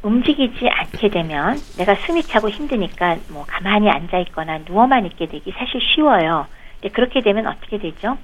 움직이지 0.04 0.70
않게 0.70 1.10
되면 1.10 1.58
내가 1.78 1.96
숨이 1.96 2.24
차고 2.24 2.50
힘드니까 2.50 3.18
뭐 3.30 3.46
가만히 3.46 3.90
앉아 3.90 4.20
있거나 4.20 4.60
누워만 4.60 5.06
있게 5.08 5.28
되기 5.28 5.52
사실 5.52 5.82
쉬워요. 5.82 6.48
근데 6.80 6.94
그렇게 6.94 7.22
되면 7.22 7.48
어떻게 7.48 7.78
되죠? 7.78 8.18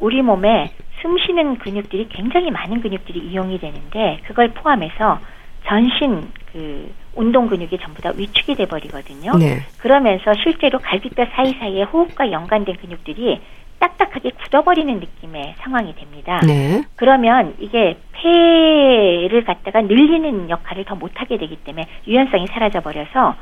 우리 0.00 0.22
몸에 0.22 0.72
숨 1.00 1.16
쉬는 1.18 1.58
근육들이 1.58 2.08
굉장히 2.08 2.50
많은 2.50 2.80
근육들이 2.80 3.20
이용이 3.20 3.60
되는데 3.60 4.20
그걸 4.26 4.52
포함해서 4.52 5.20
전신 5.66 6.28
그 6.52 6.92
운동 7.14 7.46
근육이 7.46 7.78
전부 7.82 8.00
다 8.00 8.12
위축이 8.16 8.54
돼 8.54 8.66
버리거든요. 8.66 9.36
네. 9.36 9.60
그러면서 9.78 10.32
실제로 10.42 10.78
갈비뼈 10.78 11.26
사이사이에 11.34 11.82
호흡과 11.84 12.32
연관된 12.32 12.76
근육들이 12.76 13.40
딱딱하게 13.78 14.30
굳어버리는 14.30 14.92
느낌의 14.98 15.54
상황이 15.58 15.94
됩니다. 15.94 16.40
네. 16.46 16.82
그러면 16.96 17.54
이게 17.60 17.96
폐를 18.12 19.44
갖다가 19.44 19.82
늘리는 19.82 20.50
역할을 20.50 20.84
더 20.84 20.96
못하게 20.96 21.38
되기 21.38 21.56
때문에 21.56 21.86
유연성이 22.06 22.46
사라져 22.48 22.80
버려서 22.80 23.36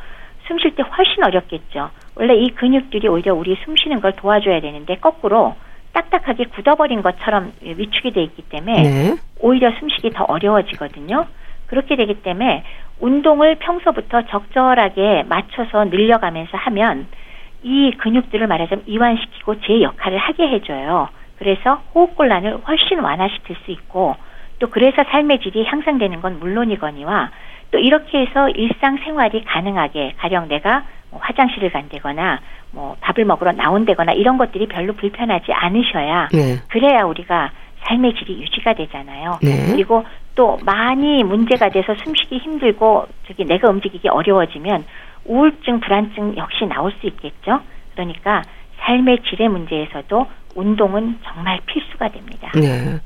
숨 0.47 0.59
쉴 0.59 0.75
때 0.77 0.83
훨씬 0.83 1.25
어렵겠죠. 1.25 1.91
원래 2.15 2.35
이 2.37 2.51
근육들이 2.51 3.09
오히려 3.09 3.35
우리 3.35 3.57
숨 3.65 3.77
쉬는 3.77 4.01
걸 4.01 4.13
도와줘야 4.13 4.61
되는데 4.61 4.97
거꾸로 4.97 5.57
딱딱하게 5.93 6.45
굳어버린 6.55 7.03
것처럼 7.03 7.53
위축이 7.63 8.13
돼 8.13 8.23
있기 8.23 8.43
때문에 8.43 8.83
네. 8.83 9.17
오히려 9.41 9.73
숨쉬기 9.79 10.11
더 10.11 10.25
어려워지거든요. 10.25 11.27
그렇게 11.67 11.97
되기 11.97 12.15
때문에 12.23 12.63
운동을 13.01 13.57
평소부터 13.57 14.23
적절하게 14.27 15.25
맞춰서 15.29 15.85
늘려가면서 15.85 16.57
하면 16.57 17.07
이 17.63 17.91
근육들을 17.99 18.47
말하자면 18.47 18.85
이완시키고 18.87 19.61
제 19.63 19.83
역할을 19.83 20.19
하게 20.19 20.49
해줘요. 20.49 21.09
그래서 21.39 21.83
호흡곤란을 21.95 22.59
훨씬 22.67 23.01
완화시킬 23.01 23.57
수 23.65 23.71
있고 23.71 24.17
또 24.59 24.71
그래서 24.71 25.05
삶의 25.11 25.41
질이 25.41 25.65
향상되는 25.65 26.23
건 26.23 26.39
물론이거니와 26.41 27.31
또 27.71 27.79
이렇게 27.79 28.21
해서 28.21 28.49
일상생활이 28.49 29.45
가능하게 29.45 30.15
가령 30.17 30.49
내가 30.49 30.85
뭐 31.11 31.21
화장실을 31.23 31.71
간다거나 31.71 32.41
뭐 32.71 32.97
밥을 33.01 33.25
먹으러 33.25 33.53
나온다거나 33.53 34.13
이런 34.13 34.39
것들이 34.39 34.67
별로 34.69 34.95
불편하지 34.95 35.53
않으셔야 35.53 36.29
네. 36.33 36.57
그래야 36.69 37.05
우리가 37.05 37.51
삶의 37.85 38.15
질이 38.15 38.41
유지가 38.43 38.75
되잖아요. 38.75 39.39
네. 39.43 39.73
그리고 39.73 40.05
또 40.37 40.59
많이 40.65 41.25
문제가 41.25 41.71
돼서 41.71 41.95
숨쉬기 42.05 42.39
힘들고 42.39 43.07
저기 43.27 43.45
내가 43.45 43.69
움직이기 43.69 44.09
어려워지면 44.09 44.85
우울증, 45.25 45.81
불안증 45.81 46.37
역시 46.37 46.67
나올 46.67 46.93
수 47.01 47.07
있겠죠. 47.07 47.61
그러니까 47.95 48.43
삶의 48.79 49.23
질의 49.29 49.49
문제에서도 49.49 50.27
운동은 50.55 51.19
정말 51.25 51.61
필수가 51.67 52.09
됩니다. 52.09 52.53
네. 52.55 53.01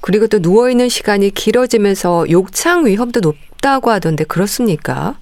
그리고 0.00 0.26
또 0.26 0.40
누워 0.40 0.68
있는 0.68 0.88
시간이 0.88 1.30
길어지면서 1.30 2.30
욕창 2.30 2.84
위험도 2.86 3.20
높다고 3.20 3.90
하던데 3.90 4.24
그렇습니까? 4.24 5.14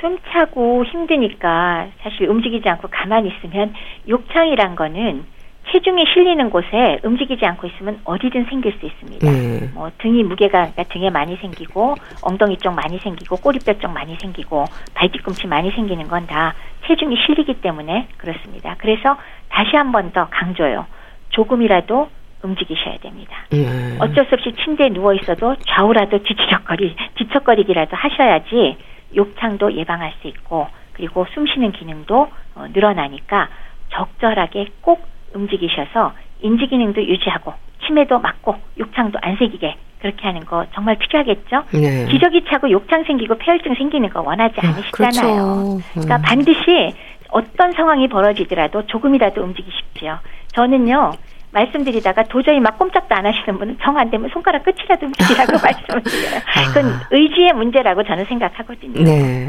숨 0.00 0.18
차고 0.32 0.84
힘드니까 0.84 1.86
사실 2.02 2.28
움직이지 2.28 2.68
않고 2.68 2.88
가만히 2.90 3.30
있으면 3.30 3.72
욕창이란 4.08 4.74
거는 4.74 5.24
체중이 5.70 6.04
실리는 6.12 6.50
곳에 6.50 6.98
움직이지 7.04 7.46
않고 7.46 7.66
있으면 7.68 8.00
어디든 8.04 8.46
생길 8.46 8.72
수 8.78 8.84
있습니다. 8.86 9.26
음. 9.26 9.70
뭐 9.74 9.90
등이 9.98 10.22
무게가 10.24 10.70
그러니까 10.72 10.82
등에 10.84 11.08
많이 11.10 11.36
생기고 11.36 11.94
엉덩이 12.22 12.56
쪽 12.58 12.74
많이 12.74 12.98
생기고 12.98 13.36
꼬리뼈 13.36 13.74
쪽 13.78 13.92
많이 13.92 14.16
생기고 14.20 14.64
발뒤꿈치 14.94 15.46
많이 15.46 15.70
생기는 15.70 16.06
건 16.08 16.26
다 16.26 16.54
체중이 16.86 17.16
실리기 17.24 17.60
때문에 17.60 18.08
그렇습니다. 18.18 18.74
그래서 18.78 19.16
다시 19.48 19.76
한 19.76 19.92
번 19.92 20.12
더 20.12 20.28
강조요. 20.30 20.86
조금이라도 21.30 22.10
움직이셔야 22.42 22.98
됩니다. 22.98 23.36
음. 23.52 23.96
어쩔 24.00 24.26
수 24.26 24.34
없이 24.34 24.52
침대에 24.64 24.88
누워 24.90 25.14
있어도 25.14 25.54
좌우라도 25.66 26.18
뒤치적거리 26.22 26.96
뒤척거리기라도 27.16 27.96
하셔야지 27.96 28.76
욕창도 29.14 29.74
예방할 29.74 30.12
수 30.20 30.28
있고 30.28 30.66
그리고 30.92 31.24
숨쉬는 31.34 31.72
기능도 31.72 32.28
어, 32.56 32.66
늘어나니까 32.72 33.48
적절하게 33.90 34.66
꼭 34.80 35.06
움직이셔서 35.34 36.12
인지 36.40 36.66
기능도 36.66 37.02
유지하고 37.02 37.54
치매도 37.86 38.18
막고 38.18 38.56
욕창도 38.78 39.18
안 39.22 39.36
생기게 39.36 39.76
그렇게 40.00 40.26
하는 40.26 40.44
거 40.44 40.66
정말 40.74 40.96
필요하겠죠. 40.96 41.64
네. 41.72 42.06
기저귀 42.10 42.44
차고 42.48 42.70
욕창 42.70 43.04
생기고 43.04 43.38
폐혈증 43.38 43.74
생기는 43.74 44.08
거 44.10 44.20
원하지 44.20 44.54
아, 44.60 44.68
않으시잖아요. 44.68 45.44
그렇죠. 45.44 45.80
그러니까 45.92 46.16
음. 46.16 46.22
반드시 46.22 46.94
어떤 47.30 47.72
상황이 47.72 48.08
벌어지더라도 48.08 48.86
조금이라도 48.86 49.42
움직이십시오. 49.42 50.18
저는요 50.54 51.12
말씀드리다가 51.52 52.24
도저히 52.24 52.58
막 52.60 52.78
꼼짝도 52.78 53.14
안 53.14 53.26
하시는 53.26 53.58
분은 53.58 53.78
정 53.82 53.96
안 53.96 54.10
되면 54.10 54.28
손가락 54.32 54.64
끝이라도 54.64 55.06
움직이라고 55.06 55.52
말씀을 55.62 56.02
드려요. 56.02 56.40
그건 56.66 56.86
아. 56.92 57.08
의지의 57.10 57.52
문제라고 57.52 58.02
저는 58.04 58.24
생각하거든요. 58.24 59.02
네. 59.04 59.46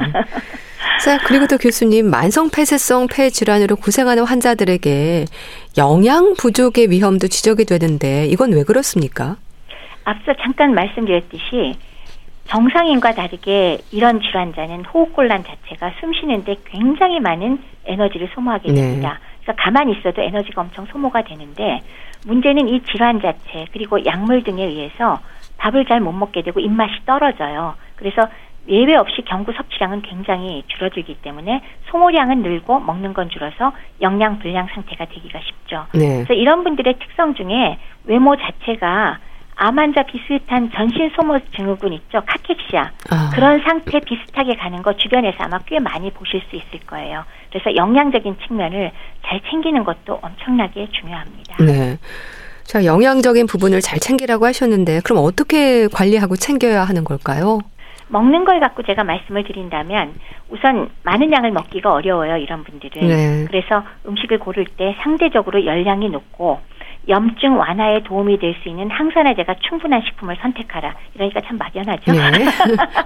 자, 1.04 1.18
그리고 1.26 1.48
또 1.48 1.58
교수님, 1.58 2.10
만성 2.10 2.50
폐쇄성 2.50 3.08
폐 3.08 3.30
질환으로 3.30 3.78
고생하는 3.78 4.26
환자들에게 4.26 5.26
영양 5.78 6.34
부족의 6.36 6.90
위험도 6.92 7.28
지적이 7.30 7.66
되는데 7.66 8.26
이건 8.28 8.52
왜 8.52 8.64
그렇습니까? 8.64 9.38
앞서 10.04 10.34
잠깐 10.42 10.74
말씀드렸듯이 10.76 11.78
정상인과 12.48 13.14
다르게 13.14 13.80
이런 13.92 14.20
질환자는 14.22 14.84
호흡곤란 14.86 15.46
자체가 15.46 15.94
숨 16.02 16.14
쉬는데 16.14 16.58
굉장히 16.66 17.22
많은 17.22 17.60
에너지를 17.86 18.30
소모하게 18.36 18.70
네. 18.74 18.82
됩니다. 18.82 19.20
네. 19.22 19.33
그래서 19.44 19.54
가만히 19.58 19.94
있어도 19.98 20.22
에너지가 20.22 20.62
엄청 20.62 20.86
소모가 20.86 21.24
되는데 21.24 21.82
문제는 22.26 22.68
이 22.70 22.82
질환 22.84 23.22
자체 23.22 23.66
그리고 23.74 24.04
약물 24.06 24.44
등에 24.44 24.64
의해서 24.64 25.20
밥을 25.58 25.86
잘 25.86 26.00
못 26.00 26.12
먹게 26.14 26.42
되고 26.42 26.60
입맛이 26.60 27.06
떨어져요. 27.06 27.76
그래서 27.96 28.28
예외 28.70 28.96
없이 28.96 29.22
경구 29.26 29.52
섭취량은 29.52 30.02
굉장히 30.04 30.64
줄어들기 30.68 31.16
때문에 31.22 31.62
소모량은 31.92 32.42
늘고 32.42 32.80
먹는 32.80 33.14
건 33.14 33.30
줄어서 33.30 33.74
영양 34.02 34.40
불량 34.40 34.68
상태가 34.68 35.06
되기가 35.06 35.40
쉽죠. 35.40 35.86
네. 35.94 36.24
그래서 36.24 36.34
이런 36.34 36.64
분들의 36.64 36.98
특성 37.00 37.34
중에 37.36 37.78
외모 38.06 38.38
자체가 38.38 39.20
암 39.56 39.78
환자 39.78 40.04
비슷한 40.04 40.72
전신 40.72 41.12
소모 41.16 41.40
증후군 41.56 41.94
있죠. 41.94 42.22
카케시아. 42.26 42.92
아. 43.10 43.30
그런 43.34 43.62
상태 43.62 44.00
비슷하게 44.00 44.56
가는 44.56 44.82
거 44.82 44.94
주변에서 44.94 45.38
아마 45.40 45.60
꽤 45.66 45.80
많이 45.80 46.12
보실 46.12 46.42
수 46.50 46.56
있을 46.56 46.86
거예요. 46.88 47.24
그래서 47.52 47.76
영양적인 47.76 48.38
측면을 48.48 48.92
잘 49.26 49.42
챙기는 49.50 49.84
것도 49.84 50.20
엄청나게 50.22 50.88
중요합니다. 50.92 51.64
네. 51.64 51.98
자, 52.64 52.86
영양적인 52.86 53.46
부분을 53.46 53.82
잘 53.82 54.00
챙기라고 54.00 54.46
하셨는데 54.46 55.02
그럼 55.04 55.24
어떻게 55.24 55.88
관리하고 55.88 56.36
챙겨야 56.36 56.84
하는 56.84 57.04
걸까요? 57.04 57.60
먹는 58.08 58.46
걸 58.46 58.60
갖고 58.60 58.84
제가 58.84 59.04
말씀을 59.04 59.44
드린다면 59.44 60.14
우선 60.50 60.90
많은 61.04 61.32
양을 61.32 61.52
먹기가 61.52 61.92
어려워요 61.92 62.38
이런 62.38 62.64
분들은 62.64 63.08
네. 63.08 63.46
그래서 63.48 63.84
음식을 64.08 64.40
고를 64.40 64.66
때 64.66 64.96
상대적으로 65.02 65.66
열량이 65.66 66.10
높고 66.10 66.60
염증 67.08 67.58
완화에 67.58 68.04
도움이 68.04 68.40
될 68.40 68.54
수 68.64 68.70
있는 68.70 68.90
항산화제가 68.90 69.56
충분한 69.68 70.02
식품을 70.06 70.38
선택하라. 70.42 70.94
이러니까 71.16 71.42
참 71.42 71.58
막연하죠. 71.58 72.12
네. 72.12 72.20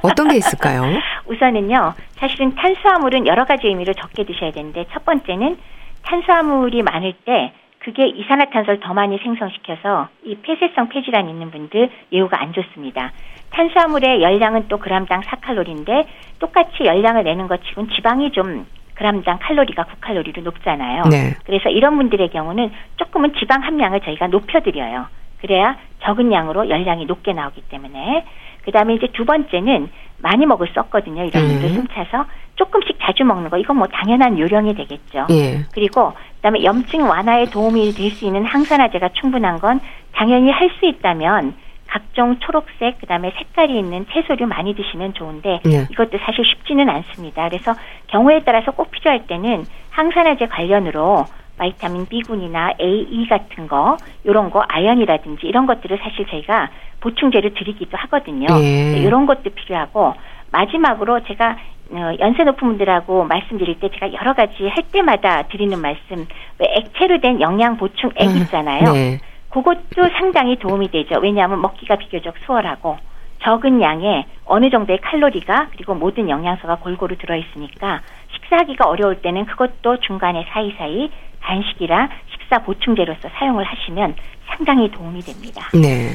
어떤 0.04 0.28
게 0.28 0.38
있을까요? 0.38 0.84
우선은요. 1.26 1.94
사실은 2.16 2.54
탄수화물은 2.56 3.26
여러 3.28 3.46
가지 3.46 3.68
의미로 3.68 3.94
적게 3.94 4.24
드셔야 4.26 4.52
되는데 4.52 4.86
첫 4.92 5.04
번째는 5.06 5.58
탄수화물이 6.04 6.84
많을 6.84 7.14
때 7.26 7.54
그게 7.80 8.06
이산화탄소를 8.08 8.82
더 8.82 8.94
많이 8.94 9.18
생성시켜서 9.20 10.10
이 10.26 10.36
폐쇄성 10.36 10.90
폐질환 10.90 11.30
있는 11.30 11.50
분들 11.52 11.90
예후가 12.12 12.42
안 12.42 12.52
좋습니다. 12.54 13.12
탄수화물의 13.52 14.22
열량은 14.22 14.68
또 14.68 14.78
그람당 14.78 15.22
4칼로리인데 15.22 16.06
똑같이 16.40 16.84
열량을 16.84 17.24
내는 17.24 17.48
것 17.48 17.64
치곤 17.64 17.90
지방이 17.90 18.32
좀 18.32 18.66
그람당 18.98 19.38
칼로리가 19.42 19.84
9칼로리로 19.86 20.42
높잖아요. 20.42 21.04
네. 21.10 21.36
그래서 21.46 21.70
이런 21.70 21.98
분들의 21.98 22.30
경우는 22.30 22.72
조금은 22.98 23.34
지방 23.40 23.62
함량을 23.64 24.02
저희가 24.02 24.28
높여드려요. 24.28 25.06
그래야 25.40 25.78
적은 26.02 26.32
양으로 26.34 26.68
열량이 26.68 27.06
높게 27.06 27.32
나오기 27.32 27.62
때문에 27.70 28.26
그 28.66 28.72
다음에 28.72 28.96
이제 28.96 29.08
두 29.14 29.24
번째는 29.24 29.90
많이 30.18 30.46
먹을 30.48 30.68
수 30.68 30.80
없거든요. 30.80 31.24
이런 31.26 31.44
음. 31.44 31.48
분들 31.50 31.70
숨 31.70 31.88
차서 31.88 32.26
조금씩 32.56 32.98
자주 33.00 33.24
먹는 33.24 33.52
거 33.52 33.58
이건 33.60 33.78
뭐 33.78 33.88
당연한 33.88 34.40
요령이 34.40 34.74
되겠죠. 34.74 35.28
예. 35.30 35.60
그리고 35.74 36.14
그다음에 36.38 36.64
염증 36.64 37.08
완화에 37.08 37.46
도움이 37.46 37.92
될 37.94 38.10
수 38.12 38.26
있는 38.26 38.46
항산화제가 38.46 39.10
충분한 39.14 39.60
건 39.60 39.80
당연히 40.14 40.50
할 40.50 40.72
수 40.80 40.88
있다면 40.88 41.54
각종 41.88 42.40
초록색 42.40 43.00
그다음에 43.00 43.32
색깔이 43.38 43.78
있는 43.78 44.06
채소류 44.12 44.46
많이 44.48 44.76
드시면 44.76 45.14
좋은데 45.14 45.62
네. 45.64 45.88
이것도 45.92 46.18
사실 46.20 46.46
쉽지는 46.46 46.90
않습니다. 46.90 47.48
그래서 47.50 47.74
경우에 48.08 48.42
따라서 48.46 48.72
꼭 48.72 48.92
필요할 48.92 49.28
때는 49.28 49.66
항산화제 49.92 50.48
관련으로 50.48 51.26
바이타민 51.58 52.06
B군이나 52.06 52.74
A, 52.80 53.08
E 53.10 53.28
같은 53.28 53.68
거 53.68 53.98
이런 54.24 54.52
거 54.52 54.64
아연이라든지 54.68 55.48
이런 55.48 55.66
것들을 55.66 55.98
사실 55.98 56.26
저희가 56.28 56.70
보충제를 57.00 57.54
드리기도 57.54 57.98
하거든요. 57.98 58.48
예. 58.62 58.98
이런 59.00 59.26
것도 59.26 59.50
필요하고 59.50 60.14
마지막으로 60.52 61.24
제가 61.24 61.58
어, 61.90 62.12
연세 62.20 62.44
높은 62.44 62.68
분들하고 62.68 63.24
말씀드릴 63.24 63.80
때 63.80 63.90
제가 63.90 64.14
여러 64.14 64.34
가지 64.34 64.68
할 64.68 64.84
때마다 64.92 65.44
드리는 65.44 65.80
말씀 65.80 66.28
왜 66.60 66.68
액체로 66.76 67.22
된 67.22 67.40
영양 67.40 67.78
보충 67.78 68.12
액 68.18 68.30
음, 68.30 68.38
있잖아요. 68.38 68.92
네. 68.92 69.20
그것도 69.58 70.10
상당히 70.20 70.60
도움이 70.60 70.92
되죠. 70.92 71.20
왜냐하면 71.20 71.62
먹기가 71.62 71.96
비교적 71.96 72.36
수월하고 72.46 72.98
적은 73.42 73.82
양에 73.82 74.28
어느 74.46 74.70
정도의 74.70 75.00
칼로리가 75.02 75.70
그리고 75.72 75.96
모든 75.96 76.30
영양소가 76.30 76.76
골고루 76.76 77.18
들어 77.18 77.36
있으니까 77.36 78.02
식사하기가 78.34 78.88
어려울 78.88 79.20
때는 79.22 79.46
그것도 79.46 80.00
중간에 80.02 80.46
사이사이 80.52 81.10
간식이라 81.42 82.10
식사 82.32 82.60
보충제로서 82.60 83.30
사용을 83.36 83.64
하시면 83.64 84.16
상당히 84.48 84.92
도움이 84.92 85.22
됩니다. 85.22 85.70
네. 85.74 86.12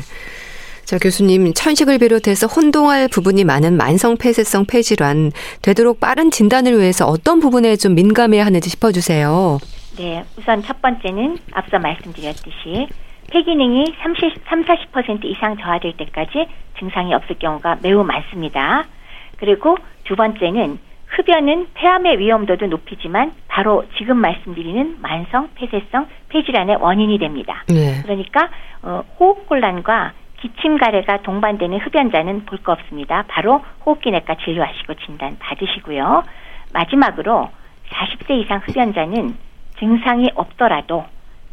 자, 0.85 0.99
교수님, 0.99 1.53
천식을 1.53 1.99
비롯해서 1.99 2.47
혼동할 2.47 3.09
부분이 3.09 3.45
많은 3.45 3.77
만성 3.77 4.17
폐쇄성 4.17 4.67
폐질환, 4.67 5.33
되도록 5.63 6.01
빠른 6.01 6.31
진단을 6.31 6.79
위해서 6.79 7.07
어떤 7.07 7.41
부분에 7.41 7.77
좀 7.77 7.95
민감해야 7.95 8.45
하는지 8.45 8.69
짚어주세요. 8.71 9.59
네, 9.97 10.25
우선 10.37 10.63
첫 10.63 10.83
번째는 10.83 11.39
앞서 11.53 11.79
말씀드렸듯이 11.79 12.89
폐 13.31 13.43
기능이 13.43 13.95
30, 14.03 14.35
3, 14.49 14.65
40% 14.65 15.25
이상 15.25 15.57
저하될 15.57 15.97
때까지 15.97 16.47
증상이 16.79 17.15
없을 17.15 17.39
경우가 17.39 17.79
매우 17.83 18.05
많습니다. 18.05 18.85
그리고 19.39 19.77
두 20.05 20.17
번째는 20.17 20.79
흡연은 21.07 21.69
폐암의 21.75 22.19
위험도도 22.19 22.67
높이지만 22.67 23.33
바로 23.49 23.85
지금 23.99 24.17
말씀드리는 24.19 24.97
만성 25.01 25.49
폐쇄성 25.55 26.07
폐질환의 26.31 26.77
원인이 26.81 27.19
됩니다. 27.19 27.65
네. 27.69 28.01
그러니까 28.03 28.49
어, 28.83 29.03
호흡곤란과 29.21 30.13
기침 30.41 30.77
가래가 30.79 31.19
동반되는 31.23 31.79
흡연자는 31.79 32.47
볼 32.47 32.63
거 32.63 32.73
없습니다. 32.73 33.25
바로 33.29 33.63
호흡기 33.85 34.11
내과 34.11 34.37
진료하시고 34.37 34.95
진단 35.07 35.37
받으시고요. 35.39 36.23
마지막으로 36.73 37.51
40세 37.91 38.31
이상 38.43 38.61
흡연자는 38.65 39.37
증상이 39.79 40.31
없더라도 40.35 41.05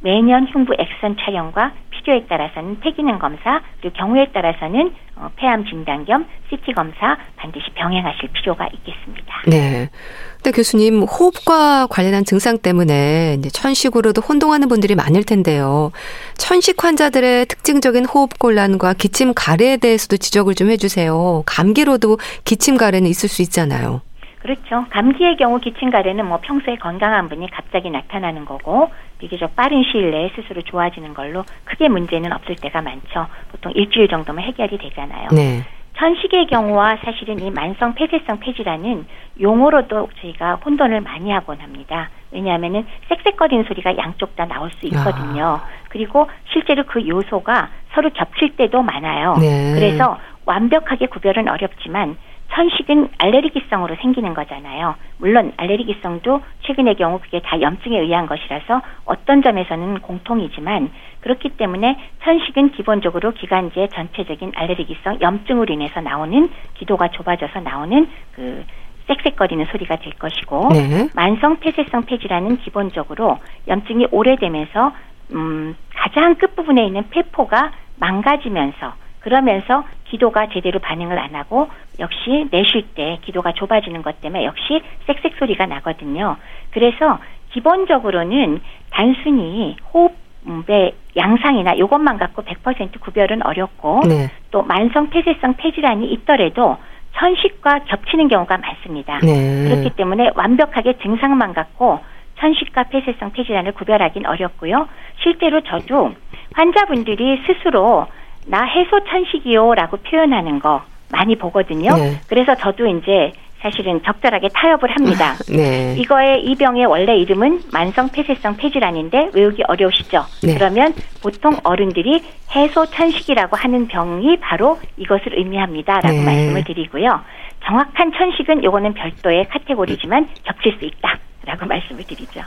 매년 0.02 0.48
흉부 0.48 0.74
엑선 0.78 1.18
촬영과 1.20 1.74
필요에 1.92 2.26
따라서는 2.28 2.80
폐기능 2.80 3.20
검사 3.20 3.62
그리고 3.82 3.96
경우에 3.98 4.28
따라서는 4.34 4.94
어, 5.16 5.30
폐암 5.36 5.66
진단 5.66 6.06
겸 6.06 6.26
CT 6.50 6.74
검사 6.74 7.18
반드시 7.36 7.70
병행하실 7.76 8.30
필요가 8.34 8.68
있겠습니다. 8.74 9.34
네. 9.48 9.90
근데 10.36 10.52
교수님 10.52 11.02
호흡과 11.04 11.88
관련한 11.88 12.24
증상 12.24 12.58
때문에 12.58 13.36
이제 13.38 13.50
천식으로도 13.50 14.22
혼동하는 14.22 14.70
분들이 14.70 14.96
많을 14.96 15.24
텐데요. 15.24 15.92
천식 16.38 16.82
환자들의 16.82 17.46
특징적인 17.48 18.06
호흡 18.06 18.40
곤란과 18.40 18.94
기침 18.94 19.34
가래에 19.34 19.78
대해서도 19.78 20.18
지적을 20.18 20.56
좀 20.56 20.70
해주세요. 20.70 21.44
감기로도 21.46 22.18
기침 22.46 22.78
가래는 22.78 23.10
있을 23.10 23.28
수 23.28 23.42
있잖아요. 23.42 24.02
그렇죠. 24.40 24.86
감기의 24.90 25.36
경우 25.36 25.60
기침 25.60 25.90
가래는 25.90 26.26
뭐 26.26 26.40
평소에 26.42 26.78
건강한 26.78 27.28
분이 27.28 27.52
갑자기 27.52 27.90
나타나는 27.90 28.46
거고 28.46 28.90
비교적 29.20 29.56
빠른 29.56 29.84
시일 29.84 30.12
내에 30.12 30.32
스스로 30.36 30.62
좋아지는 30.62 31.14
걸로 31.14 31.44
크게 31.66 31.90
문제는 31.90 32.32
없을 32.34 32.56
때가 32.56 32.82
많죠. 32.82 33.28
보통 33.52 33.72
일주일 33.76 34.08
정도면 34.08 34.44
해결이 34.46 34.78
되잖아요. 34.78 35.28
네. 35.32 35.64
천식의 35.98 36.48
경우와 36.48 36.98
사실은 37.04 37.40
이 37.40 37.52
만성 37.52 37.94
폐쇄성 37.94 38.40
폐질환은 38.40 39.06
용어로도 39.42 40.08
저희가 40.22 40.56
혼돈을 40.56 41.02
많이 41.02 41.30
하곤 41.30 41.60
합니다. 41.60 42.10
왜냐하면은 42.32 42.86
쌕쌕거리는 43.10 43.66
소리가 43.66 43.98
양쪽 43.98 44.36
다 44.38 44.46
나올 44.46 44.72
수 44.72 44.86
있거든요. 44.88 45.60
아. 45.62 45.68
그리고 45.90 46.30
실제로 46.54 46.86
그 46.86 47.06
요소가 47.06 47.70
서로 47.94 48.10
겹칠 48.12 48.56
때도 48.56 48.82
많아요. 48.82 49.36
네. 49.42 49.74
그래서 49.74 50.18
완벽하게 50.46 51.08
구별은 51.08 51.50
어렵지만 51.50 52.16
천식은 52.52 53.10
알레르기성으로 53.18 53.96
생기는 54.02 54.34
거잖아요. 54.34 54.96
물론 55.18 55.54
알레르기성도 55.58 56.42
최근의 56.64 56.96
경우 56.96 57.20
그게 57.20 57.42
다 57.42 57.62
염증에 57.62 58.00
의한 58.00 58.26
것이라서 58.26 58.82
어떤 59.06 59.42
점에서는 59.42 60.00
공통이지만 60.00 60.92
그렇기 61.22 61.50
때문에 61.50 61.98
천식은 62.24 62.72
기본적으로 62.72 63.32
기관지의 63.32 63.90
전체적인 63.90 64.54
알레르기성 64.56 65.20
염증으로 65.22 65.74
인해서 65.74 66.02
나오는 66.02 66.50
기도가 66.76 67.10
좁아져서 67.10 67.62
나오는 67.62 68.08
그 68.34 68.66
쌕쌕거리는 69.08 69.66
소리가 69.72 69.98
될 69.98 70.14
것이고 70.14 70.70
네. 70.72 71.10
만성 71.16 71.60
폐쇄성 71.60 72.04
폐질환은 72.06 72.58
기본적으로 72.58 73.40
염증이 73.68 74.08
오래되면서 74.12 74.92
음 75.34 75.76
가장 75.96 76.36
끝부분에 76.36 76.86
있는 76.86 77.10
폐포가 77.10 77.72
망가지면서 77.98 78.94
그러면서 79.20 79.84
기도가 80.06 80.48
제대로 80.50 80.80
반응을 80.80 81.18
안 81.20 81.36
하고 81.36 81.70
역시 82.00 82.48
내쉴 82.52 82.84
때 82.96 83.20
기도가 83.22 83.52
좁아지는 83.54 84.02
것 84.02 84.22
때문에 84.22 84.46
역시 84.46 84.82
쌕쌕 85.08 85.38
소리가 85.38 85.66
나거든요. 85.66 86.38
그래서 86.72 87.20
기본적으로는 87.52 88.62
단순히 88.92 89.76
호흡의 89.94 90.94
양상이나 91.18 91.74
이것만 91.74 92.18
갖고 92.18 92.44
100% 92.44 93.00
구별은 93.00 93.46
어렵고 93.46 94.02
네. 94.08 94.30
또 94.52 94.62
만성 94.64 95.10
폐쇄성 95.10 95.56
폐질환이 95.56 96.12
있더라도 96.14 96.78
천식과 97.16 97.80
겹치는 97.86 98.28
경우가 98.30 98.58
많습니다. 98.58 99.20
네. 99.20 99.66
그렇기 99.68 99.92
때문에 99.92 100.32
완벽하게 100.36 101.00
증상만 101.00 101.54
갖고 101.54 102.00
천식과 102.40 102.84
폐쇄성 102.84 103.32
폐질환을 103.34 103.74
구별하기는 103.74 104.30
어렵고요. 104.30 104.88
실제로 105.22 105.62
저도 105.62 106.14
환자분들이 106.54 107.44
스스로 107.46 108.08
나 108.50 108.64
해소 108.64 109.00
천식이요라고 109.06 109.98
표현하는 109.98 110.60
거 110.60 110.82
많이 111.12 111.36
보거든요. 111.36 111.96
네. 111.96 112.20
그래서 112.28 112.56
저도 112.56 112.88
이제 112.88 113.32
사실은 113.62 114.02
적절하게 114.04 114.50
타협을 114.54 114.90
합니다. 114.90 115.36
네. 115.50 115.96
이거의 116.00 116.44
이 116.44 116.56
병의 116.56 116.86
원래 116.86 117.16
이름은 117.18 117.62
만성 117.72 118.10
폐쇄성 118.10 118.58
폐질환인데 118.58 119.32
외우기 119.34 119.64
어려우시죠? 119.68 120.26
네. 120.44 120.56
그러면 120.56 120.94
보통 121.22 121.58
어른들이 121.64 122.24
해소 122.56 122.86
천식이라고 122.88 123.56
하는 123.56 123.88
병이 123.88 124.38
바로 124.38 124.80
이것을 124.98 125.38
의미합니다라고 125.38 126.16
네. 126.18 126.26
말씀을 126.26 126.64
드리고요. 126.64 127.22
정확한 127.66 128.14
천식은 128.14 128.64
요거는 128.64 128.94
별도의 128.94 129.48
카테고리지만 129.50 130.30
겹칠 130.44 130.78
수 130.80 130.86
있다라고 130.86 131.66
말씀을 131.68 132.04
드리죠. 132.06 132.42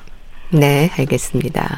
네, 0.51 0.91
알겠습니다. 0.99 1.77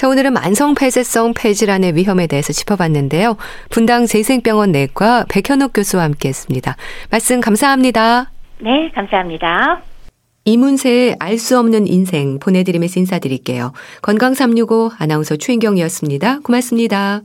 자, 0.00 0.08
오늘은 0.08 0.32
만성 0.32 0.74
폐쇄성 0.74 1.34
폐질환의 1.34 1.94
위험에 1.94 2.26
대해서 2.26 2.54
짚어봤는데요. 2.54 3.36
분당 3.68 4.06
재생병원 4.06 4.72
내과 4.72 5.26
백현욱 5.28 5.72
교수와 5.74 6.04
함께 6.04 6.30
했습니다. 6.30 6.74
말씀 7.10 7.42
감사합니다. 7.42 8.30
네, 8.62 8.90
감사합니다. 8.94 9.82
이문세의 10.46 11.16
알 11.18 11.36
수 11.36 11.58
없는 11.58 11.86
인생 11.86 12.38
보내드리면서 12.38 12.98
인사드릴게요. 12.98 13.74
건강365 14.00 14.92
아나운서 14.98 15.36
추인경이었습니다. 15.36 16.38
고맙습니다. 16.44 17.20